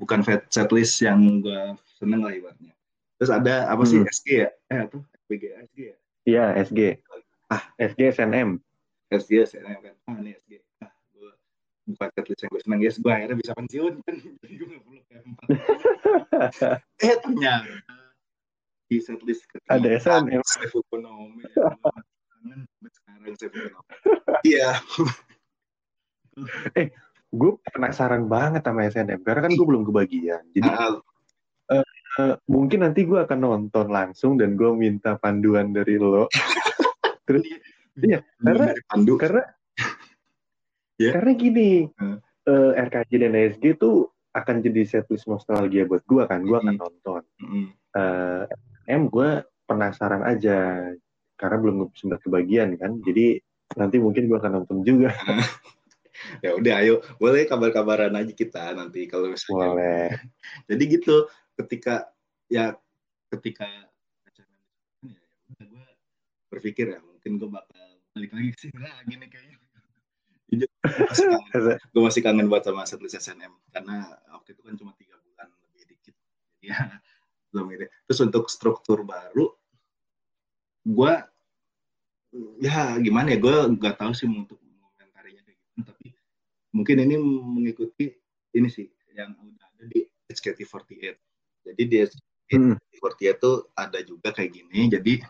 Bukan, 0.00 0.24
set 0.24 0.48
setlist 0.48 0.96
yang 1.04 1.44
gue 1.44 1.76
seneng 2.00 2.24
lah 2.24 2.32
ibaratnya. 2.32 2.72
Terus 3.20 3.30
ada 3.36 3.68
apa 3.68 3.84
sih 3.84 4.00
Hmm. 4.00 4.08
SG 4.08 4.28
ya? 4.48 4.50
Eh 4.72 4.80
apa? 4.88 4.96
SBG 5.28 5.44
SG 5.68 5.78
ya? 5.92 5.96
Iya 6.24 6.44
SG. 6.64 6.80
Ah. 7.52 7.62
SG 7.76 8.00
SNM. 8.16 8.56
SG 9.12 9.32
saya 9.44 9.76
kan? 9.76 9.94
Ah 10.08 10.16
nih 10.24 10.40
SG 10.40 10.64
ah 10.80 10.88
gue 11.12 11.30
bukan 11.92 12.08
setlist 12.16 12.40
yang 12.40 12.50
gue 12.56 12.62
seneng. 12.64 12.80
Yes 12.80 12.96
gue 12.96 13.12
akhirnya 13.12 13.36
bisa 13.36 13.52
pensiun 13.52 14.00
kan? 14.08 14.14
Jadi 14.40 14.54
gue 14.56 14.66
gak 14.72 14.82
perlu 14.88 15.00
kayak 15.04 15.22
empat 15.28 15.46
eh 17.04 17.14
ternyata 17.20 17.94
di 18.88 18.98
setlist 19.04 19.44
ketiga 19.52 19.76
Ada 19.76 19.88
SNM. 20.00 20.40
Safe 20.40 20.80
Ekonomi 20.80 21.44
sekarang 22.88 23.36
Safe 23.36 23.52
Ekonomi. 23.52 23.84
Iya 24.48 24.80
Gue 27.30 27.54
penasaran 27.62 28.26
banget 28.26 28.62
sama 28.62 28.86
SNM 28.86 29.22
karena 29.22 29.46
kan 29.46 29.52
gue 29.54 29.66
belum 29.66 29.86
kebagian. 29.86 30.42
Jadi 30.50 30.66
Ah, 30.66 30.98
eh, 32.18 32.34
mungkin 32.44 32.82
nanti 32.82 33.06
gue 33.06 33.18
akan 33.18 33.38
nonton 33.38 33.86
langsung 33.86 34.34
dan 34.34 34.58
gue 34.58 34.70
minta 34.74 35.14
panduan 35.14 35.70
dari 35.70 35.94
lo. 35.96 36.26
Terus 37.26 37.46
Iya, 37.94 38.24
karena- 38.36 38.74
Pandu 38.86 39.14
karena 39.14 39.42
Ya. 40.96 41.16
karena 41.16 41.32
gini 41.32 41.88
Hmm. 41.96 42.18
eh, 42.44 42.72
RKJ 42.76 43.10
dan 43.20 43.34
SG 43.36 43.64
tuh 43.74 44.08
akan 44.30 44.60
jadi 44.60 44.82
setlist 44.84 45.26
nostalgia 45.26 45.84
buat 45.84 46.02
gue 46.04 46.22
kan. 46.24 46.42
Gue 46.42 46.56
akan 46.56 46.76
nonton. 46.76 47.22
Mm. 47.38 47.66
Eh, 47.94 48.42
M 48.90 49.06
gue 49.06 49.42
penasaran 49.64 50.22
aja 50.22 50.90
karena 51.34 51.56
belum 51.58 51.90
sempat 51.94 52.20
kebagian 52.20 52.74
kan. 52.74 52.98
Jadi 53.00 53.38
nanti 53.74 53.96
mungkin 53.98 54.26
gue 54.26 54.38
akan 54.38 54.52
nonton 54.60 54.82
juga. 54.82 55.14
ya 56.44 56.50
udah 56.56 56.74
ayo. 56.84 56.94
Boleh 57.16 57.44
kabar-kabaran 57.48 58.14
aja 58.14 58.32
kita 58.32 58.74
nanti 58.76 59.06
kalau 59.06 59.32
misalnya 59.32 59.68
Boleh. 59.72 60.08
jadi 60.68 60.82
gitu 60.86 61.16
ketika 61.60 62.08
ya 62.50 62.76
ketika 63.30 63.66
ya 63.68 65.22
udah 65.54 65.66
gue 65.66 65.86
berpikir 66.50 66.96
ya 66.96 67.00
mungkin 67.02 67.38
gue 67.38 67.50
bakal 67.50 67.86
balik 68.16 68.30
lagi 68.34 68.50
sini 68.58 68.78
lagi 68.80 69.14
nih 69.16 69.28
kayaknya. 69.30 69.56
Gue 70.50 72.02
masih 72.06 72.22
kangen. 72.26 72.50
banget 72.50 72.72
sama 72.72 72.82
setlist 72.82 73.18
SNM 73.22 73.52
karena 73.70 74.18
waktu 74.34 74.58
itu 74.58 74.62
kan 74.66 74.74
cuma 74.74 74.92
tiga 74.98 75.14
bulan 75.22 75.46
lebih 75.70 75.94
dikit. 75.94 76.14
Jadi 76.58 76.74
ya 76.74 76.98
belum 77.54 77.66
ini. 77.74 77.86
Terus 78.06 78.20
untuk 78.26 78.50
struktur 78.50 79.06
baru 79.06 79.54
gue 80.80 81.12
ya 82.62 82.96
gimana 83.02 83.36
ya 83.36 83.38
gue 83.38 83.56
nggak 83.76 83.96
tahu 84.00 84.12
sih 84.16 84.26
untuk 84.26 84.56
komentarinya 84.96 85.42
kayak 85.44 85.58
gimana 85.60 85.82
tapi 85.92 86.06
mungkin 86.74 87.02
ini 87.02 87.16
mengikuti 87.20 88.14
ini 88.54 88.68
sih 88.70 88.86
yang 89.14 89.34
udah 89.34 89.66
ada 89.76 89.84
di 89.90 90.06
HKT48 90.30 91.16
jadi 91.66 91.84
di 91.84 91.98
Hmm. 92.50 92.74
HKT48 92.74 93.38
tuh 93.38 93.70
ada 93.78 94.02
juga 94.02 94.34
kayak 94.34 94.50
gini 94.50 94.90
jadi 94.90 95.22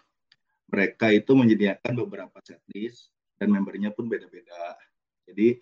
mereka 0.72 1.12
itu 1.12 1.36
menyediakan 1.36 1.92
beberapa 2.00 2.40
setlist 2.40 3.12
dan 3.36 3.52
membernya 3.52 3.92
pun 3.92 4.08
beda-beda 4.08 4.80
jadi 5.28 5.60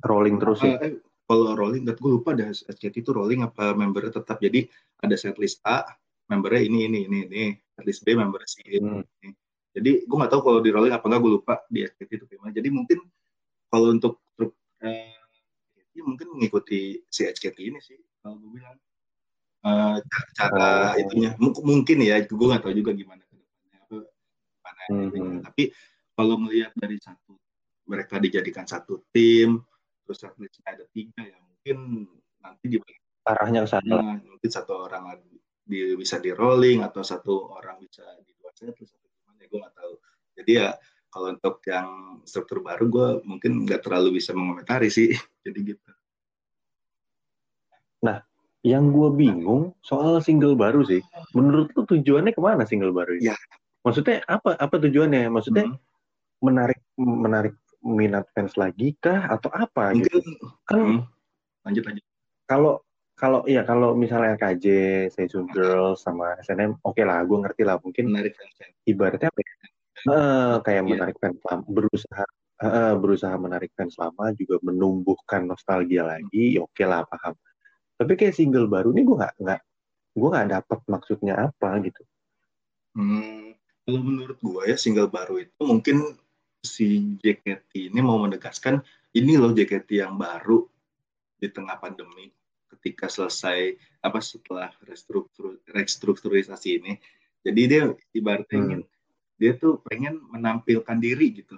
Rolling 0.00 0.40
terus 0.40 0.64
ya. 0.64 0.80
Eh, 0.80 0.96
kalau 1.28 1.54
rolling, 1.54 1.86
gue 1.86 2.10
lupa 2.10 2.34
ada 2.34 2.50
SCT 2.50 3.06
itu 3.06 3.12
rolling 3.14 3.46
apa 3.46 3.76
membernya 3.76 4.18
tetap. 4.18 4.40
Jadi 4.42 4.66
ada 4.98 5.14
setlist 5.14 5.62
A, 5.62 5.86
membernya 6.26 6.66
ini 6.66 6.78
ini 6.88 6.98
ini 7.06 7.18
ini, 7.28 7.44
setlist 7.76 8.02
B 8.02 8.16
membernya 8.16 8.48
si 8.48 8.60
ini. 8.66 8.80
Hmm. 8.80 9.04
ini. 9.22 9.30
Jadi 9.70 9.90
gue 10.08 10.16
nggak 10.18 10.32
tahu 10.34 10.42
kalau 10.42 10.60
di 10.64 10.70
rolling 10.74 10.90
apa 10.90 11.06
nggak 11.06 11.20
gue 11.22 11.32
lupa 11.38 11.54
di 11.70 11.86
SCT 11.86 12.10
itu 12.16 12.24
gimana. 12.26 12.50
Jadi 12.50 12.68
mungkin 12.72 12.98
kalau 13.70 13.94
untuk 13.94 14.18
eh, 14.82 15.19
ya 15.90 16.02
mungkin 16.06 16.26
mengikuti 16.32 17.02
si 17.06 17.22
SCT 17.24 17.58
ini 17.60 17.78
sih 17.80 17.98
kalau 18.20 18.38
gue 18.38 18.60
bilang 18.60 18.78
Eh, 19.60 19.96
cara 20.32 20.96
Oh. 20.96 21.00
itunya 21.04 21.36
Mung- 21.36 21.60
mungkin 21.60 22.00
ya 22.00 22.16
gue 22.24 22.32
nggak 22.32 22.64
tahu 22.64 22.72
juga 22.72 22.96
gimana 22.96 23.20
ke 23.28 23.36
depannya 23.36 23.76
apa 23.84 23.96
gimana 25.12 25.36
Hmm. 25.36 25.44
tapi 25.44 25.68
kalau 26.16 26.40
melihat 26.40 26.72
dari 26.80 26.96
satu 26.96 27.36
mereka 27.84 28.16
dijadikan 28.16 28.64
satu 28.64 29.04
tim 29.12 29.60
terus 30.00 30.16
setlistnya 30.16 30.64
ada 30.64 30.84
tiga 30.88 31.28
ya 31.28 31.36
mungkin 31.44 32.08
nanti 32.40 32.72
di 32.72 32.76
Arahnya 33.20 33.68
ke 33.68 33.68
sana. 33.68 34.00
Nah, 34.00 34.16
mungkin 34.24 34.48
satu 34.48 34.88
orang 34.88 35.20
di, 35.60 35.92
bisa 35.92 36.16
di 36.16 36.32
rolling 36.32 36.80
atau 36.80 37.04
satu 37.04 37.52
orang 37.52 37.84
bisa 37.84 38.00
di 38.24 38.32
dua 38.40 38.48
setlist 38.56 38.96
atau 38.96 39.12
gimana 39.12 39.44
ya 39.44 39.46
gue 39.46 39.58
nggak 39.60 39.76
tahu 39.76 39.92
jadi 40.40 40.52
ya 40.56 40.68
kalau 41.10 41.34
untuk 41.34 41.60
yang 41.66 42.18
struktur 42.24 42.62
baru 42.62 42.86
gue 42.86 43.08
mungkin 43.26 43.66
nggak 43.66 43.84
terlalu 43.84 44.22
bisa 44.22 44.30
mengomentari 44.32 44.88
sih 44.88 45.10
jadi 45.44 45.74
gitu 45.74 45.90
Yang 48.60 48.84
gue 48.92 49.08
bingung 49.16 49.72
soal 49.80 50.20
single 50.20 50.52
baru 50.52 50.84
sih. 50.84 51.00
Menurut 51.32 51.72
lu 51.72 51.88
tujuannya 51.88 52.36
ke 52.36 52.40
mana 52.44 52.68
single 52.68 52.92
baru 52.92 53.16
ini? 53.16 53.32
Ya. 53.32 53.36
Maksudnya 53.80 54.20
apa? 54.28 54.52
Apa 54.60 54.76
tujuannya? 54.76 55.32
Maksudnya 55.32 55.64
Hmm. 55.64 55.80
menarik 56.44 56.80
menarik 57.00 57.56
minat 57.80 58.28
fans 58.36 58.60
lagi 58.60 58.92
kah 59.00 59.32
atau 59.32 59.48
apa 59.48 59.96
mungkin 59.96 60.04
gitu? 60.04 60.20
Kan 60.68 60.80
Hmm. 60.80 61.00
lanjut 61.64 61.84
lanjut 61.88 62.04
kalau 62.44 62.84
kalau 63.16 63.44
iya 63.48 63.64
kalau 63.64 63.92
misalnya 63.96 64.36
KJ, 64.36 64.64
Season 65.12 65.44
Girls 65.52 66.00
sama 66.00 66.40
SNM, 66.40 66.80
oke 66.80 67.00
lah, 67.04 67.20
gue 67.24 67.36
ngerti 67.36 67.62
lah. 67.68 67.76
Mungkin 67.80 68.12
menarik 68.12 68.32
fans 68.36 68.56
ibaratnya 68.88 69.28
apa 69.28 69.40
ya? 69.40 69.54
Eh, 70.06 70.54
kayak 70.64 70.82
Iya. 70.82 70.88
menarik 70.88 71.16
fans 71.20 71.40
lama, 71.44 71.64
berusaha 71.68 72.24
eh, 72.60 72.94
berusaha 72.96 73.36
menarik 73.40 73.72
fans 73.72 73.96
lama 73.96 74.32
juga 74.36 74.60
menumbuhkan 74.60 75.48
nostalgia 75.48 76.04
lagi. 76.04 76.56
ya 76.56 76.64
Oke 76.64 76.84
lah, 76.84 77.04
paham. 77.08 77.32
Tapi 77.96 78.12
kayak 78.16 78.36
single 78.36 78.68
baru 78.68 78.92
ini 78.92 79.04
gue 79.04 79.16
nggak 79.16 79.34
nggak 79.40 79.60
gue 80.16 80.28
nggak 80.28 80.48
dapet 80.52 80.78
maksudnya 80.88 81.34
apa 81.48 81.80
gitu. 81.84 82.02
Hmm, 82.92 83.54
kalau 83.86 84.00
menurut 84.02 84.36
gua 84.42 84.66
ya 84.66 84.74
single 84.74 85.06
baru 85.06 85.40
itu 85.40 85.62
mungkin 85.62 86.18
si 86.60 87.16
JKT 87.22 87.88
ini 87.88 88.00
mau 88.02 88.18
menegaskan 88.18 88.82
ini 89.14 89.38
loh 89.38 89.54
JKT 89.54 90.02
yang 90.02 90.18
baru 90.18 90.66
di 91.38 91.48
tengah 91.48 91.78
pandemi 91.80 92.28
ketika 92.68 93.08
selesai 93.08 93.72
apa 94.02 94.18
setelah 94.20 94.68
restruktur 94.84 95.60
restrukturisasi 95.70 96.68
ini. 96.82 96.92
Jadi 97.40 97.60
dia 97.64 97.82
ibaratnya 98.12 98.58
Hmm. 98.58 98.66
ingin 98.68 98.82
dia 99.40 99.56
tuh 99.56 99.80
pengen 99.88 100.20
menampilkan 100.28 101.00
diri 101.00 101.40
gitu 101.40 101.56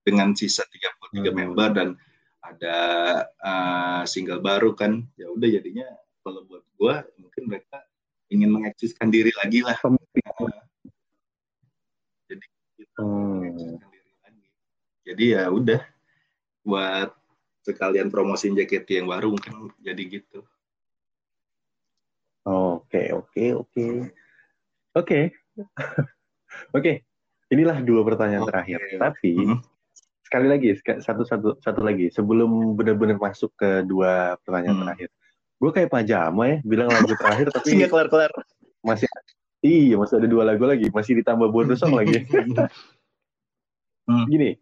dengan 0.00 0.32
sisa 0.32 0.64
33 0.64 1.20
Hmm. 1.20 1.36
member 1.36 1.68
dan 1.76 1.88
ada 2.40 2.76
uh, 3.44 4.02
single 4.08 4.40
baru 4.40 4.72
kan 4.72 5.04
ya 5.20 5.28
udah 5.28 5.44
jadinya 5.44 5.84
kalau 6.24 6.48
buat 6.48 6.64
gua 6.80 7.04
mungkin 7.20 7.52
mereka 7.52 7.84
ingin 8.32 8.48
mengeksiskan 8.48 9.12
diri 9.12 9.30
lagi 9.36 9.60
lah 9.60 9.76
Uh, 10.40 10.48
jadi 12.30 12.46
gitu, 12.80 13.04
Hmm. 13.04 13.76
diri 13.92 14.12
lagi 14.24 14.48
jadi 15.04 15.24
ya 15.36 15.44
udah 15.52 15.80
buat 16.64 17.12
sekalian 17.68 18.08
promosiin 18.08 18.56
JKT 18.56 19.04
yang 19.04 19.08
baru 19.12 19.36
mungkin 19.36 19.68
jadi 19.84 20.00
gitu 20.08 20.40
Oke, 22.40 23.12
oke, 23.12 23.44
oke. 23.52 23.86
Oke. 24.96 25.20
Oke. 26.76 27.04
Inilah 27.50 27.82
dua 27.82 28.06
pertanyaan 28.06 28.46
Oke. 28.46 28.50
terakhir. 28.54 28.78
Tapi 28.96 29.30
Mhm. 29.34 29.56
sekali 30.22 30.46
lagi 30.46 30.68
satu 31.02 31.22
satu 31.26 31.48
satu 31.58 31.80
lagi 31.82 32.06
sebelum 32.08 32.78
benar-benar 32.78 33.18
masuk 33.18 33.50
ke 33.58 33.82
dua 33.82 34.38
pertanyaan 34.46 34.78
Hmm. 34.78 34.84
terakhir. 34.86 35.08
Gue 35.60 35.70
kayak 35.74 35.90
pajama 35.90 36.42
ya 36.46 36.56
bilang 36.62 36.88
lagu 36.88 37.10
terakhir 37.12 37.46
tapi 37.56 37.74
Nggak 37.76 37.90
kelar-kelar. 37.90 38.30
masih 38.80 39.10
iya 39.60 39.92
masih 39.98 40.16
ada 40.16 40.24
dua 40.24 40.46
lagu 40.46 40.64
lagi 40.64 40.88
masih 40.88 41.20
ditambah 41.20 41.50
bonus 41.50 41.78
song 41.82 41.92
lagi. 41.92 42.22
Hmm. 44.06 44.24
Gini, 44.26 44.56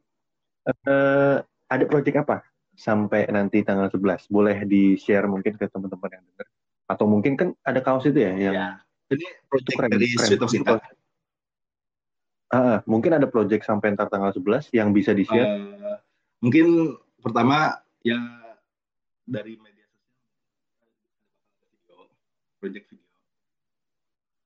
eh, 0.66 1.36
ada 1.44 1.84
project 1.86 2.16
apa 2.20 2.42
sampai 2.74 3.28
nanti 3.28 3.60
tanggal 3.62 3.88
11? 3.88 4.26
Boleh 4.26 4.64
di-share 4.64 5.28
mungkin 5.28 5.54
ke 5.54 5.68
teman-teman 5.68 6.18
yang 6.18 6.24
dengar? 6.24 6.46
Atau 6.88 7.04
mungkin 7.04 7.36
kan 7.36 7.48
ada 7.62 7.78
kaos 7.78 8.08
itu 8.08 8.18
ya 8.18 8.32
yang 8.32 8.54
Ya. 8.56 8.68
Ini 9.08 9.24
keren, 9.72 9.88
dari 9.88 10.04
keren. 10.12 10.48
Sweet 10.48 10.68
of. 10.68 10.80
Ah, 12.48 12.80
mungkin 12.88 13.12
ada 13.12 13.28
project 13.28 13.68
sampai 13.68 13.92
ntar 13.92 14.08
tanggal 14.08 14.32
11 14.32 14.72
yang 14.72 14.96
bisa 14.96 15.12
di-share. 15.12 15.44
Eh, 15.68 15.98
mungkin 16.40 16.96
pertama 17.20 17.76
ya 18.00 18.16
dari 19.28 19.60
media 19.60 19.84
sosial 19.92 20.16
video, 21.68 22.08
project 22.56 22.86
video, 22.88 23.12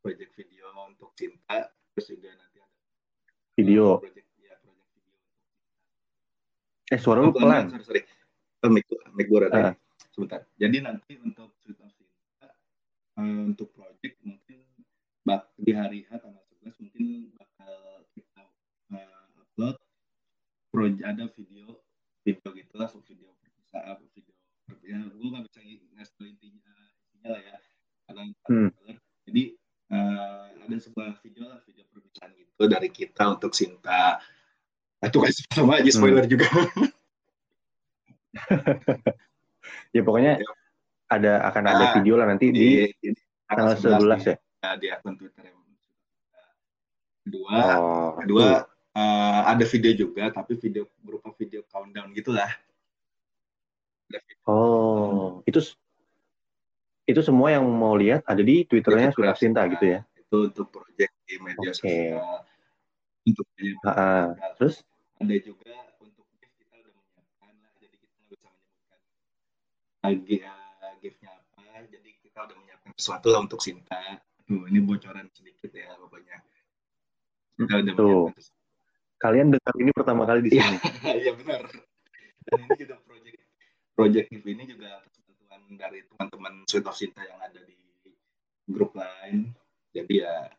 project 0.03 0.33
video 0.35 0.67
untuk 0.83 1.15
cinta, 1.15 1.71
terus 1.95 2.07
juga 2.11 2.35
nanti 2.35 2.59
ada 2.59 2.75
video. 3.55 4.03
project 4.03 4.29
ya 4.43 4.55
project 4.59 4.91
video. 4.99 5.17
Eh, 6.91 6.99
suara 6.99 7.23
lu 7.23 7.31
Oh, 7.31 7.39
pelan. 7.39 7.71
Sorry 7.71 7.87
sorry, 7.87 8.03
Eh, 8.63 8.71
mic 8.71 8.87
mic 9.15 9.27
gua 9.31 9.47
rada. 9.47 9.75
Sebentar. 10.11 10.43
Jadi 10.59 10.77
nanti 10.83 11.19
untuk 11.23 11.51
of 11.55 11.91
Sinta 11.95 12.51
eh, 13.19 13.43
untuk 13.47 13.71
project 13.75 14.19
mungkin 14.27 14.59
bak 15.23 15.55
di 15.55 15.71
hari 15.71 16.03
H 16.07 16.19
tanggal 16.19 16.43
11 16.63 16.83
mungkin 16.83 17.07
bakal 17.35 18.07
kita 18.15 18.43
eh, 18.95 19.39
upload 19.39 19.77
project 20.73 21.05
ada 21.05 21.25
video 21.37 21.67
video 22.25 22.49
gitu 22.57 22.75
lah 22.81 22.89
video 22.89 23.29
perpisahan 23.39 24.01
video 24.17 24.33
ya 24.83 24.99
gue 25.05 25.29
nggak 25.29 25.45
bisa 25.47 25.61
ngasih 25.63 26.27
intinya 26.33 26.73
intinya 27.13 27.29
lah 27.37 27.43
ya. 27.45 27.57
Karena 28.09 28.23
Hmm. 28.49 28.71
jadi 29.29 29.43
eh, 29.93 30.45
ada 30.65 30.77
sebuah 30.81 31.21
video 31.21 31.45
lah 31.53 31.61
video 31.63 31.85
perpisahan 31.87 32.33
gitu 32.35 32.63
dari 32.67 32.89
kita 32.89 33.37
untuk 33.37 33.53
Sinta. 33.53 34.19
Nah, 34.99 35.07
itu 35.07 35.19
kan 35.21 35.31
sama 35.55 35.79
aja 35.79 35.91
spoiler 35.93 36.25
juga. 36.27 36.49
Ya 39.93 40.01
pokoknya 40.01 40.41
ada 41.13 41.45
akan 41.53 41.65
ada 41.69 41.85
Ah, 41.85 41.93
video 42.01 42.17
lah 42.17 42.25
nanti 42.25 42.49
di 42.49 42.89
di, 42.97 43.13
di 43.13 43.21
tanggal 43.45 43.77
11 43.77 44.25
ya. 44.25 44.37
ya, 44.65 44.71
di 44.81 44.89
akun 44.89 45.21
Twitter 45.21 45.53
yang 45.53 45.61
kedua. 47.29 47.57
Oh, 47.77 48.09
kedua 48.17 48.65
eh, 48.93 49.41
ada 49.49 49.65
video 49.65 49.93
juga 49.97 50.29
tapi 50.31 50.57
video 50.57 50.85
berupa 51.01 51.33
video 51.37 51.65
countdown 51.69 52.13
gitulah. 52.13 52.51
Oh, 54.45 55.41
itu 55.49 55.61
itu 57.09 57.21
semua 57.25 57.49
yang 57.55 57.65
mau 57.67 57.97
lihat 57.97 58.23
ada 58.29 58.45
di 58.45 58.63
Twitternya 58.69 59.11
Twitter 59.11 59.33
Sudah 59.33 59.39
Cinta 59.39 59.63
gitu 59.73 59.87
ya. 59.99 60.01
itu 60.17 60.37
untuk 60.49 60.67
project 60.73 61.13
di 61.29 61.35
media 61.41 61.71
Oke. 61.73 61.81
sosial. 61.81 62.41
Untuk 63.25 63.47
media 63.57 63.75
Ah, 63.85 63.91
ah. 63.93 64.25
Terus? 64.61 64.81
Ada 65.21 65.35
juga 65.45 65.73
untuk 66.01 66.25
gift 66.41 66.55
kita 66.61 66.75
udah 66.81 66.93
menyiapkan 66.93 67.53
lah. 67.61 67.73
Jadi 67.81 67.97
kita 68.01 68.15
nggak 68.17 68.31
bisa 68.33 68.47
menyebutkan 68.49 68.99
lagi 70.03 70.37
uh, 70.43 70.95
giftnya 71.01 71.31
apa. 71.33 71.63
Jadi 71.89 72.11
kita 72.23 72.39
udah 72.49 72.57
menyiapkan 72.61 72.91
sesuatu 72.97 73.27
lah 73.33 73.41
untuk 73.45 73.61
Sinta. 73.61 74.01
Tuh 74.45 74.63
ini 74.69 74.79
bocoran 74.83 75.27
sedikit 75.33 75.71
ya 75.73 75.95
pokoknya 75.97 76.37
kita 77.57 77.75
udah 77.79 77.95
Tuh. 77.95 78.03
menyiapkan 78.03 78.41
sesuatu 78.43 78.62
kalian 79.23 79.55
dengar 79.55 79.75
ini 79.79 79.91
pertama 79.95 80.27
kali 80.27 80.41
di 80.43 80.59
Iya. 80.59 80.67
sini. 80.67 80.79
Iya 81.23 81.33
benar. 81.39 81.63
Dan 82.43 82.59
ini 82.67 82.75
juga 82.75 82.97
project 83.07 83.39
project 83.95 84.27
ini 84.35 84.65
juga 84.67 84.91
bantuan 85.47 85.63
dari 85.79 86.03
teman-teman 86.11 86.53
Sweet 86.67 86.87
of 86.91 86.97
Sinta 86.99 87.23
yang 87.23 87.39
ada 87.39 87.63
di 87.63 87.79
grup 88.67 88.99
lain. 88.99 89.55
Jadi 89.95 90.15
ya 90.21 90.51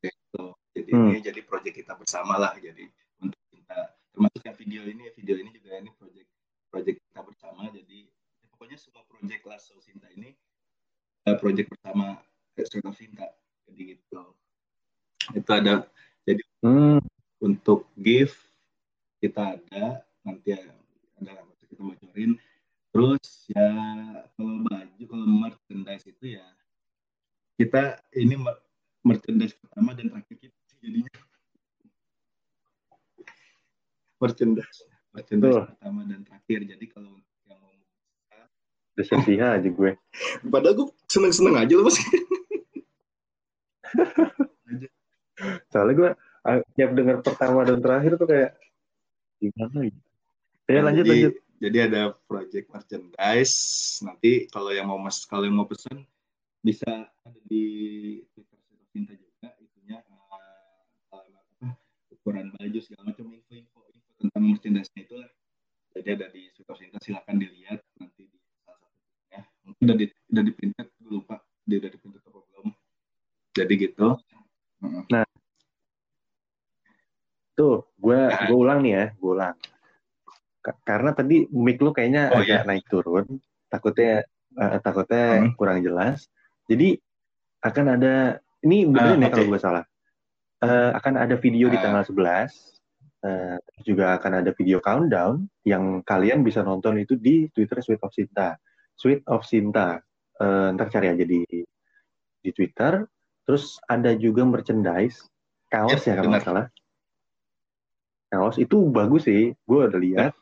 itu. 0.00 0.44
Jadi 0.72 0.90
Hmm. 0.90 1.12
ini 1.12 1.20
jadi 1.20 1.40
project 1.44 1.76
kita 1.76 1.92
bersama 1.94 2.40
lah. 2.40 2.56
Jadi 2.56 2.88
untuk 3.20 3.36
kita 3.52 3.78
termasuk 4.14 4.40
yang 4.40 4.56
video 4.56 4.82
ini, 4.88 5.04
video 5.12 5.36
ini 5.36 5.50
juga 5.52 5.76
ini 5.76 5.90
project 5.92 6.28
project 6.72 6.96
kita 7.04 7.20
bersama. 7.20 7.68
Jadi 7.68 8.08
ya 8.40 8.46
pokoknya 8.48 8.78
semua 8.80 9.04
project 9.04 9.42
Last 9.44 9.76
of 9.76 9.84
Sinta 9.84 10.08
ini 10.08 10.32
eh, 11.28 11.36
project 11.36 11.68
bersama 11.68 12.16
Sweet 12.56 12.86
of 12.86 12.96
Sinta. 12.96 13.28
Jadi 13.68 13.80
gitu. 13.92 14.22
Itu 15.36 15.50
ada 15.52 15.84
Hmm, 16.60 17.00
untuk 17.40 17.88
gift 17.96 18.36
kita 19.18 19.56
ada. 19.58 20.04
Nanti 20.20 20.52
ada 20.52 20.76
nanti 21.20 21.64
kita 21.68 21.80
bocorin 21.84 22.36
terus 22.90 23.46
ya 23.54 23.70
kalau 24.34 24.66
baju 24.66 25.02
kalau 25.06 25.26
merchandise 25.26 26.02
itu 26.10 26.34
ya 26.34 26.42
kita 27.54 28.02
ini 28.18 28.34
mer- 28.34 28.58
merchandise 29.06 29.54
pertama 29.54 29.94
dan 29.94 30.10
terakhir 30.10 30.36
kita 30.36 30.58
sih 30.66 30.78
jadinya. 30.82 31.12
Merchandise. 34.20 34.78
Merchandise 35.14 35.56
Betul. 35.56 35.70
pertama 35.72 36.00
dan 36.04 36.20
terakhir. 36.26 36.60
Jadi 36.66 36.84
kalau 36.90 37.14
yang 37.46 37.60
mau 37.62 37.72
udah 39.00 39.48
aja 39.56 39.68
gue. 39.70 39.90
padahal 40.50 40.74
gue 40.76 40.88
seneng 41.08 41.32
seneng 41.32 41.56
aja 41.56 41.72
loh 41.78 41.88
mas. 41.88 41.96
Soalnya 45.72 45.94
gue 45.96 46.10
tiap 46.74 46.90
dengar 46.96 47.20
pertama 47.20 47.60
dan 47.68 47.78
terakhir 47.84 48.16
tuh 48.16 48.28
kayak 48.28 48.56
gimana 49.40 49.78
gitu. 49.88 50.00
Ya 50.70 50.80
lanjut 50.86 51.04
jadi, 51.04 51.12
lanjut. 51.12 51.34
jadi 51.60 51.78
ada 51.90 52.00
project 52.24 52.66
merchandise 52.72 53.56
nanti 54.06 54.46
kalau 54.48 54.70
yang 54.72 54.86
mau 54.88 55.00
mas 55.00 55.26
kalau 55.28 55.44
yang 55.44 55.56
mau 55.56 55.68
pesan 55.68 56.06
bisa 56.60 57.08
ada 57.24 57.40
di 57.48 57.64
Twitter 58.32 58.58
Cinta 58.90 59.14
juga 59.14 59.54
itunya 59.62 60.02
apa, 60.02 61.20
ukuran 62.12 62.52
baju 62.54 62.78
segala 62.82 63.12
macam 63.12 63.26
info 63.32 63.52
info 63.54 63.80
info 63.92 64.10
tentang 64.20 64.42
merchandise-nya 64.44 65.00
itu 65.04 65.14
lah 65.16 65.30
jadi 65.96 66.08
ada 66.20 66.26
di 66.30 66.48
of 66.54 66.76
Cinta 66.78 66.98
silakan 67.02 67.36
dilihat 67.40 67.80
nanti 67.98 68.28
di 68.28 68.38
salah 68.62 68.78
satu 68.78 68.86
ya 69.32 69.42
mungkin 69.66 69.82
udah 69.88 69.96
di 69.96 70.06
udah 70.08 70.42
di 70.44 70.52
printed 70.54 70.88
gue 71.00 71.10
lupa 71.10 71.36
dia 71.66 71.76
udah 71.80 71.90
di 71.90 71.98
printed 71.98 72.22
apa 72.24 72.38
belum 72.38 72.66
jadi 73.56 73.72
gitu 73.76 74.06
Heeh. 74.80 75.39
Tuh, 77.60 77.84
gue 77.94 78.16
Nah. 78.16 78.48
gue 78.48 78.56
ulang 78.56 78.80
nih 78.80 78.92
ya, 78.96 79.04
gue 79.12 79.30
ulang. 79.30 79.52
Ka- 80.60 80.80
karena 80.80 81.12
tadi 81.12 81.44
mic 81.52 81.76
lu 81.76 81.92
kayaknya 81.92 82.32
Oh, 82.32 82.40
agak 82.40 82.64
iya. 82.64 82.64
naik 82.64 82.88
turun, 82.88 83.26
takutnya 83.68 84.24
eh, 84.50 84.78
takutnya 84.80 85.44
Hmm. 85.44 85.52
kurang 85.54 85.78
jelas. 85.78 86.24
Jadi 86.64 86.96
akan 87.60 87.86
ada 87.94 88.14
ini 88.60 88.82
benerin 88.82 89.20
Ah, 89.20 89.28
ya 89.28 89.30
kalau 89.30 89.46
gue 89.46 89.60
salah. 89.60 89.84
Eh, 90.58 90.90
akan 90.92 91.14
ada 91.16 91.36
video 91.36 91.68
di 91.68 91.76
Ah. 91.76 91.82
tanggal 91.84 92.04
11. 92.04 92.80
Eh, 93.20 93.56
juga 93.84 94.16
akan 94.16 94.40
ada 94.40 94.50
video 94.50 94.80
countdown 94.80 95.44
yang 95.62 96.00
kalian 96.02 96.40
bisa 96.40 96.64
nonton 96.64 96.96
itu 96.96 97.14
di 97.14 97.52
Twitter 97.52 97.78
Sweet 97.78 98.00
of 98.00 98.12
Sinta. 98.12 98.56
Sweet 98.96 99.22
of 99.28 99.44
Sinta. 99.44 100.00
Eh, 100.34 100.68
ntar 100.72 100.88
cari 100.88 101.12
aja 101.12 101.24
di 101.24 101.44
di 102.40 102.50
Twitter. 102.50 103.04
Terus 103.44 103.76
ada 103.84 104.16
juga 104.16 104.40
merchandise 104.42 105.20
kaos 105.68 106.00
ya 106.00 106.16
Ya, 106.16 106.18
kalau 106.18 106.32
nggak 106.32 106.42
benar. 106.42 106.48
salah. 106.48 106.66
Kaos 108.30 108.56
itu 108.62 108.76
bagus 108.94 109.26
sih, 109.26 109.50
gue 109.52 109.78
udah 109.90 110.00
lihat. 110.00 110.32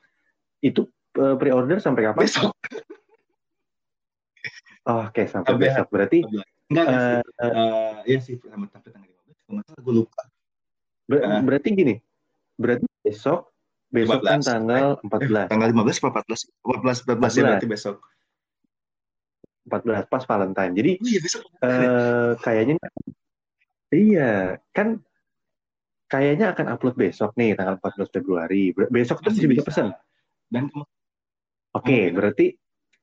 Itu 0.61 0.93
eh, 1.17 1.35
pre-order 1.41 1.81
sampai 1.81 2.05
kapan? 2.13 2.21
besok 2.29 2.53
Oh, 4.85 5.05
Oke, 5.09 5.25
sampai 5.25 5.49
Sampai 5.57 5.65
besok. 5.73 5.87
Berarti 5.89 6.19
enggak 6.69 6.85
eh, 6.85 6.95
sih 8.21 8.35
eh, 8.37 8.53
Eh, 8.53 8.61
tapi 8.69 8.89
tanggal 8.93 9.09
15 9.09 9.41
kalau 9.41 9.53
nggak 9.57 9.67
salah 9.73 9.81
gue 9.81 9.95
lupa 9.97 10.23
ber- 11.09 11.25
Ah. 11.25 11.41
berarti 11.41 11.69
gini. 11.73 11.95
Berarti 12.61 12.85
besok 13.01 13.49
besok 13.89 14.21
kan 14.21 14.45
15. 14.45 14.53
tanggal 14.53 14.87
14. 15.01 15.49
tanggal 15.49 15.69
15 15.73 15.97
apa 16.05 16.09
14 16.21 16.45
14 16.61 17.09
14 17.09 17.33
ya 17.33 17.43
berarti 17.49 17.69
besok 17.73 17.97
14 19.65 20.13
pas 20.13 20.25
Valentine. 20.29 20.73
Jadi 20.77 20.91
oh 21.01 21.09
iya 21.09 21.21
besok 21.25 21.43
eh 21.65 22.31
kayaknya 22.45 22.77
iya, 23.89 24.61
kan 24.77 25.01
kayaknya 26.09 26.57
akan 26.57 26.67
upload 26.73 26.97
besok 26.97 27.37
nih 27.37 27.53
tanggal 27.55 27.77
14 27.79 28.09
Februari. 28.11 28.73
Besok 28.73 29.21
tuh 29.21 29.33
Masih 29.33 29.49
bisa 29.49 29.63
pesan. 29.63 29.93
Dan 30.49 30.73
Oke, 31.77 32.09
berarti 32.11 32.57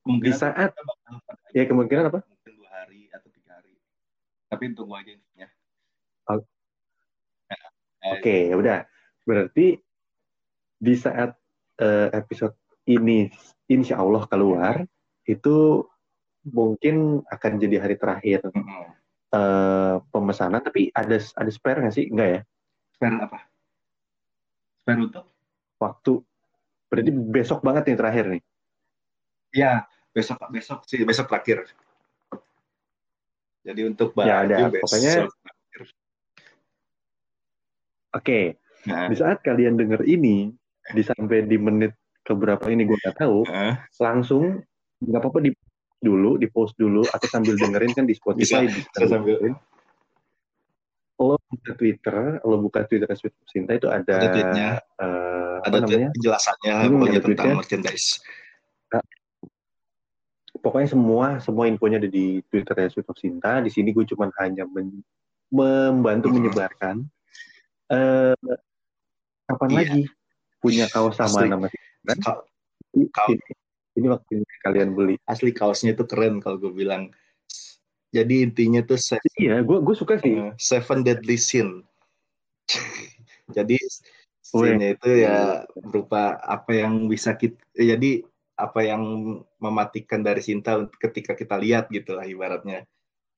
di 0.05 0.31
saat 0.33 0.73
ya 1.53 1.63
kemungkinan 1.69 2.09
apa? 2.09 2.19
mungkin 2.25 2.53
dua 2.57 2.69
hari 2.73 3.07
atau 3.13 3.29
tiga 3.29 3.61
hari. 3.61 3.77
Tapi 4.49 4.63
tunggu 4.73 4.97
aja. 4.97 5.13
Eh, 8.05 8.13
Oke, 8.13 8.35
ya 8.53 8.55
udah. 8.57 8.79
Berarti 9.25 9.77
di 10.77 10.93
saat 10.97 11.33
eh, 11.81 12.09
episode 12.13 12.53
ini 12.85 13.29
insya 13.65 13.97
Allah 13.97 14.29
keluar 14.29 14.85
itu 15.25 15.81
mungkin 16.45 17.25
akan 17.25 17.51
jadi 17.57 17.81
hari 17.81 17.97
terakhir 17.97 18.45
mm-mm. 18.45 18.85
eh, 19.33 19.95
pemesanan. 20.13 20.61
Tapi 20.61 20.93
ada 20.93 21.17
ada 21.17 21.51
spare 21.53 21.81
nggak 21.81 21.95
sih? 21.95 22.05
Enggak 22.13 22.29
ya? 22.29 22.41
Spare 22.95 23.17
apa? 23.19 23.39
Spare 24.79 24.99
untuk? 25.03 25.25
Waktu. 25.75 26.13
Berarti 26.87 27.11
besok 27.11 27.59
banget 27.59 27.91
nih 27.91 27.97
terakhir 27.99 28.25
nih. 28.31 28.41
Ya, 29.51 29.83
besok 30.15 30.39
besok 30.47 30.87
sih 30.87 31.03
besok 31.03 31.27
terakhir. 31.27 31.67
Jadi 33.67 33.81
untuk 33.83 34.15
Ya, 34.15 34.15
baju 34.15 34.31
ada. 34.47 34.57
besok 34.71 34.83
Pokoknya- 34.87 35.27
terakhir. 35.27 35.81
Oke, 38.15 38.39
Nah, 38.85 39.09
di 39.11 39.15
saat 39.17 39.41
kalian 39.41 39.75
denger 39.75 40.05
ini, 40.05 40.53
di 40.93 41.01
sampai 41.03 41.43
di 41.43 41.57
menit 41.59 41.97
keberapa 42.21 42.69
ini 42.69 42.85
gue 42.85 42.95
nggak 42.95 43.17
tahu, 43.17 43.43
eh, 43.49 43.75
langsung 43.99 44.61
nggak 45.01 45.19
apa-apa 45.19 45.39
di 45.41 45.51
dulu, 45.99 46.37
di 46.37 46.45
post 46.47 46.77
dulu, 46.77 47.01
atau 47.03 47.27
sambil 47.27 47.57
dengerin 47.57 47.91
kan 47.91 48.05
di 48.05 48.13
Spotify. 48.13 48.69
Bisa, 48.69 48.85
bisa 48.93 49.05
sambil 49.09 49.35
buka 51.55 51.71
Twitter, 51.73 52.15
lo 52.41 52.55
buka 52.59 52.79
Twitter 52.83 53.09
Sweet 53.11 53.35
Cinta 53.45 53.71
itu 53.73 53.87
ada, 53.87 54.13
Ada 54.13 54.27
tweetnya. 54.29 54.67
apa 54.95 55.65
ada 55.65 55.77
namanya? 55.81 56.09
penjelasannya 56.11 56.73
Hmm, 56.75 56.83
ada 57.01 57.09
tentang 57.15 57.23
tweetnya. 57.23 57.53
merchandise. 57.55 58.07
Pokoknya 60.55 60.89
semua 60.89 61.27
semua 61.39 61.67
infonya 61.67 61.99
ada 61.99 62.09
di 62.09 62.39
Twitter 62.47 62.87
Sweet 62.87 63.07
of 63.07 63.17
Cinta. 63.17 63.59
Di 63.59 63.69
sini 63.69 63.91
gue 63.91 64.07
cuma 64.07 64.31
hanya 64.39 64.63
men- 64.65 65.03
membantu 65.51 66.31
Hmm. 66.31 66.35
menyebarkan. 66.41 66.95
Eh, 67.85 68.33
kapan 69.45 69.69
Iya. 69.69 69.77
lagi 69.77 70.01
punya 70.57 70.85
kaos 70.89 71.15
sama 71.15 71.45
Asli. 71.45 71.49
nama? 71.51 71.67
Ka- 72.09 72.41
Ini, 72.95 73.11
ini 73.93 74.07
waktunya 74.07 74.47
kalian 74.63 74.95
beli. 74.95 75.19
Asli 75.27 75.51
kaosnya 75.51 75.93
itu 75.93 76.07
keren 76.07 76.39
kalau 76.39 76.57
gue 76.57 76.71
bilang. 76.71 77.11
Jadi 78.15 78.47
intinya 78.47 78.79
tuh 78.87 78.95
se- 78.95 79.19
Iya, 79.35 79.59
gue 79.59 79.77
gue 79.83 79.95
suka 79.95 80.15
sih. 80.23 80.39
eh, 80.39 80.55
Seven 80.55 81.03
Deadly 81.03 81.35
Sin. 81.35 81.83
Jadi 83.57 83.75
sin 84.39 84.79
itu 84.79 85.09
ya 85.11 85.67
berupa 85.83 86.39
apa 86.39 86.71
yang 86.71 87.09
bisa 87.11 87.35
kita 87.35 87.59
jadi 87.75 88.23
apa 88.55 88.79
yang 88.87 89.01
mematikan 89.59 90.23
dari 90.23 90.39
cinta 90.39 90.79
ketika 91.01 91.35
kita 91.35 91.59
lihat 91.59 91.91
gitu 91.91 92.15
lah 92.15 92.23
ibaratnya. 92.23 92.87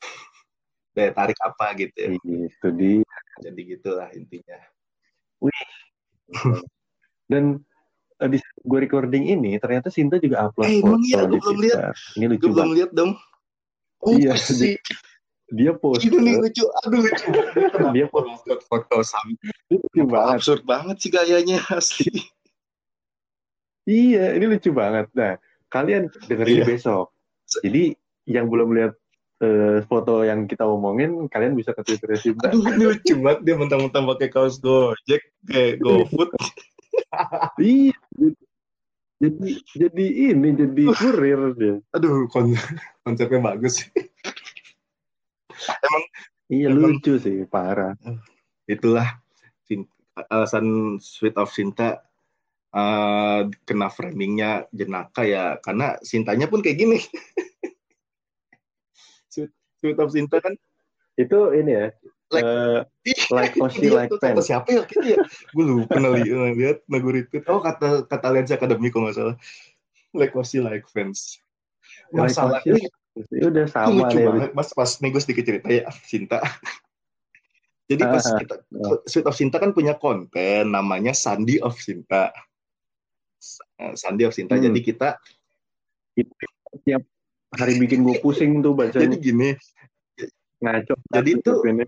Daya 0.95 1.11
tarik 1.17 1.39
apa 1.41 1.73
gitu 1.79 1.97
ya. 1.97 2.09
Itu 2.21 2.67
dia. 2.75 3.01
Jadi 3.41 3.61
gitulah 3.65 4.09
intinya. 4.13 4.59
Dan 7.27 7.59
eh, 8.21 8.29
di 8.29 8.37
gue 8.41 8.79
recording 8.79 9.25
ini 9.27 9.57
ternyata 9.57 9.89
Sinta 9.89 10.21
juga 10.21 10.47
upload 10.47 10.69
Eh, 10.69 10.79
foto 10.79 10.95
emang 10.95 11.01
iya, 11.03 11.21
di 11.23 11.27
gue 11.27 11.39
belum 11.41 11.57
Twitter. 11.59 11.93
Ini 12.15 12.25
lucu 12.29 12.41
Gue 12.45 12.53
belum 12.53 12.71
lihat 12.77 12.91
dong. 12.93 13.11
Oh, 14.03 14.13
Iya, 14.13 14.37
sih. 14.37 14.77
Dia 15.47 15.71
post. 15.73 16.03
Ini 16.03 16.19
nih 16.19 16.35
lucu. 16.37 16.65
Aduh 16.83 16.99
lucu. 17.01 17.27
Dia 17.95 18.05
upload 18.11 18.61
foto 18.67 18.99
sama 18.99 19.31
lucu 19.71 20.03
banget. 20.03 20.35
absurd 20.43 20.61
banget 20.67 20.95
sih 20.99 21.09
gayanya 21.09 21.63
asli. 21.71 22.11
Iya, 23.87 24.35
ini 24.35 24.45
lucu 24.51 24.75
banget. 24.75 25.07
Nah, 25.15 25.39
kalian 25.71 26.11
dengerin 26.27 26.61
Iya. 26.61 26.65
besok. 26.67 27.15
Jadi 27.63 27.95
yang 28.27 28.51
belum 28.51 28.75
lihat 28.75 28.93
eh, 29.37 29.85
foto 29.87 30.25
yang 30.25 30.49
kita 30.49 30.65
omongin, 30.65 31.29
kalian 31.31 31.55
bisa 31.55 31.71
ke 31.71 31.79
Twitter 31.85 32.17
Sinta. 32.19 32.49
Aduh 32.51 32.67
ini 32.67 32.83
lucu 32.89 33.13
banget 33.15 33.39
dia 33.45 33.55
mentang-mentang 33.55 34.03
pakai 34.03 34.27
kaos 34.27 34.57
Gojek 34.59 35.21
kayak 35.47 35.79
GoFood. 35.79 36.33
Iya. 37.61 37.93
Jadi 39.17 39.49
jadi 39.73 40.05
ini 40.29 40.49
jadi 40.53 40.83
kurir 40.93 41.41
dia. 41.57 41.75
Aduh 41.89 42.29
kon 42.29 42.53
konsepnya 43.01 43.41
bagus. 43.41 43.81
Emang 45.81 46.03
Iya 46.47 46.71
Emang- 46.71 46.95
lucu 46.95 47.19
sih, 47.19 47.43
parah. 47.43 47.91
itulah 48.63 49.19
Sin- 49.67 49.89
alasan 50.31 50.95
Sweet 51.01 51.35
of 51.35 51.51
Sinta 51.51 51.99
eh, 52.71 53.41
kena 53.65 53.89
framingnya 53.91 54.69
jenaka 54.71 55.27
ya 55.27 55.59
karena 55.59 55.97
Sintanya 55.99 56.47
pun 56.47 56.63
kayak 56.63 56.77
gini. 56.77 56.99
Sweet, 59.33 59.51
Sweet 59.81 59.97
of 59.99 60.13
Sinta 60.13 60.39
kan 60.39 60.55
Itu 61.17 61.49
ini 61.51 61.73
ya. 61.73 61.87
Like- 62.27 62.43
eh, 62.43 62.81
Like 63.31 63.55
Oshi, 63.63 63.87
like 63.87 64.11
tuh 64.11 64.19
kata 64.19 64.35
fans. 64.35 64.47
siapa 64.47 64.67
ya 64.67 64.83
ya? 64.99 65.17
Gue 65.55 65.63
lupa 65.63 65.95
pernah 65.95 66.11
li- 66.11 66.27
pernah 66.27 66.51
lihat 66.51 66.77
nagu 66.85 67.07
retweet. 67.07 67.43
Oh 67.47 67.63
kata 67.63 68.03
kata 68.03 68.25
Aliansi 68.27 68.53
Academy 68.53 68.91
kalau 68.91 69.07
nggak 69.07 69.15
salah. 69.15 69.35
Like 70.11 70.35
Oshi, 70.35 70.59
like 70.59 70.83
fans. 70.91 71.39
like 72.11 72.31
Masalahnya 72.31 72.75
Oshi, 73.15 73.35
ya 73.39 73.45
udah 73.47 73.65
itu 73.65 73.73
sama 73.73 73.89
lucu 74.07 74.17
deh. 74.19 74.25
banget 74.27 74.49
mas 74.53 74.69
pas 74.71 74.91
nih 74.99 75.09
gue 75.09 75.21
sedikit 75.23 75.43
cerita 75.47 75.67
ya 75.71 75.87
Sinta. 76.03 76.39
Jadi 77.89 78.03
pas 78.03 78.19
Ah, 78.21 78.35
kita 78.35 78.55
Sweet 79.07 79.25
of 79.25 79.35
Sinta 79.39 79.57
kan 79.63 79.71
punya 79.71 79.95
konten 79.95 80.67
namanya 80.67 81.15
Sandi 81.15 81.63
of 81.63 81.79
Sinta. 81.79 82.35
Eh, 83.79 83.95
Sandi 83.95 84.27
of 84.27 84.35
Sinta. 84.35 84.59
Hmm. 84.59 84.67
Jadi 84.67 84.79
kita 84.83 85.15
Tiap 86.83 86.99
hari 87.55 87.79
bikin 87.79 88.03
gue 88.03 88.19
pusing 88.19 88.59
tuh 88.59 88.75
jadi 88.91 88.91
bacanya 88.91 89.17
gini, 89.17 89.49
ngaco. 90.59 90.93
jadi 91.07 91.29
ini. 91.39 91.85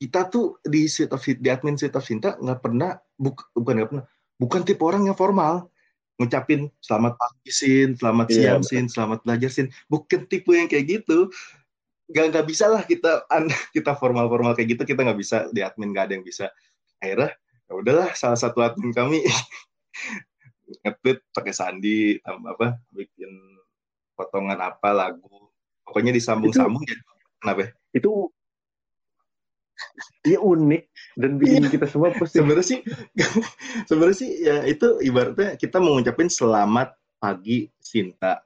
Kita 0.00 0.32
tuh 0.32 0.56
di 0.64 0.88
Sweet 0.88 1.12
of 1.12 1.20
di 1.20 1.48
admin 1.52 1.76
Sweet 1.76 1.92
of 1.92 2.08
Sinta 2.08 2.40
nggak 2.40 2.64
pernah 2.64 2.96
buk, 3.20 3.52
bukan 3.52 3.74
nggak 3.76 3.90
pernah 3.92 4.06
bukan 4.40 4.60
tipe 4.64 4.80
orang 4.80 5.04
yang 5.04 5.14
formal. 5.14 5.68
Ngucapin 6.16 6.68
selamat 6.84 7.16
pagi 7.16 7.48
sin, 7.52 7.96
selamat 7.96 8.28
Iya, 8.28 8.36
siang 8.60 8.64
sin, 8.64 8.84
selamat 8.88 9.24
belajar 9.24 9.48
sin, 9.52 9.72
bukan 9.88 10.24
tipe 10.28 10.52
yang 10.52 10.68
kayak 10.68 11.00
gitu. 11.00 11.28
Gak 12.12 12.32
nggak 12.32 12.44
bisa 12.48 12.68
lah 12.68 12.84
kita 12.84 13.24
an- 13.28 13.48
kita 13.76 13.92
formal 13.96 14.28
formal 14.32 14.56
kayak 14.56 14.76
gitu. 14.76 14.82
Kita 14.88 15.04
nggak 15.04 15.20
bisa 15.20 15.48
di 15.52 15.60
admin 15.60 15.92
nggak 15.92 16.04
ada 16.08 16.14
yang 16.16 16.24
bisa. 16.24 16.48
Akhirnya 17.00 17.36
ya 17.68 17.72
udahlah 17.72 18.08
salah 18.16 18.36
satu 18.36 18.60
admin 18.60 18.92
kami 18.92 19.24
nge-tweet 20.84 21.24
pakai 21.32 21.52
sandi 21.56 22.20
apa 22.24 22.80
bikin 22.92 23.32
potongan 24.16 24.60
apa 24.60 24.92
lagu. 24.92 25.28
Pokoknya 25.84 26.12
disambung-sambung 26.12 26.84
jadi 26.84 27.00
kenapa 27.40 27.60
ya? 27.64 27.68
itu 27.96 28.28
Iya 30.24 30.38
unik. 30.40 30.82
Dan 31.16 31.40
bikin 31.40 31.68
kita 31.68 31.86
semua 31.88 32.12
pusing. 32.12 32.44
sebenarnya 32.44 32.66
sih 32.66 32.80
sebenarnya 33.88 34.16
sih 34.16 34.30
ya 34.44 34.56
itu 34.68 35.00
ibaratnya 35.00 35.56
kita 35.56 35.80
mau 35.80 35.96
ngucapin 35.96 36.28
selamat 36.28 36.96
pagi 37.20 37.68
Sinta. 37.80 38.44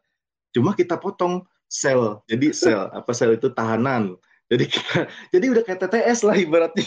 Cuma 0.55 0.75
kita 0.79 0.99
potong 0.99 1.43
sel. 1.67 2.23
Jadi 2.31 2.55
sel 2.55 2.91
apa 2.95 3.11
sel 3.11 3.35
itu 3.35 3.51
tahanan. 3.51 4.15
Jadi 4.47 4.65
kita 4.71 5.07
jadi 5.35 5.45
udah 5.51 5.63
kayak 5.67 5.81
TTS 5.87 6.21
lah 6.23 6.37
ibaratnya. 6.39 6.87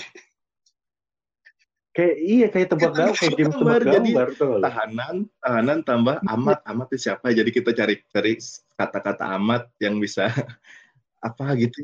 Kayak 1.98 2.16
iya 2.22 2.48
kayak 2.54 2.68
tebak 2.70 2.94
Kita 2.94 3.02
gambar, 3.02 3.16
kayak 3.18 3.34
game 3.34 3.48
gambar, 3.50 3.58
tebak 3.82 3.96
jadi 3.98 4.12
gambar 4.14 4.30
tuh. 4.38 4.58
tahanan 4.62 5.16
tahanan 5.42 5.80
tambah 5.82 6.16
amat 6.30 6.60
amat 6.70 6.88
itu 6.94 6.98
siapa? 7.10 7.28
Jadi 7.34 7.50
kita 7.50 7.70
cari 7.74 7.96
cari 8.14 8.34
kata-kata 8.78 9.24
amat 9.42 9.64
yang 9.82 9.98
bisa 9.98 10.30
apa 11.28 11.46
gitu 11.58 11.82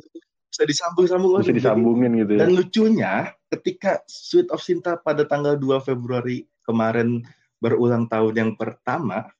bisa 0.53 0.69
disambung-sambung 0.69 1.41
Bisa 1.41 1.49
disambungin 1.49 2.13
gitu 2.21 2.37
ya. 2.37 2.45
Dan 2.45 2.53
lucunya, 2.53 3.13
ketika 3.49 4.05
Sweet 4.05 4.53
of 4.53 4.61
Sinta 4.61 5.01
pada 5.01 5.25
tanggal 5.25 5.57
2 5.57 5.81
Februari 5.81 6.45
kemarin 6.61 7.25
berulang 7.57 8.05
tahun 8.05 8.33
yang 8.37 8.51
pertama, 8.53 9.33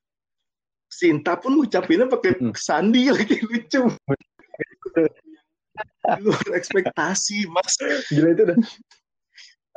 Sinta 0.90 1.38
pun 1.38 1.62
ngucapinnya 1.62 2.10
pakai 2.10 2.38
Mm. 2.42 2.54
sandi 2.58 3.14
lagi 3.14 3.38
lucu. 3.46 3.94
Luar 6.22 6.48
ekspektasi, 6.54 7.50
Mas. 7.50 7.78
Gila 8.10 8.30
itu 8.34 8.42
udah. 8.46 8.58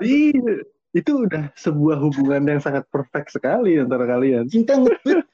Iya, 0.05 0.53
itu 0.93 1.12
udah 1.24 1.53
sebuah 1.57 1.97
hubungan 2.01 2.45
yang 2.45 2.61
sangat 2.61 2.84
perfect 2.93 3.32
sekali 3.32 3.80
antara 3.80 4.05
kalian. 4.05 4.49
Sinta 4.49 4.76
nge-tweet 4.76 5.24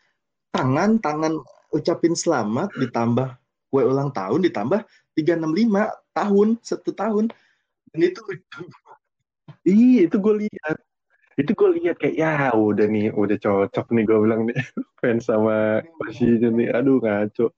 tangan, 0.54 1.02
tangan 1.02 1.34
ucapin 1.74 2.14
selamat 2.14 2.70
ditambah 2.78 3.38
kue 3.72 3.82
ulang 3.82 4.12
tahun 4.14 4.44
ditambah 4.46 4.84
365 5.16 5.92
tahun, 6.16 6.48
satu 6.64 6.90
tahun. 6.92 7.28
Dan 7.92 8.00
itu. 8.08 8.20
Iya, 9.62 10.10
itu 10.10 10.16
gue 10.18 10.34
lihat. 10.46 10.76
Itu 11.38 11.54
gue 11.54 11.68
lihat 11.78 11.98
kayak 12.02 12.18
ya 12.18 12.50
udah 12.50 12.86
nih, 12.86 13.14
udah 13.14 13.38
cocok 13.38 13.94
nih 13.94 14.04
gue 14.06 14.18
bilang 14.18 14.42
nih 14.50 14.58
fans 15.02 15.30
sama 15.30 15.82
Persija 15.98 16.50
nih. 16.50 16.74
Aduh 16.74 16.98
ngaco. 16.98 17.54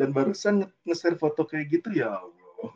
Dan 0.00 0.16
barusan 0.16 0.64
nge- 0.64 0.72
nge-share 0.88 1.20
foto 1.20 1.44
kayak 1.44 1.68
gitu 1.68 1.92
ya 1.92 2.16
Allah. 2.16 2.72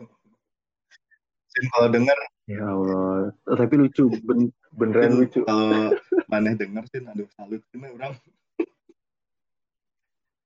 Sin 1.49 1.65
kalau 1.73 1.89
dengar 1.89 2.17
Ya 2.45 2.61
Allah, 2.61 3.33
tapi 3.49 3.81
lucu, 3.81 4.13
ben- 4.21 4.53
beneran 4.77 5.17
lucu. 5.17 5.41
Kalau 5.49 5.97
maneh 6.33 6.53
denger 6.61 6.85
sih, 6.93 7.01
aduh 7.01 7.25
salut 7.33 7.65
ini 7.73 7.89
orang. 7.89 8.13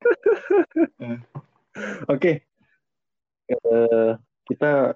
Oke, 2.14 2.32
Eh, 3.49 4.12
kita 4.44 4.92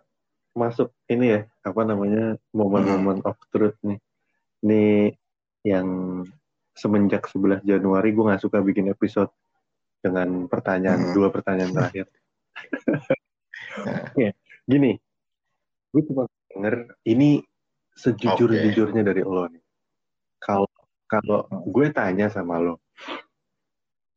masuk 0.52 0.92
ini 1.08 1.32
ya, 1.32 1.40
apa 1.64 1.88
namanya, 1.88 2.36
momen-momen 2.52 3.24
of 3.24 3.40
truth 3.48 3.80
nih. 3.80 3.96
Ini 4.60 5.08
yang 5.64 5.88
semenjak 6.76 7.24
11 7.32 7.64
Januari 7.64 8.12
gue 8.12 8.28
nggak 8.28 8.44
suka 8.44 8.60
bikin 8.60 8.92
episode 8.92 9.32
dengan 10.04 10.52
pertanyaan, 10.52 11.00
Hmm. 11.00 11.14
dua 11.16 11.32
pertanyaan 11.32 11.72
terakhir. 11.72 12.12
Oke, 14.12 14.36
gini, 14.68 15.00
gue 15.96 16.02
cuma 16.12 16.28
denger 16.52 16.92
ini 17.08 17.40
sejujur-jujurnya 17.96 19.00
dari 19.00 19.24
lo 19.24 19.48
nih. 19.48 19.64
Kalau 20.44 20.68
kalau 21.08 21.48
gue 21.48 21.88
tanya 21.88 22.28
sama 22.28 22.60
lo, 22.60 22.84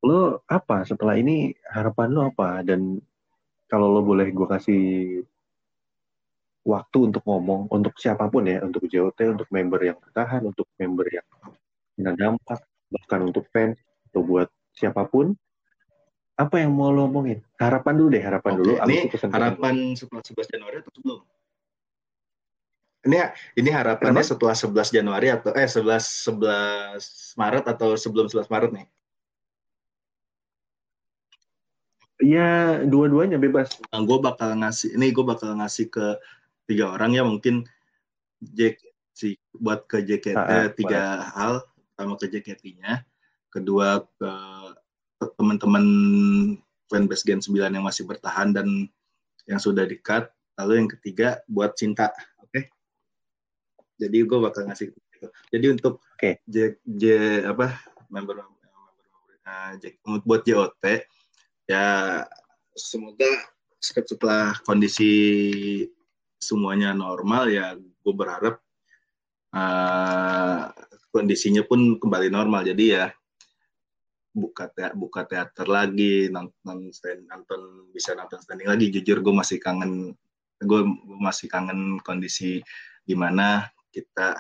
lo 0.06 0.46
apa 0.46 0.86
setelah 0.86 1.18
ini 1.18 1.52
harapan 1.66 2.14
lo 2.14 2.22
apa? 2.30 2.62
Dan 2.62 3.02
kalau 3.66 3.90
lo 3.90 4.06
boleh 4.06 4.30
gue 4.30 4.48
kasih 4.48 4.84
waktu 6.66 6.98
untuk 7.14 7.22
ngomong 7.26 7.70
untuk 7.74 7.98
siapa 7.98 8.30
pun 8.30 8.46
ya, 8.46 8.62
untuk 8.62 8.86
JOT, 8.86 9.38
untuk 9.38 9.50
member 9.50 9.82
yang 9.82 9.98
bertahan, 9.98 10.42
untuk 10.46 10.70
member 10.78 11.06
yang 11.10 11.26
kena 11.98 12.14
dampak, 12.14 12.62
bahkan 12.90 13.22
untuk 13.26 13.46
fans 13.50 13.78
atau 14.10 14.22
buat 14.26 14.50
siapa 14.74 15.06
pun, 15.10 15.34
apa 16.36 16.56
yang 16.60 16.76
mau 16.76 16.92
lo 16.92 17.08
omongin? 17.08 17.40
Harapan 17.56 17.94
dulu 17.96 18.10
deh, 18.12 18.24
harapan 18.26 18.52
Oke, 18.58 18.60
dulu. 18.60 18.74
ini 18.86 18.98
harapan 19.32 19.76
setelah 19.96 20.24
11 20.26 20.52
Januari 20.52 20.76
atau 20.84 20.92
sebelum? 20.92 21.20
Ini 23.06 23.18
ini 23.62 23.70
harapannya 23.70 24.26
Kenapa? 24.26 24.32
setelah 24.34 24.56
11 24.58 24.90
Januari 24.90 25.28
atau 25.30 25.54
eh 25.54 25.70
11 25.70 26.02
11 26.26 27.38
Maret 27.38 27.66
atau 27.70 27.94
sebelum 27.94 28.26
11 28.26 28.50
Maret 28.50 28.72
nih? 28.74 28.88
Iya, 32.24 32.84
dua-duanya 32.88 33.36
bebas. 33.36 33.76
Nah, 33.92 34.02
gue 34.04 34.18
bakal 34.24 34.56
ngasih 34.56 34.96
ini 34.96 35.12
gue 35.12 35.26
bakal 35.26 35.52
ngasih 35.60 35.92
ke 35.92 36.16
tiga 36.66 36.96
orang 36.96 37.12
ya 37.14 37.24
mungkin 37.28 37.68
Jack 38.42 38.80
si 39.16 39.40
buat 39.56 39.88
ke 39.88 40.04
JKT 40.04 40.36
Ah, 40.36 40.68
ah, 40.68 40.68
tiga 40.72 41.02
hal 41.32 41.54
pertama 41.96 42.20
ke 42.20 42.28
JKT-nya 42.28 43.08
kedua 43.48 44.04
ke, 44.04 44.32
teman-teman 45.40 45.86
fanbase 46.92 47.24
Gen 47.24 47.40
9 47.40 47.72
yang 47.72 47.86
masih 47.88 48.04
bertahan 48.04 48.52
dan 48.52 48.68
yang 49.48 49.62
sudah 49.64 49.88
di-cut 49.88 50.28
lalu 50.60 50.84
yang 50.84 50.90
ketiga 50.92 51.40
buat 51.48 51.72
cinta 51.80 52.12
oke 52.44 52.68
jadi 53.96 54.18
gue 54.28 54.40
bakal 54.44 54.68
ngasih 54.68 54.92
gitu. 54.92 55.28
jadi 55.56 55.66
untuk 55.72 56.04
Oke. 56.20 56.44
J, 56.48 56.76
J 56.84 57.04
apa 57.48 57.80
member 58.12 58.44
member, 58.44 58.68
member 58.68 59.36
uh, 59.48 59.72
J- 59.80 60.00
buat 60.28 60.44
JOT 60.44 60.84
ya 61.66 62.22
semoga 62.74 63.30
setelah 63.80 64.58
kondisi 64.66 65.12
semuanya 66.42 66.94
normal 66.94 67.50
ya 67.50 67.74
gue 67.78 68.14
berharap 68.14 68.62
uh, 69.56 70.70
kondisinya 71.16 71.64
pun 71.64 71.96
kembali 71.96 72.28
normal. 72.28 72.68
Jadi 72.68 72.86
ya 72.92 73.08
buka 74.36 74.68
te 74.68 74.92
buka 74.92 75.24
teater 75.24 75.64
lagi 75.72 76.28
nonton 76.28 76.92
stand 76.92 77.24
nonton 77.32 77.88
bisa 77.96 78.12
nonton 78.14 78.44
standing 78.44 78.68
lagi. 78.68 78.92
Jujur 78.92 79.24
gue 79.24 79.34
masih 79.34 79.58
kangen 79.64 80.12
gue 80.60 80.82
masih 81.24 81.48
kangen 81.48 82.04
kondisi 82.04 82.60
di 83.06 83.16
mana 83.16 83.64
kita 83.96 84.36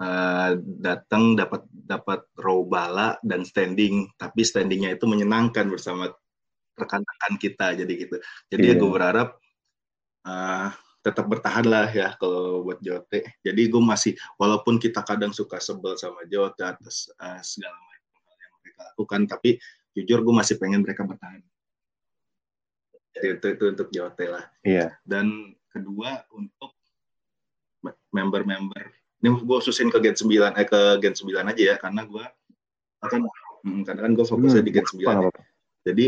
uh, 0.00 0.50
datang 0.80 1.36
dapat 1.36 1.68
dapat 1.68 2.24
row 2.40 2.64
bala 2.64 3.20
dan 3.20 3.44
standing. 3.44 4.08
Tapi 4.16 4.40
standingnya 4.40 4.96
itu 4.96 5.04
menyenangkan 5.04 5.68
bersama 5.68 6.08
rekan-rekan 6.74 7.32
kita 7.38 7.66
jadi 7.74 7.92
gitu 7.94 8.16
jadi 8.50 8.66
Iya. 8.74 8.78
gue 8.78 8.90
berharap 8.90 9.28
uh, 10.24 10.68
tetap 11.00 11.28
bertahan 11.28 11.66
lah 11.68 11.86
ya 11.86 12.16
kalau 12.16 12.64
buat 12.64 12.80
Jote 12.80 13.22
jadi 13.40 13.62
gue 13.68 13.82
masih 13.82 14.12
walaupun 14.34 14.80
kita 14.80 15.04
kadang 15.04 15.30
suka 15.30 15.60
sebel 15.60 15.94
sama 15.94 16.24
Jote 16.26 16.64
atas 16.64 17.10
uh, 17.16 17.38
segala 17.40 17.76
macam 17.76 18.18
hal 18.24 18.36
yang 18.40 18.52
mereka 18.58 18.80
lakukan 18.90 19.20
tapi 19.28 19.50
jujur 19.92 20.18
gue 20.20 20.34
masih 20.34 20.56
pengen 20.58 20.82
mereka 20.82 21.04
bertahan 21.04 21.44
jadi 23.14 23.38
itu, 23.38 23.46
itu 23.54 23.64
untuk 23.70 23.88
Jote 23.88 24.26
lah 24.26 24.44
Iya. 24.66 24.98
dan 25.06 25.54
kedua 25.70 26.26
untuk 26.34 26.74
me- 27.80 27.98
member-member 28.10 28.82
ini 29.22 29.28
gue 29.30 29.56
khususin 29.56 29.88
ke 29.88 30.02
Gen 30.02 30.16
9 30.18 30.58
eh 30.58 30.66
ke 30.66 30.80
Gen 30.98 31.14
9 31.14 31.30
aja 31.46 31.62
ya 31.62 31.76
karena 31.78 32.02
gue 32.04 32.24
akan 33.00 33.20
hmm, 33.62 33.82
karena 33.84 34.00
kan 34.04 34.12
gue 34.12 34.26
fokusnya 34.26 34.60
Hmm, 34.60 34.68
di 34.68 34.72
Gen 34.72 34.86
9 34.88 35.04
apa, 35.04 35.30
ya. 35.30 35.44
Jadi 35.84 36.06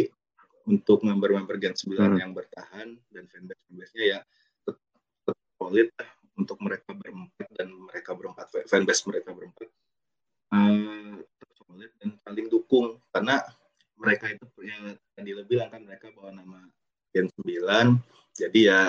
untuk 0.67 1.07
member-member 1.07 1.57
Gen 1.57 1.75
9 1.79 1.95
Hmm. 1.97 2.19
yang 2.19 2.33
bertahan 2.35 2.99
dan 3.15 3.25
fanbase 3.31 3.63
fanbase-nya 3.71 4.05
ya 4.05 4.21
tetap, 4.67 5.37
solid 5.57 5.89
untuk 6.37 6.59
mereka 6.61 6.91
berempat 6.93 7.49
dan 7.55 7.69
mereka 7.73 8.11
berempat 8.13 8.47
fanbase 8.67 9.03
mereka 9.07 9.31
berempat 9.33 9.71
eh, 10.53 11.15
tetap 11.23 11.51
solid 11.55 11.91
dan 12.03 12.11
saling 12.23 12.47
dukung 12.51 12.99
karena 13.15 13.41
mereka 13.97 14.29
itu 14.29 14.47
yang 14.61 14.93
tadi 15.17 15.31
lo 15.33 15.43
bilang 15.47 15.71
kan 15.73 15.83
mereka 15.87 16.11
bawa 16.13 16.35
nama 16.35 16.61
Gen 17.15 17.31
9 17.41 17.97
jadi 18.37 18.61
ya 18.61 18.81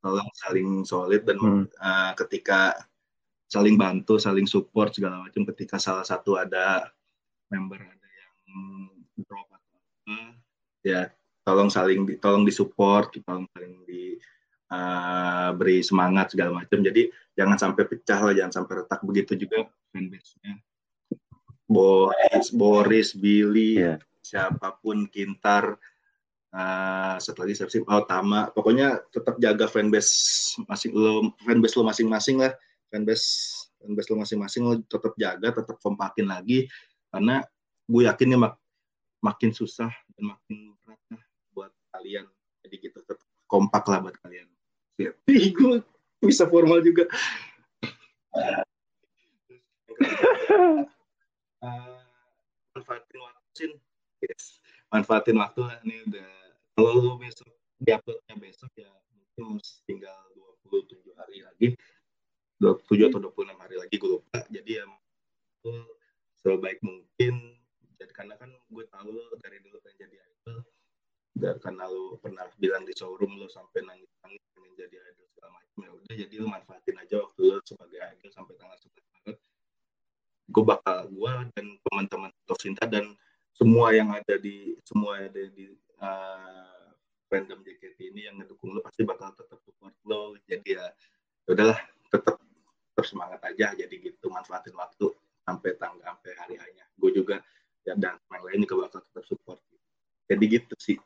tolong 0.00 0.26
saling 0.34 0.82
solid 0.82 1.22
dan 1.28 1.38
Hmm. 1.38 1.64
eh, 1.68 2.12
ketika 2.24 2.72
saling 3.48 3.76
bantu 3.80 4.16
saling 4.20 4.44
support 4.44 4.92
segala 4.92 5.24
macam 5.24 5.44
ketika 5.52 5.80
salah 5.80 6.04
satu 6.04 6.36
ada 6.36 6.88
member 7.48 7.80
ada 7.80 8.08
yang 8.12 8.32
drop 9.24 9.48
atau 9.48 9.76
apa 9.80 10.36
ya 10.84 11.08
tolong 11.48 11.72
saling 11.72 12.04
di, 12.04 12.20
tolong 12.20 12.44
disupport 12.44 13.08
tolong 13.24 13.48
saling 13.56 13.80
di 13.88 14.12
eh, 14.68 15.50
beri 15.56 15.80
semangat 15.80 16.36
segala 16.36 16.60
macam. 16.60 16.84
Jadi 16.84 17.08
jangan 17.32 17.56
sampai 17.56 17.88
pecah 17.88 18.20
lah 18.20 18.34
jangan 18.36 18.52
sampai 18.60 18.84
retak 18.84 19.00
begitu 19.00 19.32
juga 19.40 19.64
fanbase-nya. 19.96 20.60
Boris 21.64 22.52
Boris 22.52 23.16
Billy 23.16 23.80
Iya. 23.80 23.96
siapa 24.20 24.76
pun 24.80 25.08
Kintar 25.08 25.76
satu 27.20 27.44
lagi 27.44 27.56
siapa 27.56 27.72
sih 27.72 27.80
oh 27.84 28.04
Tama. 28.04 28.52
Pokoknya 28.52 29.00
tetap 29.08 29.40
jaga 29.40 29.64
fanbase 29.68 30.12
masing 30.68 30.92
lo 30.92 31.32
fanbase 31.44 31.74
lo 31.80 31.84
masing-masing 31.88 32.36
lah. 32.44 32.52
Fanbase 32.92 33.28
fanbase 33.80 34.08
lo 34.12 34.16
masing-masing 34.20 34.62
lo 34.68 34.74
tetap 34.84 35.12
jaga 35.16 35.48
tetap 35.64 35.76
kompakin 35.80 36.28
lagi. 36.28 36.68
Karena 37.08 37.40
gue 37.88 38.02
yakin 38.04 38.36
ya 38.36 38.38
mak 38.40 38.54
makin 39.24 39.50
susah 39.52 39.92
dan 40.16 40.24
makin 40.36 40.76
berat 40.84 41.00
lah 41.12 41.27
kalian. 41.98 42.24
Jadi 42.62 42.74
gitu 42.78 43.02
tetap 43.02 43.18
kompak 43.50 43.82
lah 43.90 43.98
buat 43.98 44.14
kalian. 44.22 44.46
Ih, 45.30 45.50
gue 45.54 45.82
bisa 46.22 46.46
formal 46.46 46.82
juga. 46.82 47.06
Eh, 48.38 48.62
manfaatin 52.74 53.18
waktu 53.18 53.42
Sin. 53.54 53.72
yes. 54.22 54.62
manfaatin 54.94 55.36
waktu 55.38 55.62
ini 55.82 55.96
udah. 56.06 56.30
Kalau 56.78 56.90
lu 56.94 57.18
besok 57.18 57.50
di 57.82 57.90
uploadnya 57.90 58.34
besok 58.38 58.70
ya 58.78 58.90
mungkin 59.10 59.58
tinggal 59.86 60.18
27 60.70 61.02
hari 61.18 61.42
lagi. 61.42 61.74
27 62.62 63.10
atau 63.10 63.20
26 63.22 63.54
hari 63.58 63.76
lagi 63.78 63.94
gue 63.98 64.10
lupa. 64.18 64.38
Jadi 64.50 64.70
ya 64.78 64.84
sebaik 66.42 66.78
mungkin. 66.82 67.34
Jadi 67.98 68.12
karena 68.14 68.34
kan 68.38 68.50
gue 68.50 68.84
tahu 68.86 69.08
lo 69.10 69.34
dari 69.42 69.58
dulu 69.62 69.78
pengen 69.82 70.06
jadi 70.06 70.16
idol. 70.22 70.62
dan 70.62 70.77
karena 71.38 71.84
lo 71.86 72.18
pernah 72.18 72.44
bilang 72.58 72.82
di 72.82 72.92
showroom 72.92 73.38
lo 73.38 73.46
sampai 73.46 73.86
nangis 73.86 74.10
nangis 74.26 74.42
pengen 74.52 74.72
jadi 74.74 74.96
idol 74.98 75.26
segala 75.32 75.50
macam 75.54 75.76
ya 75.78 75.90
udah 75.94 76.14
jadi 76.14 76.34
lo 76.42 76.46
manfaatin 76.50 76.96
aja 76.98 77.14
waktu 77.22 77.40
lo 77.46 77.56
sebagai 77.62 77.98
idol 78.02 78.30
sampai 78.34 78.54
tanggal 78.58 78.78
11 78.78 79.14
Maret. 79.14 79.38
Gue 80.48 80.64
bakal 80.64 80.98
gue 81.12 81.32
dan 81.54 81.66
teman-teman 81.86 82.30
Tosinta 82.48 82.84
dan 82.88 83.14
semua 83.54 83.94
yang 83.94 84.10
ada 84.14 84.34
di 84.38 84.74
semua 84.82 85.22
yang 85.22 85.30
ada 85.30 85.44
di 85.54 85.66
uh, 86.02 86.90
fandom 87.28 87.60
JKT 87.62 87.98
ini 88.14 88.26
yang 88.26 88.40
ngedukung 88.40 88.74
lo 88.74 88.80
pasti 88.82 89.04
bakal 89.04 89.34
tetap 89.36 89.60
support 89.62 89.94
lo 90.08 90.34
jadi 90.48 90.80
ya 90.80 90.86
ya 91.46 91.50
udahlah 91.54 91.80
tetap 92.10 92.36
tetap 92.98 93.04
semangat 93.06 93.40
aja. 93.46 93.78
Jadi 93.78 93.94
gitu 94.02 94.26
manfaatin 94.26 94.74
waktu 94.74 95.06
sampai 95.46 95.70
tanggal 95.78 96.02
sampai 96.02 96.32
hari 96.34 96.56
hanya. 96.58 96.82
Gue 96.98 97.14
juga 97.14 97.38
ya 97.86 97.94
dan 97.94 98.18
yang 98.34 98.42
lain 98.42 98.66
juga 98.66 98.90
bakal 98.90 99.00
tetap 99.06 99.24
support. 99.28 99.60
Jadi 100.28 100.44
gitu 100.44 100.74
sih 100.76 100.98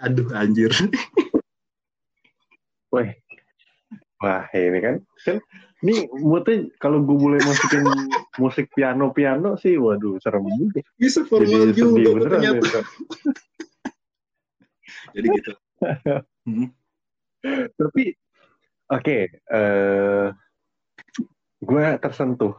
aduh 0.00 0.28
anjir 0.34 0.70
Wah, 2.94 3.10
wah 4.22 4.46
ini 4.54 4.78
kan, 4.78 4.94
kan 5.26 5.36
ini 5.82 6.06
moodnya 6.14 6.70
kalau 6.78 7.02
gue 7.02 7.16
mulai 7.18 7.42
masukin 7.42 7.82
musik 8.38 8.70
piano-piano 8.70 9.58
sih, 9.58 9.74
waduh 9.76 10.14
serem 10.22 10.46
juga. 10.54 10.80
bisa 10.94 11.26
formal 11.26 11.74
Jadi 11.74 11.74
juga 11.74 12.10
beneran. 12.14 12.40
ternyata 12.40 12.66
ya. 12.70 12.82
jadi 15.18 15.26
gitu 15.38 15.52
Hmm. 16.44 16.68
Tapi 17.76 18.14
Oke, 18.94 19.18
eh 19.32 20.26
gue 21.58 21.84
tersentuh 21.98 22.52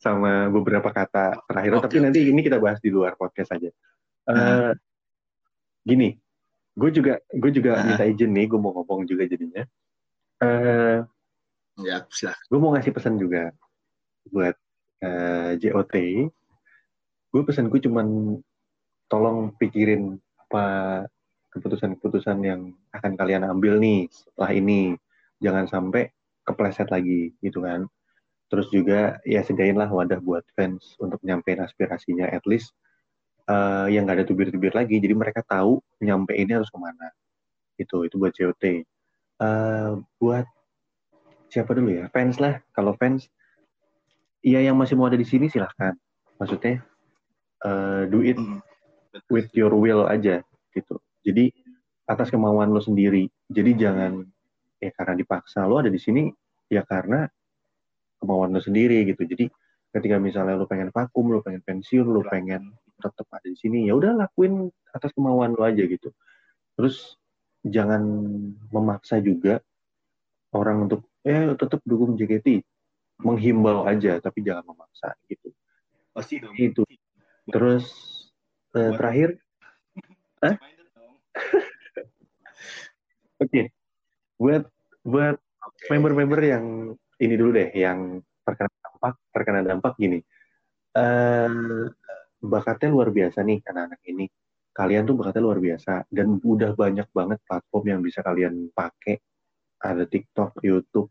sama 0.00 0.48
beberapa 0.48 0.88
kata 0.90 1.44
terakhir, 1.44 1.72
Oke, 1.76 1.84
tapi 1.86 1.96
nanti 2.02 2.18
ini 2.24 2.40
kita 2.40 2.56
bahas 2.58 2.80
di 2.82 2.88
luar 2.90 3.14
podcast 3.14 3.52
aja. 3.54 3.70
Eh 3.70 4.32
Nah. 4.34 4.72
Gini, 5.84 6.12
gue 6.78 6.90
juga 6.94 7.14
gue 7.28 7.50
juga 7.50 7.70
Nah. 7.74 7.84
minta 7.84 8.04
izin 8.06 8.30
nih, 8.30 8.46
gue 8.46 8.58
mau 8.58 8.70
ngomong 8.72 9.02
juga 9.04 9.26
jadinya. 9.26 9.66
Eh 10.38 10.98
Ya, 11.78 12.02
silahkan. 12.10 12.42
gue 12.50 12.58
mau 12.58 12.74
ngasih 12.74 12.90
pesan 12.90 13.18
juga 13.18 13.54
buat 14.30 14.54
eh, 14.98 15.52
JOT. 15.58 15.94
Gue 17.30 17.42
pesan 17.44 17.70
gue 17.70 17.78
cuman 17.78 18.38
tolong 19.06 19.54
pikirin 19.54 20.18
apa 20.42 20.64
keputusan-keputusan 21.48 22.38
yang 22.42 22.60
akan 22.90 23.14
kalian 23.14 23.46
ambil 23.46 23.78
nih 23.78 24.10
setelah 24.10 24.50
ini. 24.50 24.82
Jangan 25.38 25.70
sampai 25.70 26.10
kepleset 26.42 26.90
lagi 26.90 27.30
gitu 27.38 27.62
kan. 27.62 27.86
Terus 28.48 28.66
juga 28.74 29.20
ya 29.22 29.44
sediain 29.44 29.76
lah 29.76 29.86
wadah 29.86 30.18
buat 30.18 30.42
fans 30.56 30.98
untuk 30.98 31.20
nyampein 31.22 31.62
aspirasinya 31.62 32.26
at 32.26 32.42
least 32.42 32.74
eh, 33.48 33.86
yang 33.96 34.04
nggak 34.04 34.22
ada 34.22 34.26
tubir-tubir 34.28 34.72
lagi. 34.76 35.00
Jadi 35.00 35.14
mereka 35.16 35.40
tahu 35.42 35.80
nyampe 36.04 36.36
ini 36.36 36.52
harus 36.54 36.68
ke 36.68 36.78
mana. 36.78 37.08
Itu 37.80 38.04
itu 38.04 38.20
buat 38.20 38.32
JOT. 38.36 38.64
Eh, 39.38 39.90
buat 40.20 40.46
siapa 41.48 41.72
dulu 41.72 41.90
ya? 41.96 42.04
Fans 42.12 42.36
lah. 42.38 42.60
Kalau 42.76 42.92
fans 42.94 43.26
iya 44.44 44.62
yang 44.62 44.76
masih 44.76 44.94
mau 44.94 45.08
ada 45.08 45.18
di 45.18 45.26
sini 45.26 45.48
silahkan. 45.48 45.96
Maksudnya 46.36 46.84
eh, 47.64 48.02
do 48.06 48.20
it 48.20 48.38
with 49.32 49.48
your 49.56 49.72
will 49.72 50.04
aja 50.06 50.44
gitu. 50.76 51.00
Jadi 51.24 51.50
atas 52.08 52.32
kemauan 52.32 52.72
lo 52.72 52.80
sendiri. 52.80 53.28
Jadi 53.48 53.70
jangan 53.76 54.24
ya 54.78 54.90
karena 54.94 55.14
dipaksa 55.18 55.66
lo 55.66 55.82
ada 55.82 55.90
di 55.90 55.98
sini 55.98 56.30
ya 56.70 56.84
karena 56.86 57.26
kemauan 58.20 58.52
lo 58.52 58.60
sendiri 58.60 59.04
gitu. 59.08 59.24
Jadi 59.24 59.48
ketika 59.88 60.20
misalnya 60.20 60.54
lo 60.56 60.68
pengen 60.68 60.92
vakum 60.92 61.32
lo 61.32 61.40
pengen 61.40 61.64
pensiun 61.64 62.06
lo 62.06 62.20
pengen 62.24 62.76
tetap 62.98 63.26
ada 63.30 63.46
di 63.46 63.54
sini 63.54 63.86
ya 63.86 63.94
udah 63.94 64.18
lakuin 64.18 64.66
atas 64.90 65.14
kemauan 65.14 65.54
lo 65.54 65.62
aja 65.62 65.86
gitu. 65.86 66.10
Terus 66.74 67.14
jangan 67.62 68.02
memaksa 68.70 69.22
juga 69.22 69.62
orang 70.54 70.88
untuk 70.88 71.06
eh 71.26 71.52
tetap 71.54 71.80
dukung 71.84 72.16
JKT 72.16 72.62
menghimbau 73.22 73.84
aja 73.86 74.18
tapi 74.22 74.42
jangan 74.42 74.66
memaksa 74.66 75.14
gitu. 75.26 75.50
Pasti 76.14 76.42
dong. 76.42 76.54
itu 76.58 76.82
terus 77.48 77.86
eh, 78.74 78.92
terakhir? 78.94 79.38
Hah? 80.44 80.54
oke. 83.42 83.62
Buat 84.38 84.70
buat 85.02 85.36
Oke. 85.38 85.86
member-member 85.90 86.40
yang 86.40 86.94
ini 87.18 87.34
dulu 87.34 87.50
deh 87.54 87.70
yang 87.74 88.22
terkena 88.46 88.70
dampak 88.80 89.14
terkena 89.34 89.60
dampak 89.66 89.92
gini. 89.98 90.22
Eh 90.94 91.86
bakatnya 92.38 92.88
luar 92.94 93.10
biasa 93.10 93.42
nih 93.42 93.62
anak-anak 93.66 94.00
ini. 94.08 94.26
Kalian 94.70 95.02
tuh 95.10 95.16
bakatnya 95.18 95.42
luar 95.42 95.58
biasa. 95.58 96.06
Dan 96.08 96.38
udah 96.38 96.72
banyak 96.78 97.08
banget 97.10 97.38
platform 97.42 97.84
yang 97.86 98.00
bisa 98.00 98.22
kalian 98.22 98.70
pakai. 98.70 99.18
Ada 99.78 100.06
TikTok, 100.06 100.58
YouTube, 100.62 101.10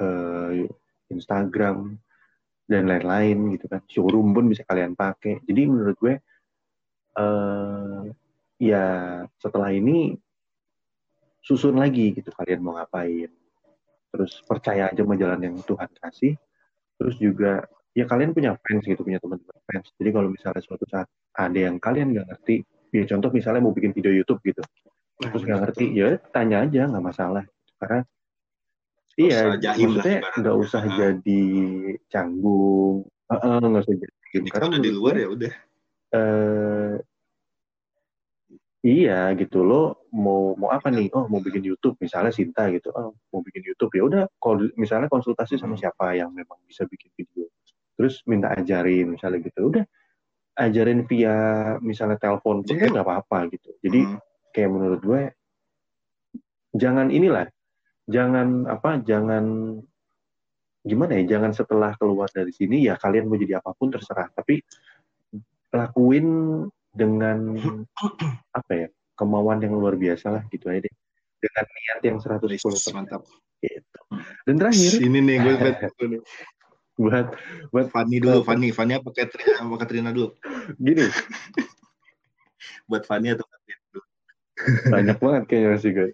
eh, 0.00 0.68
Instagram 1.12 1.96
dan 2.68 2.84
lain-lain 2.84 3.56
gitu 3.56 3.66
kan. 3.68 3.80
Showroom 3.88 4.36
pun 4.36 4.44
bisa 4.52 4.62
kalian 4.68 4.92
pakai. 4.92 5.40
Jadi 5.44 5.60
menurut 5.64 5.96
gue 5.96 6.14
eh 7.18 8.02
ya 8.58 8.86
setelah 9.40 9.70
ini 9.74 10.14
susun 11.40 11.80
lagi 11.80 12.12
gitu 12.12 12.28
kalian 12.36 12.60
mau 12.60 12.76
ngapain. 12.76 13.32
Terus 14.12 14.40
percaya 14.44 14.92
aja 14.92 15.00
sama 15.00 15.16
jalan 15.16 15.40
yang 15.40 15.56
Tuhan 15.64 15.88
kasih. 15.96 16.36
Terus 17.00 17.16
juga 17.16 17.64
ya 17.98 18.06
kalian 18.06 18.30
punya 18.30 18.54
fans 18.62 18.86
gitu 18.86 19.02
punya 19.02 19.18
teman-teman 19.18 19.58
fans. 19.66 19.90
Jadi 19.98 20.10
kalau 20.14 20.30
misalnya 20.30 20.62
suatu 20.62 20.86
saat 20.86 21.10
ada 21.34 21.58
yang 21.58 21.82
kalian 21.82 22.14
nggak 22.14 22.26
ngerti 22.30 22.62
ya 22.94 23.02
contoh 23.10 23.34
misalnya 23.34 23.58
mau 23.66 23.74
bikin 23.74 23.90
video 23.90 24.14
YouTube 24.14 24.38
gitu. 24.46 24.62
Nah, 25.18 25.34
terus 25.34 25.42
nggak 25.42 25.60
ngerti 25.66 25.84
ya 25.98 26.14
tanya 26.30 26.62
aja 26.62 26.86
nggak 26.86 27.02
masalah. 27.04 27.42
Karena 27.82 28.00
iya 29.18 29.38
usah 29.50 29.58
jahim 29.58 29.90
lah 29.90 29.94
maksudnya 29.98 30.18
nggak 30.38 30.56
usah 30.62 30.82
Nah. 30.86 30.94
jadi 30.94 31.42
canggung. 32.06 32.96
Nggak 33.66 33.82
usah 33.82 33.94
jadi 33.98 34.14
Jadi 34.28 34.48
karena 34.52 34.66
kalau 34.70 34.84
di 34.84 34.90
luar 34.94 35.14
ya 35.18 35.28
udah. 35.34 35.52
eh 36.08 36.94
iya 38.86 39.34
gitu 39.34 39.66
lo 39.66 40.06
mau 40.14 40.54
mau 40.54 40.70
apa 40.70 40.88
nih? 40.88 41.10
Oh 41.12 41.26
mau 41.26 41.42
bikin 41.42 41.66
YouTube 41.66 41.98
misalnya 41.98 42.30
Sinta 42.30 42.70
gitu. 42.70 42.94
Oh 42.94 43.10
mau 43.34 43.42
bikin 43.42 43.66
YouTube 43.66 43.90
ya 43.98 44.02
udah 44.06 44.22
kalau 44.38 44.70
misalnya 44.78 45.10
konsultasi 45.10 45.58
sama 45.58 45.74
Hmm. 45.74 45.82
siapa 45.82 46.14
yang 46.14 46.30
memang 46.30 46.56
bisa 46.62 46.86
bikin 46.86 47.10
video 47.18 47.50
terus 47.98 48.22
minta 48.24 48.54
ajarin 48.54 49.10
misalnya 49.10 49.42
gitu 49.42 49.68
udah 49.68 49.84
ajarin 50.56 51.02
via 51.04 51.34
misalnya 51.80 52.14
telepon 52.16 52.62
pun 52.62 52.70
kan 52.70 52.78
Jadi- 52.80 52.94
nggak 52.94 53.06
apa-apa 53.06 53.38
gitu 53.50 53.70
jadi 53.82 54.00
Hmm. 54.06 54.18
kayak 54.50 54.70
menurut 54.70 55.00
gue 55.02 55.22
jangan 56.72 57.10
inilah 57.10 57.50
jangan 58.06 58.64
apa 58.64 59.02
jangan 59.02 59.44
gimana 60.80 61.18
ya 61.18 61.36
jangan 61.36 61.52
setelah 61.52 61.92
keluar 61.94 62.26
dari 62.28 62.48
sini 62.50 62.86
ya 62.86 62.94
kalian 62.94 63.26
mau 63.26 63.36
jadi 63.36 63.58
apa 63.58 63.74
pun 63.74 63.90
terserah 63.90 64.30
tapi 64.30 64.62
lakuin 65.68 66.26
dengan 66.88 67.54
apa 68.58 68.72
ya 68.72 68.88
kemauan 69.12 69.58
yang 69.58 69.74
luar 69.74 69.94
biasa 69.94 70.30
lah 70.30 70.42
gitu 70.48 70.70
aja 70.70 70.80
deh 70.80 70.94
dengan 71.38 71.64
niat 71.66 72.00
yang 72.02 72.18
110% 72.18 72.58
mantap. 72.94 73.22
gitu. 73.58 74.00
dan 74.42 74.54
terakhir 74.56 74.90
Ini 74.98 75.18
nih 75.18 75.36
gue. 75.38 75.54
buat 76.98 77.30
buat 77.70 77.86
Fanny 77.88 78.18
dulu, 78.18 78.42
Fanny. 78.42 78.74
Fanny 78.74 78.92
apa 78.92 79.08
Katrina, 79.08 79.62
apa 79.62 79.76
Katrina 79.78 80.10
dulu? 80.10 80.34
gini 80.76 81.06
Buat 82.84 83.06
Fanny 83.06 83.32
atau 83.32 83.46
Katrina 83.46 83.82
dulu? 83.88 84.02
banyak 84.90 85.16
banget 85.16 85.42
kayaknya 85.46 85.78
sih 85.78 85.92
gue 85.92 86.10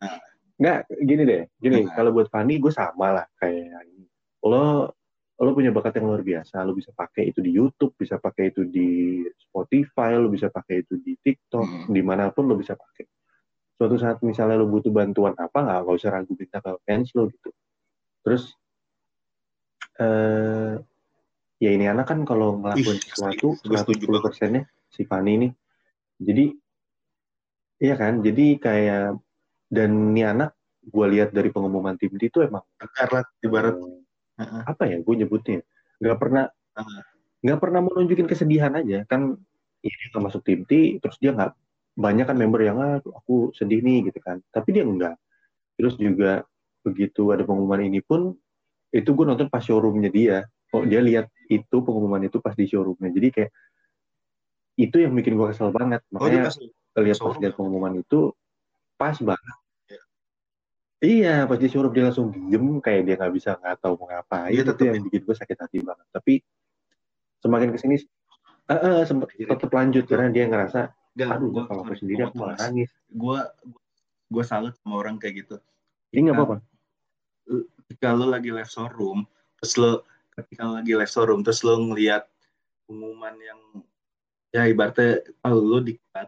Nah. 0.00 0.18
nggak 0.56 0.78
gini 1.00 1.22
deh 1.22 1.42
gini 1.56 1.84
Nah. 1.84 1.92
kalau 1.92 2.10
buat 2.10 2.26
Fanny 2.26 2.56
gue 2.56 2.72
sama 2.72 3.12
lah 3.12 3.26
kayak 3.36 3.84
lo 4.42 4.88
lo 5.36 5.50
punya 5.52 5.68
bakat 5.68 5.98
yang 5.98 6.08
luar 6.08 6.22
biasa 6.22 6.62
lo 6.62 6.72
bisa 6.72 6.90
pakai 6.90 7.28
itu 7.28 7.38
di 7.38 7.52
YouTube 7.52 7.92
bisa 7.94 8.16
pakai 8.16 8.50
itu 8.50 8.64
di 8.64 9.20
Spotify 9.36 10.16
lo 10.16 10.26
bisa 10.26 10.48
pakai 10.48 10.82
itu 10.82 10.96
di 10.96 11.14
TikTok 11.14 11.62
Hmm. 11.62 11.92
di 11.92 12.00
mana 12.00 12.32
pun 12.32 12.48
lo 12.48 12.56
bisa 12.56 12.72
pakai 12.72 13.04
suatu 13.76 13.98
saat 13.98 14.22
misalnya 14.22 14.56
lo 14.56 14.66
butuh 14.66 14.88
bantuan 14.88 15.34
apa 15.36 15.58
nggak 15.58 15.78
nggak 15.84 15.96
usah 15.98 16.10
ragu 16.10 16.32
minta 16.32 16.58
ke 16.58 16.70
fans 16.82 17.12
lo 17.12 17.28
gitu 17.28 17.50
terus 18.22 18.54
eh 20.00 20.72
ya 21.62 21.70
ini 21.70 21.84
anak 21.86 22.08
kan 22.08 22.24
kalau 22.24 22.58
ngelakuin 22.58 22.98
Ih, 22.98 23.04
sesuatu 23.06 23.48
110 23.66 24.24
persennya 24.24 24.64
si 24.88 25.04
Fanny 25.04 25.32
ini 25.38 25.48
jadi 26.22 26.44
iya 27.82 27.94
kan? 27.98 28.22
Jadi 28.22 28.62
kayak 28.62 29.18
dan 29.72 30.14
ini 30.14 30.22
anak 30.22 30.54
gue 30.82 31.06
lihat 31.14 31.34
dari 31.34 31.50
pengumuman 31.50 31.98
tim 31.98 32.14
D 32.14 32.30
itu 32.30 32.42
emang 32.42 32.62
Karena 32.78 33.22
ibarat 33.42 33.74
eh, 33.78 34.42
Heeh. 34.42 34.62
apa 34.66 34.82
ya 34.86 34.96
gue 35.02 35.14
nyebutnya? 35.18 35.60
Nggak 35.98 36.18
pernah 36.18 36.44
nggak 37.42 37.58
pernah 37.58 37.80
mau 37.82 37.92
nunjukin 37.98 38.30
kesedihan 38.30 38.72
aja. 38.78 39.02
Kan 39.10 39.34
ya 39.82 39.90
dia 39.90 40.08
nggak 40.14 40.24
masuk 40.30 40.42
tim 40.46 40.62
T 40.66 41.02
terus 41.02 41.18
dia 41.18 41.34
nggak 41.34 41.52
banyak 41.92 42.24
kan 42.24 42.36
member 42.38 42.62
yang 42.64 42.78
ah 42.78 42.96
aku 43.02 43.50
sedih 43.58 43.82
nih 43.82 44.10
gitu 44.10 44.18
kan. 44.22 44.38
Tapi 44.54 44.68
dia 44.70 44.86
enggak 44.86 45.18
terus 45.74 45.98
juga 45.98 46.46
begitu 46.86 47.34
ada 47.34 47.42
pengumuman 47.42 47.82
ini 47.82 47.98
pun 48.02 48.36
itu 48.92 49.08
gue 49.16 49.24
nonton 49.24 49.48
pas 49.48 49.64
showroomnya 49.64 50.12
dia. 50.12 50.44
Oh 50.72 50.84
dia 50.84 51.00
lihat 51.00 51.32
itu 51.48 51.76
pengumuman 51.80 52.20
itu 52.28 52.38
pas 52.44 52.52
di 52.52 52.68
showroomnya. 52.68 53.08
Jadi 53.08 53.28
kayak 53.32 53.50
itu 54.76 54.96
yang 55.00 55.12
bikin 55.16 55.36
gue 55.36 55.46
kesel 55.52 55.72
banget. 55.72 56.04
Oh, 56.12 56.20
makanya 56.20 56.52
pas 56.52 56.56
lihat 57.00 57.18
pas 57.18 57.36
lihat 57.40 57.52
ya? 57.52 57.56
pengumuman 57.56 57.92
itu 57.96 58.36
pas 59.00 59.16
banget. 59.16 59.56
Ya. 59.88 60.02
iya 61.00 61.36
pas 61.48 61.56
di 61.56 61.68
showroom 61.72 61.92
dia 61.96 62.04
langsung 62.12 62.28
diem 62.32 62.66
kayak 62.84 63.02
dia 63.08 63.14
nggak 63.16 63.32
bisa 63.32 63.56
nggak 63.56 63.80
tahu 63.80 63.96
mau 63.96 64.12
ngapain. 64.12 64.52
Iya, 64.52 64.62
itu 64.68 64.82
yang 64.84 65.04
bikin 65.08 65.20
gue 65.24 65.36
sakit 65.36 65.56
hati 65.56 65.78
banget. 65.80 66.06
Tapi 66.12 66.34
semakin 67.40 67.68
ke 67.72 67.78
sini 67.80 67.96
eh 68.70 68.78
eh, 68.78 69.02
sempet 69.08 69.28
Akhirnya 69.34 69.58
tetap 69.58 69.70
lanjut. 69.74 70.04
karena 70.06 70.28
dia 70.30 70.44
ngerasa 70.46 70.80
Enggak, 71.12 71.28
aduh 71.28 71.48
gua, 71.52 71.64
kalau 71.68 71.82
sorry, 71.84 71.98
sendiri 72.00 72.20
aku 72.24 72.36
malah 72.40 72.56
nangis. 72.56 72.88
Gua 73.12 73.38
gua 74.32 74.44
salut 74.48 74.72
sama 74.80 74.96
orang 74.96 75.20
kayak 75.20 75.44
gitu. 75.44 75.56
ini 76.12 76.28
nggak 76.28 76.36
apa-apa 76.36 76.56
Ketika 77.92 78.16
lo 78.16 78.32
lagi 78.32 78.48
live 78.48 78.72
showroom, 78.72 79.28
terus 79.60 79.76
lo 79.76 80.08
ketika 80.32 80.64
lo 80.64 80.80
lagi 80.80 80.96
live 80.96 81.12
showroom, 81.12 81.44
terus 81.44 81.60
lo 81.60 81.76
ngelihat 81.76 82.24
pengumuman 82.88 83.36
yang 83.36 83.60
ya 84.48 84.64
ibaratnya 84.64 85.20
oh, 85.44 85.60
lo 85.60 85.84
dikat, 85.84 86.24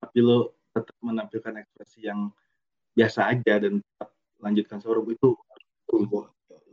tapi 0.00 0.18
lo 0.24 0.56
tetap 0.72 0.96
menampilkan 1.04 1.60
ekspresi 1.60 2.08
yang 2.08 2.32
biasa 2.96 3.36
aja 3.36 3.68
dan 3.68 3.84
tetap 3.84 4.08
lanjutkan 4.40 4.80
showroom 4.80 5.12
itu 5.12 5.36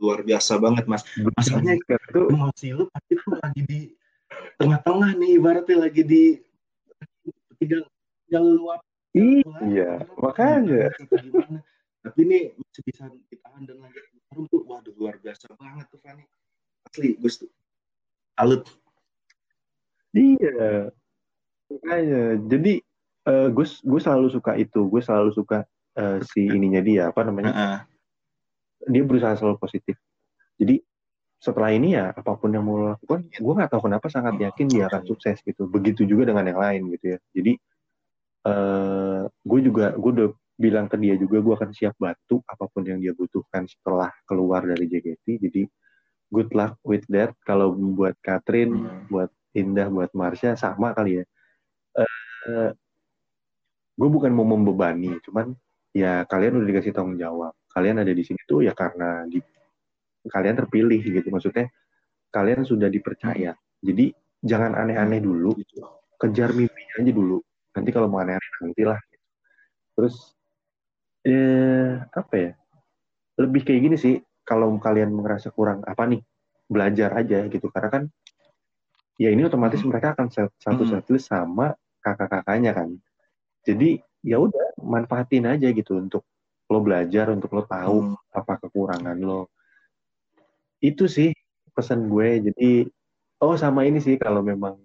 luar 0.00 0.24
biasa 0.24 0.56
banget 0.56 0.88
mas. 0.88 1.04
Masalahnya 1.36 1.76
itu 1.76 2.20
emosi 2.32 2.72
lu 2.72 2.88
pasti 2.88 3.20
tuh 3.20 3.36
lagi 3.36 3.60
di 3.68 3.80
tengah-tengah 4.56 5.12
nih 5.20 5.30
ibaratnya 5.36 5.76
lagi 5.76 6.02
di 6.08 6.24
tinggal 7.60 7.84
tinggal 8.24 8.44
luap 8.56 8.80
iya 9.16 10.04
makanya 10.20 10.92
tapi 12.06 12.18
ini 12.22 12.38
masih 12.54 12.82
bisa 12.86 13.04
ditahan 13.30 13.62
dan 13.66 13.76
lanjut 13.82 14.62
waduh 14.64 14.94
luar 14.94 15.18
biasa 15.18 15.50
banget 15.58 15.86
tuh 15.90 15.98
Fanny 15.98 16.24
asli 16.86 17.18
gus 17.18 17.42
tuh 17.42 17.50
alut 18.38 18.62
Iya. 20.16 20.88
Makanya. 21.68 22.22
Jadi 22.48 22.72
eh, 23.28 23.48
gue 23.52 23.66
gue 23.68 24.00
selalu 24.00 24.26
suka 24.32 24.56
itu. 24.56 24.80
Gue 24.88 25.04
selalu 25.04 25.30
suka 25.36 25.68
eh, 26.00 26.18
si 26.24 26.48
ininya 26.48 26.80
dia 26.80 27.12
apa 27.12 27.20
namanya? 27.26 27.52
Heeh. 27.52 27.78
Dia 28.96 29.02
berusaha 29.04 29.36
selalu 29.36 29.60
positif. 29.60 30.00
Jadi 30.56 30.80
setelah 31.36 31.68
ini 31.68 31.92
ya 31.92 32.16
apa 32.16 32.32
pun 32.40 32.48
yang 32.48 32.64
mau 32.64 32.96
lakukan, 32.96 33.28
gue 33.28 33.52
nggak 33.60 33.68
tahu 33.68 33.92
kenapa 33.92 34.08
sangat 34.08 34.40
yakin 34.40 34.66
dia 34.72 34.88
akan 34.88 35.04
sukses 35.04 35.36
gitu. 35.44 35.68
Begitu 35.68 36.08
juga 36.08 36.32
dengan 36.32 36.48
yang 36.48 36.60
lain 36.60 36.82
gitu 36.96 37.06
ya. 37.16 37.18
Jadi 37.36 37.52
eh 38.46 39.20
gue 39.26 39.60
juga 39.60 39.92
gue 39.98 40.10
udah 40.16 40.30
bilang 40.56 40.88
ke 40.88 40.96
dia 40.96 41.14
juga 41.20 41.38
gue 41.44 41.54
akan 41.54 41.70
siap 41.72 41.94
bantu 42.00 42.40
apa 42.48 42.64
pun 42.72 42.80
yang 42.82 42.96
dia 42.96 43.12
butuhkan 43.12 43.68
setelah 43.68 44.08
keluar 44.24 44.64
dari 44.64 44.88
JKT. 44.88 45.26
Jadi 45.40 45.62
good 46.32 46.50
luck 46.56 46.80
with 46.82 47.04
that. 47.12 47.36
Kalau 47.44 47.76
buat 47.76 48.16
Catherine, 48.24 48.72
Hmm. 48.72 49.04
buat 49.08 49.30
Indah, 49.56 49.88
buat 49.88 50.12
Marsha 50.12 50.52
sama 50.56 50.92
kali 50.92 51.20
ya. 51.20 51.24
Eh 51.96 52.70
gue 53.96 54.08
bukan 54.12 54.28
mau 54.28 54.44
membebani, 54.44 55.16
cuman 55.24 55.56
ya 55.96 56.28
kalian 56.28 56.60
udah 56.60 56.68
dikasih 56.68 56.92
tanggung 56.92 57.16
jawab. 57.16 57.56
Kalian 57.72 58.04
ada 58.04 58.12
di 58.12 58.20
sini 58.20 58.36
tuh 58.44 58.60
ya 58.60 58.76
karena 58.76 59.24
di, 59.24 59.40
kalian 60.28 60.56
terpilih 60.60 61.00
gitu. 61.00 61.28
Maksudnya 61.32 61.68
kalian 62.28 62.68
sudah 62.68 62.92
dipercaya. 62.92 63.56
Jadi 63.80 64.12
jangan 64.44 64.76
aneh-aneh 64.76 65.24
dulu, 65.24 65.56
Gitu. 65.56 65.80
kejar 66.20 66.52
mimpinya 66.52 66.94
aja 67.00 67.12
dulu. 67.12 67.40
Nanti 67.72 67.90
kalau 67.92 68.08
mau 68.12 68.20
aneh-aneh 68.20 68.50
nantilah. 68.60 69.00
Terus 69.96 70.35
eh 71.26 71.98
apa 72.14 72.34
ya? 72.38 72.50
Lebih 73.42 73.66
kayak 73.66 73.80
gini 73.82 73.96
sih. 73.98 74.14
Kalau 74.46 74.70
kalian 74.78 75.10
merasa 75.10 75.50
kurang 75.50 75.82
apa 75.82 76.06
nih, 76.06 76.22
belajar 76.70 77.18
aja 77.18 77.50
gitu. 77.50 77.66
Karena 77.74 77.90
kan 77.90 78.02
ya 79.18 79.34
ini 79.34 79.42
otomatis 79.42 79.82
Hmm. 79.82 79.90
mereka 79.90 80.14
akan 80.14 80.30
satu 80.30 80.86
Hmm. 80.86 80.90
setlist 80.94 81.26
sama 81.34 81.74
kakak-kakaknya 81.98 82.70
kan. 82.70 82.94
Jadi 83.66 83.98
ya 84.22 84.38
udah 84.38 84.78
manfaatin 84.78 85.50
aja 85.50 85.66
gitu 85.74 85.98
untuk 85.98 86.22
lo 86.70 86.78
belajar, 86.78 87.34
untuk 87.34 87.50
lo 87.58 87.66
tahu 87.66 87.98
Hmm. 88.06 88.14
apa 88.30 88.62
kekurangan 88.62 89.18
lo. 89.18 89.50
Itu 90.78 91.10
sih 91.10 91.34
pesan 91.74 92.06
gue. 92.06 92.46
Jadi 92.46 92.86
oh 93.42 93.58
sama 93.58 93.82
ini 93.82 93.98
sih 93.98 94.14
kalau 94.14 94.46
memang 94.46 94.78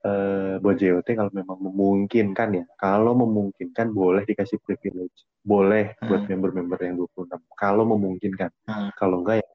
eh, 0.00 0.54
buat 0.60 0.76
JOT 0.80 1.08
kalau 1.12 1.32
memang 1.32 1.58
memungkinkan 1.60 2.48
ya. 2.56 2.64
Kalau 2.76 3.12
memungkinkan 3.12 3.92
boleh 3.92 4.24
dikasih 4.24 4.56
privilege. 4.64 5.28
Boleh 5.40 5.96
buat 6.04 6.24
Hmm. 6.24 6.36
member-member 6.36 6.78
yang 6.84 6.96
26. 7.00 7.40
Kalau 7.56 7.84
memungkinkan. 7.84 8.50
Hmm. 8.68 8.90
Kalau 8.96 9.24
enggak 9.24 9.44
ya 9.44 9.48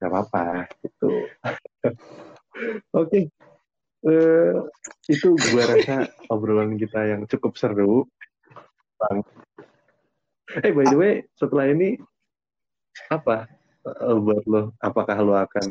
nggak 0.00 0.10
apa-apa 0.16 0.64
gitu. 0.80 1.12
Oke. 2.96 3.28
Eh, 4.00 4.54
itu 5.12 5.28
gua 5.36 5.62
rasa 5.68 6.08
obrolan 6.32 6.80
kita 6.80 7.04
yang 7.04 7.28
cukup 7.28 7.52
seru. 7.60 8.08
Bang. 8.96 9.20
Eh 10.64 10.72
by 10.72 10.88
the 10.88 10.96
way, 10.96 11.14
setelah 11.36 11.68
ini 11.68 12.00
apa 13.12 13.44
eh, 13.84 14.16
buat 14.16 14.42
lo? 14.48 14.72
Apakah 14.80 15.20
lo 15.20 15.36
akan 15.36 15.68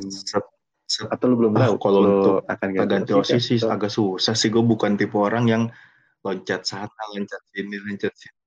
atau 0.90 1.26
lo 1.26 1.36
belum 1.38 1.54
Ah, 1.54 1.60
tahu 1.64 1.76
kalau 1.78 2.00
lo 2.00 2.10
untuk 2.12 2.36
akan 2.44 2.68
ganti 2.84 3.12
osis 3.14 3.44
sih 3.44 3.58
atau- 3.58 3.72
agak 3.72 3.92
susah 3.92 4.34
sih 4.34 4.50
gue 4.50 4.64
bukan 4.64 4.96
tipe 4.96 5.14
orang 5.14 5.46
yang 5.46 5.64
loncat 6.20 6.62
sana 6.64 6.90
loncat 7.10 7.42
sini 7.48 7.78
loncat 7.80 8.12
sini 8.12 8.38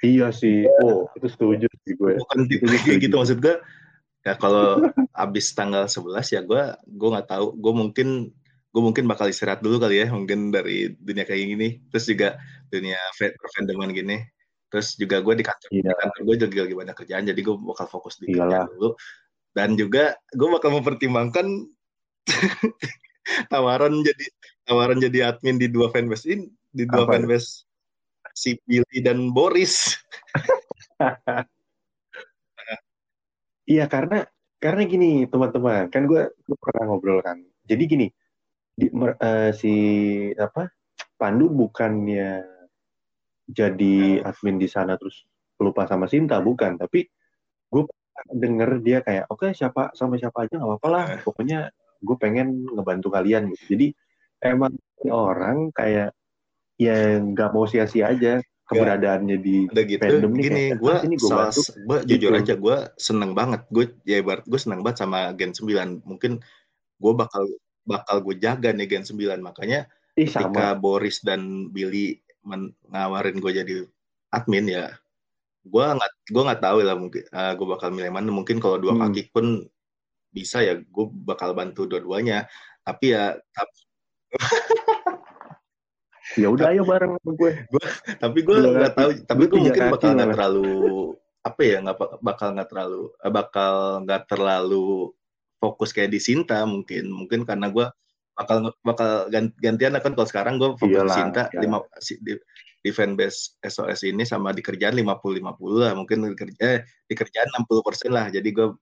Iya 0.00 0.32
sih. 0.32 0.64
Oh, 0.80 1.04
itu 1.12 1.28
setuju 1.28 1.68
sih 1.84 1.92
gue. 1.92 2.16
bukan 2.16 2.38
tipe 2.46 2.64
kayak 2.64 2.80
setuju. 2.80 2.96
gitu 2.98 3.14
maksud 3.14 3.38
gue 3.38 3.60
ya 4.20 4.32
kalau 4.34 4.80
abis 5.14 5.52
tanggal 5.52 5.84
11 5.84 6.00
ya 6.30 6.40
gue 6.40 6.62
gue 6.86 7.08
nggak 7.10 7.28
tahu 7.28 7.52
gue 7.54 7.72
mungkin 7.74 8.08
gue 8.66 8.82
mungkin 8.82 9.04
bakal 9.04 9.26
istirahat 9.26 9.60
dulu 9.60 9.76
kali 9.76 10.00
ya 10.00 10.08
mungkin 10.08 10.48
dari 10.48 10.92
dunia 10.94 11.24
kayak 11.24 11.40
gini 11.42 11.68
terus 11.86 12.04
juga 12.06 12.40
dunia 12.66 12.96
fa- 13.12 13.32
fandoman 13.50 13.90
gini 13.90 14.24
terus 14.68 14.94
juga 14.94 15.18
gue 15.18 15.34
di 15.34 15.42
kantor 15.42 15.68
Iya. 15.68 15.92
kantor 15.94 16.20
gue 16.22 16.34
juga 16.38 16.60
lagi 16.62 16.76
banyak 16.76 16.96
kerjaan 16.96 17.24
jadi 17.26 17.40
gue 17.42 17.56
bakal 17.60 17.86
fokus 17.86 18.14
di 18.16 18.28
Iyalah. 18.28 18.40
kerjaan 18.40 18.68
dulu 18.70 18.88
dan 19.56 19.74
juga 19.74 20.16
gue 20.34 20.48
bakal 20.48 20.78
mempertimbangkan 20.78 21.46
tawaran 23.52 24.02
jadi 24.02 24.26
tawaran 24.66 24.98
jadi 25.02 25.34
admin 25.34 25.58
di 25.58 25.66
dua 25.66 25.90
fanbase 25.90 26.26
ini 26.30 26.46
di 26.70 26.86
dua 26.86 27.06
Apa? 27.06 27.18
fanbase 27.18 27.66
si 28.34 28.54
Billy 28.66 28.98
dan 29.02 29.34
Boris 29.34 29.98
Iya 33.70 33.86
karena 33.86 34.26
karena 34.58 34.82
gini 34.82 35.30
teman-teman 35.30 35.86
kan 35.94 36.02
gue 36.10 36.34
pernah 36.58 36.90
ngobrol 36.90 37.22
kan. 37.22 37.38
Jadi 37.70 37.82
gini 37.86 38.06
di, 38.74 38.90
mer- 38.90 39.14
eh, 39.22 39.54
si 39.54 39.74
apa 40.34 40.66
Pandu 41.14 41.46
bukannya 41.46 42.42
jadi 43.46 44.26
admin 44.26 44.58
di 44.58 44.66
sana 44.66 44.98
terus 44.98 45.22
lupa 45.62 45.86
sama 45.86 46.10
Sinta 46.10 46.42
bukan 46.42 46.82
tapi 46.82 47.06
gue 47.70 47.82
denger 48.28 48.70
dia 48.80 48.98
kayak 49.00 49.26
oke 49.26 49.50
siapa 49.50 49.90
sama 49.92 50.16
siapa 50.16 50.44
aja 50.44 50.58
nggak 50.58 50.68
apa-apa 50.68 50.88
lah 50.88 51.04
Eh. 51.16 51.22
pokoknya 51.22 51.58
gue 52.00 52.16
pengen 52.16 52.64
ngebantu 52.66 53.08
kalian. 53.08 53.52
Gitu. 53.52 53.64
Jadi 53.76 53.86
emang 54.40 54.72
orang 55.06 55.68
kayak 55.70 56.16
ya 56.76 56.96
nggak 57.18 57.50
mau 57.52 57.68
sia-sia 57.68 58.08
aja 58.08 58.40
keberadaannya 58.64 59.36
di 59.36 59.66
udah 59.66 59.84
gitu. 59.84 60.00
fandom 60.00 60.32
gini 60.32 60.72
gue 60.72 60.88
"Ah, 60.88 61.02
gua 61.02 61.18
salah 61.20 61.50
bantu." 61.50 61.60
gue 61.76 61.98
jujur 62.08 62.30
Gitu. 62.32 62.40
aja 62.40 62.54
gue 62.56 62.76
seneng 62.96 63.32
banget. 63.34 63.60
Gue 63.68 63.84
ya 64.04 64.16
ibarat 64.16 64.46
gue 64.46 64.56
seneng 64.56 64.80
banget 64.80 64.98
sama 65.00 65.34
Gen 65.36 65.52
9 65.52 66.00
mungkin 66.06 66.40
gue 66.96 67.12
bakal 67.12 67.44
bakal 67.82 68.16
gue 68.22 68.36
jaga 68.38 68.70
nih 68.70 68.86
Gen 68.86 69.04
9 69.04 69.40
makanya 69.40 69.88
ih 70.14 70.24
ketika 70.24 70.46
sama 70.46 70.76
Boris 70.76 71.20
dan 71.20 71.68
Billy 71.68 72.16
men- 72.40 72.72
ngawarin 72.88 73.36
gue 73.36 73.52
jadi 73.52 73.74
admin 74.30 74.66
ya 74.68 74.94
gue 75.60 75.84
nggak 75.84 76.12
gue 76.28 76.42
nggak 76.42 76.62
tahu 76.62 76.78
lah 76.80 76.96
mungkin 76.96 77.22
gue 77.30 77.66
bakal 77.68 77.88
milih 77.92 78.12
mana. 78.12 78.28
Mungkin 78.28 78.56
kalau 78.58 78.80
dua 78.80 78.96
Hmm. 78.96 79.08
kaki 79.08 79.28
pun 79.28 79.64
bisa 80.30 80.62
ya 80.62 80.78
gue 80.78 81.06
bakal 81.26 81.52
bantu 81.52 81.84
dua-duanya. 81.84 82.48
Tapi 82.80 83.12
ya 83.12 83.36
tap- 83.52 83.76
ya 86.38 86.46
udah 86.48 86.70
ayo 86.70 86.82
bareng 86.86 87.18
sama 87.18 87.32
gue. 87.34 87.52
Tapi 88.22 88.38
gue 88.40 88.56
nggak 88.56 88.94
tahu 88.94 89.10
tapi 89.26 89.40
Gue 89.46 89.58
mungkin 89.58 89.82
bakal 89.90 90.10
nggak 90.14 90.30
terlalu 90.38 90.68
apa 91.40 91.60
ya 91.64 91.76
nggak 91.80 91.96
bakal 92.20 92.48
nggak 92.52 92.68
terlalu 92.68 93.00
eh, 93.16 93.32
bakal 93.32 93.74
nggak 94.04 94.22
terlalu 94.28 94.86
fokus 95.58 95.90
kayak 95.92 96.14
di 96.14 96.20
Sinta 96.22 96.62
mungkin. 96.64 97.10
Mungkin 97.10 97.42
karena 97.44 97.68
gue 97.68 97.86
bakal 98.32 98.72
bakal 98.80 99.28
gan- 99.28 99.52
gantian 99.58 99.98
kan. 99.98 100.12
Kalau 100.14 100.28
sekarang 100.28 100.54
gue 100.56 100.72
fokus 100.78 100.88
Iyalah, 100.94 101.10
di 101.10 101.18
Sinta 101.18 101.42
ya. 101.50 101.60
lima 101.60 101.82
di, 102.80 102.90
fanbase 102.90 103.60
SOS 103.60 104.08
ini 104.08 104.24
sama 104.24 104.56
di 104.56 104.64
kerjaan 104.64 104.96
50-50 104.96 105.40
lah 105.76 105.92
mungkin 105.92 106.32
di 106.32 106.36
kerja 106.36 106.60
eh, 106.64 106.80
di 107.04 107.14
kerjaan 107.14 107.48
60 107.52 107.84
persen 107.84 108.10
lah. 108.12 108.32
Jadi 108.32 108.48
gue 108.50 108.72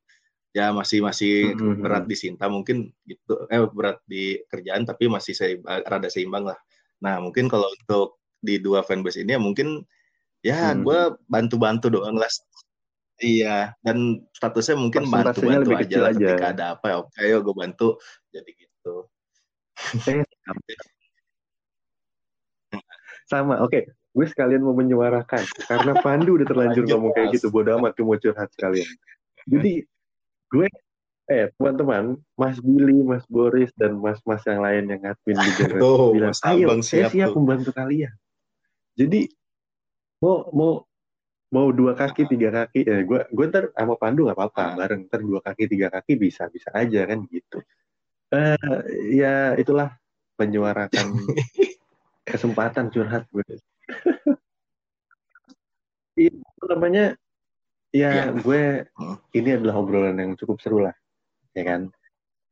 ya 0.56 0.72
masih 0.72 1.04
masih 1.04 1.52
Mhm. 1.54 1.82
berat 1.84 2.04
di 2.08 2.16
Sinta 2.16 2.48
mungkin 2.48 2.88
gitu 3.04 3.46
eh 3.52 3.60
berat 3.68 4.00
di 4.08 4.40
kerjaan 4.48 4.88
tapi 4.88 5.10
masih 5.10 5.34
saya 5.36 5.58
rada 5.84 6.08
seimbang 6.08 6.46
lah. 6.46 6.56
Nah 7.04 7.20
mungkin 7.20 7.50
kalau 7.50 7.68
untuk 7.68 8.18
di 8.38 8.56
dua 8.62 8.86
fanbase 8.86 9.22
ini 9.26 9.34
ya 9.34 9.40
mungkin 9.42 9.82
ya 10.46 10.72
Hmm. 10.72 10.86
gue 10.86 11.00
bantu-bantu 11.26 11.90
doang 11.90 12.16
lah. 12.16 12.30
Iya 13.18 13.74
dan 13.82 14.22
statusnya 14.30 14.78
mungkin 14.78 15.10
bantu-bantu 15.10 15.74
aja 15.74 15.96
lah 16.06 16.10
aja. 16.14 16.18
ketika 16.22 16.46
ada 16.54 16.64
apa 16.78 16.86
ya. 16.86 16.96
Oke 17.02 17.18
ayo 17.18 17.42
gue 17.42 17.54
bantu. 17.54 17.88
Jadi 18.30 18.50
gitu 18.54 18.94
sama 23.28 23.60
oke. 23.60 23.92
Gue 24.16 24.26
sekalian 24.26 24.64
mau 24.64 24.74
menyuarakan 24.74 25.44
karena 25.68 25.92
Pandu 26.00 26.40
udah 26.40 26.46
terlanjur 26.48 26.82
Lanjut, 26.88 26.96
ngomong 26.96 27.12
kayak 27.14 27.28
gitu 27.38 27.52
bodo 27.52 27.76
amat 27.78 27.92
gue 27.94 28.02
mau 28.02 28.18
curhat 28.18 28.48
sekalian. 28.56 28.88
Jadi 29.46 29.84
gue 30.48 30.66
eh 31.28 31.52
teman-teman 31.60 32.16
Mas 32.34 32.56
Billy 32.58 33.04
Mas 33.04 33.22
Boris 33.28 33.68
dan 33.76 34.00
Mas-Mas 34.00 34.42
yang 34.48 34.64
lain 34.64 34.88
yang 34.88 35.02
admin 35.04 35.36
di 35.36 35.50
genre 35.60 35.76
tuh 35.76 36.08
bilang 36.16 36.32
Mas 36.32 36.40
ayo 36.42 36.66
Abang 36.66 36.80
saya 36.80 37.04
siap 37.06 37.12
siap 37.12 37.28
tuh. 37.30 37.36
membantu 37.36 37.70
kalian. 37.76 38.12
Jadi 38.96 39.20
mau 40.24 40.48
mau 40.50 40.72
mau 41.48 41.68
dua 41.70 41.92
kaki 41.94 42.26
tiga 42.26 42.48
kaki 42.50 42.80
eh 42.82 43.00
gue 43.04 43.20
gue 43.28 43.44
ntar 43.46 43.70
sama 43.76 43.94
Pandu 44.00 44.24
nggak 44.26 44.36
apa-apa 44.40 44.62
Ah. 44.64 44.74
bareng 44.74 45.04
ntar 45.06 45.20
dua 45.20 45.40
kaki 45.44 45.68
tiga 45.68 45.92
kaki 45.92 46.16
bisa 46.16 46.48
bisa 46.48 46.72
aja 46.74 47.04
kan 47.06 47.22
gitu. 47.28 47.60
Eh 48.32 48.56
ya 49.14 49.52
itulah 49.54 49.94
menyuarakan 50.40 51.12
kesempatan 52.28 52.92
curhat 52.92 53.24
gue 53.32 53.44
itu 56.18 56.64
namanya 56.66 57.14
ya 57.94 58.10
Iya. 58.10 58.24
gue 58.42 58.62
Hmm. 58.98 59.16
ini 59.32 59.48
adalah 59.56 59.80
obrolan 59.80 60.18
yang 60.18 60.32
cukup 60.36 60.58
seru 60.60 60.82
lah 60.84 60.92
ya 61.54 61.64
kan 61.64 61.88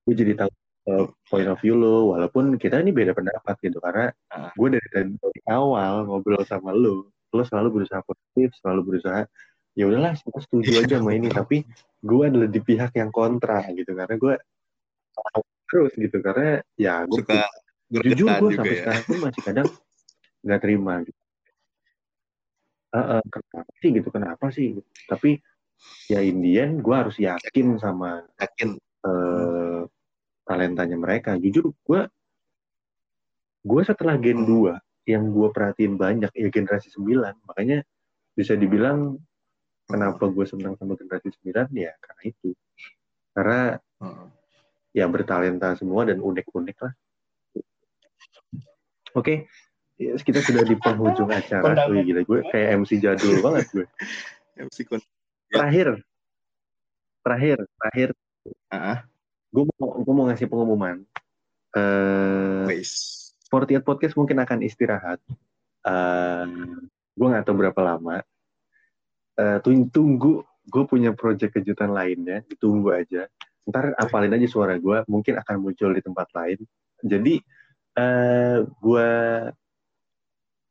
gue 0.06 0.14
jadi 0.14 0.32
tahu 0.38 0.50
uh, 0.88 1.04
point 1.28 1.48
of 1.50 1.58
view 1.60 1.74
lo 1.74 2.14
walaupun 2.14 2.56
kita 2.56 2.78
ini 2.80 2.94
beda 2.94 3.12
pendapat 3.12 3.58
gitu 3.60 3.76
karena 3.82 4.14
Ah. 4.30 4.54
gue 4.54 4.78
dari, 4.78 5.12
dari 5.12 5.40
awal 5.50 6.06
ngobrol 6.06 6.40
sama 6.46 6.72
lo 6.72 7.10
lo 7.34 7.42
selalu 7.42 7.82
berusaha 7.82 8.00
positif 8.00 8.54
selalu 8.62 8.80
berusaha 8.94 9.26
ya 9.76 9.84
udahlah 9.84 10.16
kita 10.16 10.40
setuju 10.40 10.70
aja 10.80 10.96
sama 11.02 11.12
ini 11.12 11.28
tapi 11.28 11.66
gue 12.00 12.22
adalah 12.24 12.48
di 12.48 12.60
pihak 12.62 12.96
yang 12.96 13.12
kontra 13.12 13.60
gitu 13.74 13.92
karena 13.92 14.14
gue 14.16 14.34
terus 15.66 15.92
gitu 15.98 16.16
karena 16.22 16.62
ya 16.78 17.02
gue 17.04 17.18
Suka 17.20 17.44
jujur 17.90 18.26
bergetar 18.26 18.38
gue 18.42 18.50
sampai 18.58 18.74
ya. 18.74 18.80
sekarang 18.82 19.04
pun 19.06 19.16
masih 19.22 19.42
kadang 19.46 19.68
nggak 20.46 20.60
terima 20.62 20.94
gitu. 21.06 21.20
Heeh, 22.94 23.20
kenapa 23.28 23.70
sih 23.82 23.90
gitu 23.92 24.08
kenapa 24.08 24.46
sih 24.54 24.68
tapi 25.10 25.30
ya 26.06 26.22
Indian 26.22 26.78
gue 26.80 26.94
harus 26.96 27.18
yakin 27.18 27.76
sama 27.82 28.24
Yakin. 28.38 28.78
eh, 28.80 29.82
talentanya 30.46 30.96
mereka 30.96 31.34
jujur 31.36 31.74
gue 31.82 32.00
gue 33.66 33.82
setelah 33.82 34.14
Gen 34.22 34.46
Hmm. 34.46 34.48
2 34.48 34.74
yang 35.06 35.30
gue 35.34 35.48
perhatiin 35.50 35.98
banyak 35.98 36.30
ya 36.34 36.48
generasi 36.50 36.90
9 36.94 37.34
makanya 37.46 37.82
bisa 38.34 38.54
dibilang 38.54 39.18
kenapa 39.86 40.30
gue 40.30 40.46
senang 40.46 40.74
sama 40.78 40.94
generasi 40.94 41.30
9 41.42 41.66
ya 41.74 41.92
karena 41.98 42.22
itu 42.26 42.50
karena 43.34 43.60
Hmm. 43.96 44.28
ya 44.92 45.08
bertalenta 45.10 45.72
semua 45.76 46.04
dan 46.06 46.20
unik-unik 46.22 46.76
lah 46.84 46.92
oke. 49.16 49.48
Ya, 49.96 50.12
kita 50.20 50.44
sudah 50.44 50.60
di 50.60 50.76
penghujung 50.76 51.32
acara. 51.32 51.88
Wih, 51.88 52.04
gila 52.04 52.20
gue 52.28 52.40
kayak 52.52 52.84
MC 52.84 53.00
jadul 53.00 53.40
banget 53.40 53.64
gue. 53.72 53.86
MC 54.60 54.84
Kon. 54.84 55.00
terakhir. 55.48 56.04
Terakhir 57.24 57.56
terakhir. 57.80 58.08
Ah, 58.68 59.08
gue 59.48 59.64
mau 59.80 59.96
gue 59.96 60.14
mau 60.14 60.28
ngasih 60.28 60.52
pengumuman. 60.52 61.00
Eh 61.72 62.64
wis. 62.76 63.24
48 63.48 63.80
podcast 63.86 64.14
mungkin 64.20 64.36
akan 64.36 64.58
istirahat. 64.68 65.20
Eh 65.88 66.44
gue 67.16 67.26
nggak 67.32 67.48
tahu 67.48 67.56
berapa 67.56 67.80
lama. 67.80 68.20
Eh 69.40 69.58
tunggu 69.64 69.88
tunggu. 69.88 70.34
Gue 70.66 70.84
punya 70.84 71.16
project 71.16 71.56
kejutan 71.56 71.96
lainnya. 71.96 72.44
Ditunggu 72.44 72.92
aja. 72.92 73.32
Ntar 73.64 73.96
apalin 73.96 74.36
aja 74.36 74.44
suara 74.44 74.76
gue. 74.76 75.08
Mungkin 75.08 75.40
akan 75.40 75.56
muncul 75.56 75.96
di 75.96 76.04
tempat 76.04 76.28
lain. 76.36 76.60
Jadi 77.00 77.40
eh 77.97 78.59
gue 78.62 79.10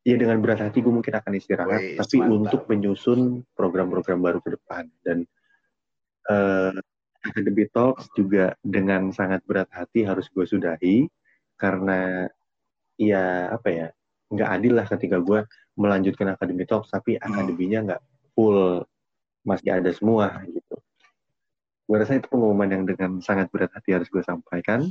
ya 0.06 0.16
dengan 0.22 0.38
berat 0.38 0.62
hati 0.62 0.86
gue 0.86 0.94
mungkin 0.94 1.14
akan 1.18 1.34
istirahat 1.34 1.82
tapi 1.98 2.22
mantap. 2.22 2.34
untuk 2.38 2.62
menyusun 2.70 3.42
program-program 3.58 4.22
baru 4.22 4.40
ke 4.42 4.54
depan 4.54 4.86
dan 5.02 5.26
eh 6.30 6.78
Academy 7.26 7.66
Talks 7.74 8.14
juga 8.14 8.54
dengan 8.62 9.10
sangat 9.10 9.42
berat 9.50 9.66
hati 9.74 10.06
harus 10.06 10.30
gue 10.30 10.46
sudahi 10.46 11.10
karena 11.58 12.30
ya 13.02 13.50
apa 13.50 13.70
ya 13.74 13.88
nggak 14.30 14.50
adil 14.62 14.74
lah 14.78 14.86
ketika 14.86 15.18
gue 15.18 15.42
melanjutkan 15.74 16.38
Academy 16.38 16.70
Talks 16.70 16.94
tapi 16.94 17.18
Hmm. 17.18 17.34
akademinya 17.34 17.80
nggak 17.92 18.02
full 18.38 18.86
masih 19.46 19.70
ada 19.74 19.90
semua 19.94 20.42
gitu. 20.46 20.76
Gue 21.86 21.98
rasa 22.02 22.18
itu 22.18 22.26
pengumuman 22.30 22.66
yang 22.66 22.84
dengan 22.86 23.22
sangat 23.22 23.50
berat 23.54 23.70
hati 23.74 23.94
harus 23.94 24.10
gue 24.10 24.22
sampaikan. 24.26 24.90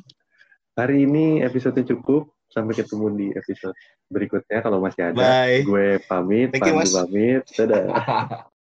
Hari 0.75 1.07
ini 1.07 1.39
episode 1.47 1.79
cukup. 1.87 2.35
Sampai 2.51 2.79
ketemu 2.79 3.07
di 3.19 3.27
episode 3.35 3.75
berikutnya 4.11 4.63
kalau 4.63 4.79
masih 4.79 5.11
ada. 5.11 5.19
Bye. 5.19 5.67
Gue 5.67 5.99
pamit, 6.07 6.55
Pandu 6.55 6.87
pamit. 6.87 7.43
Dadah. 7.51 8.47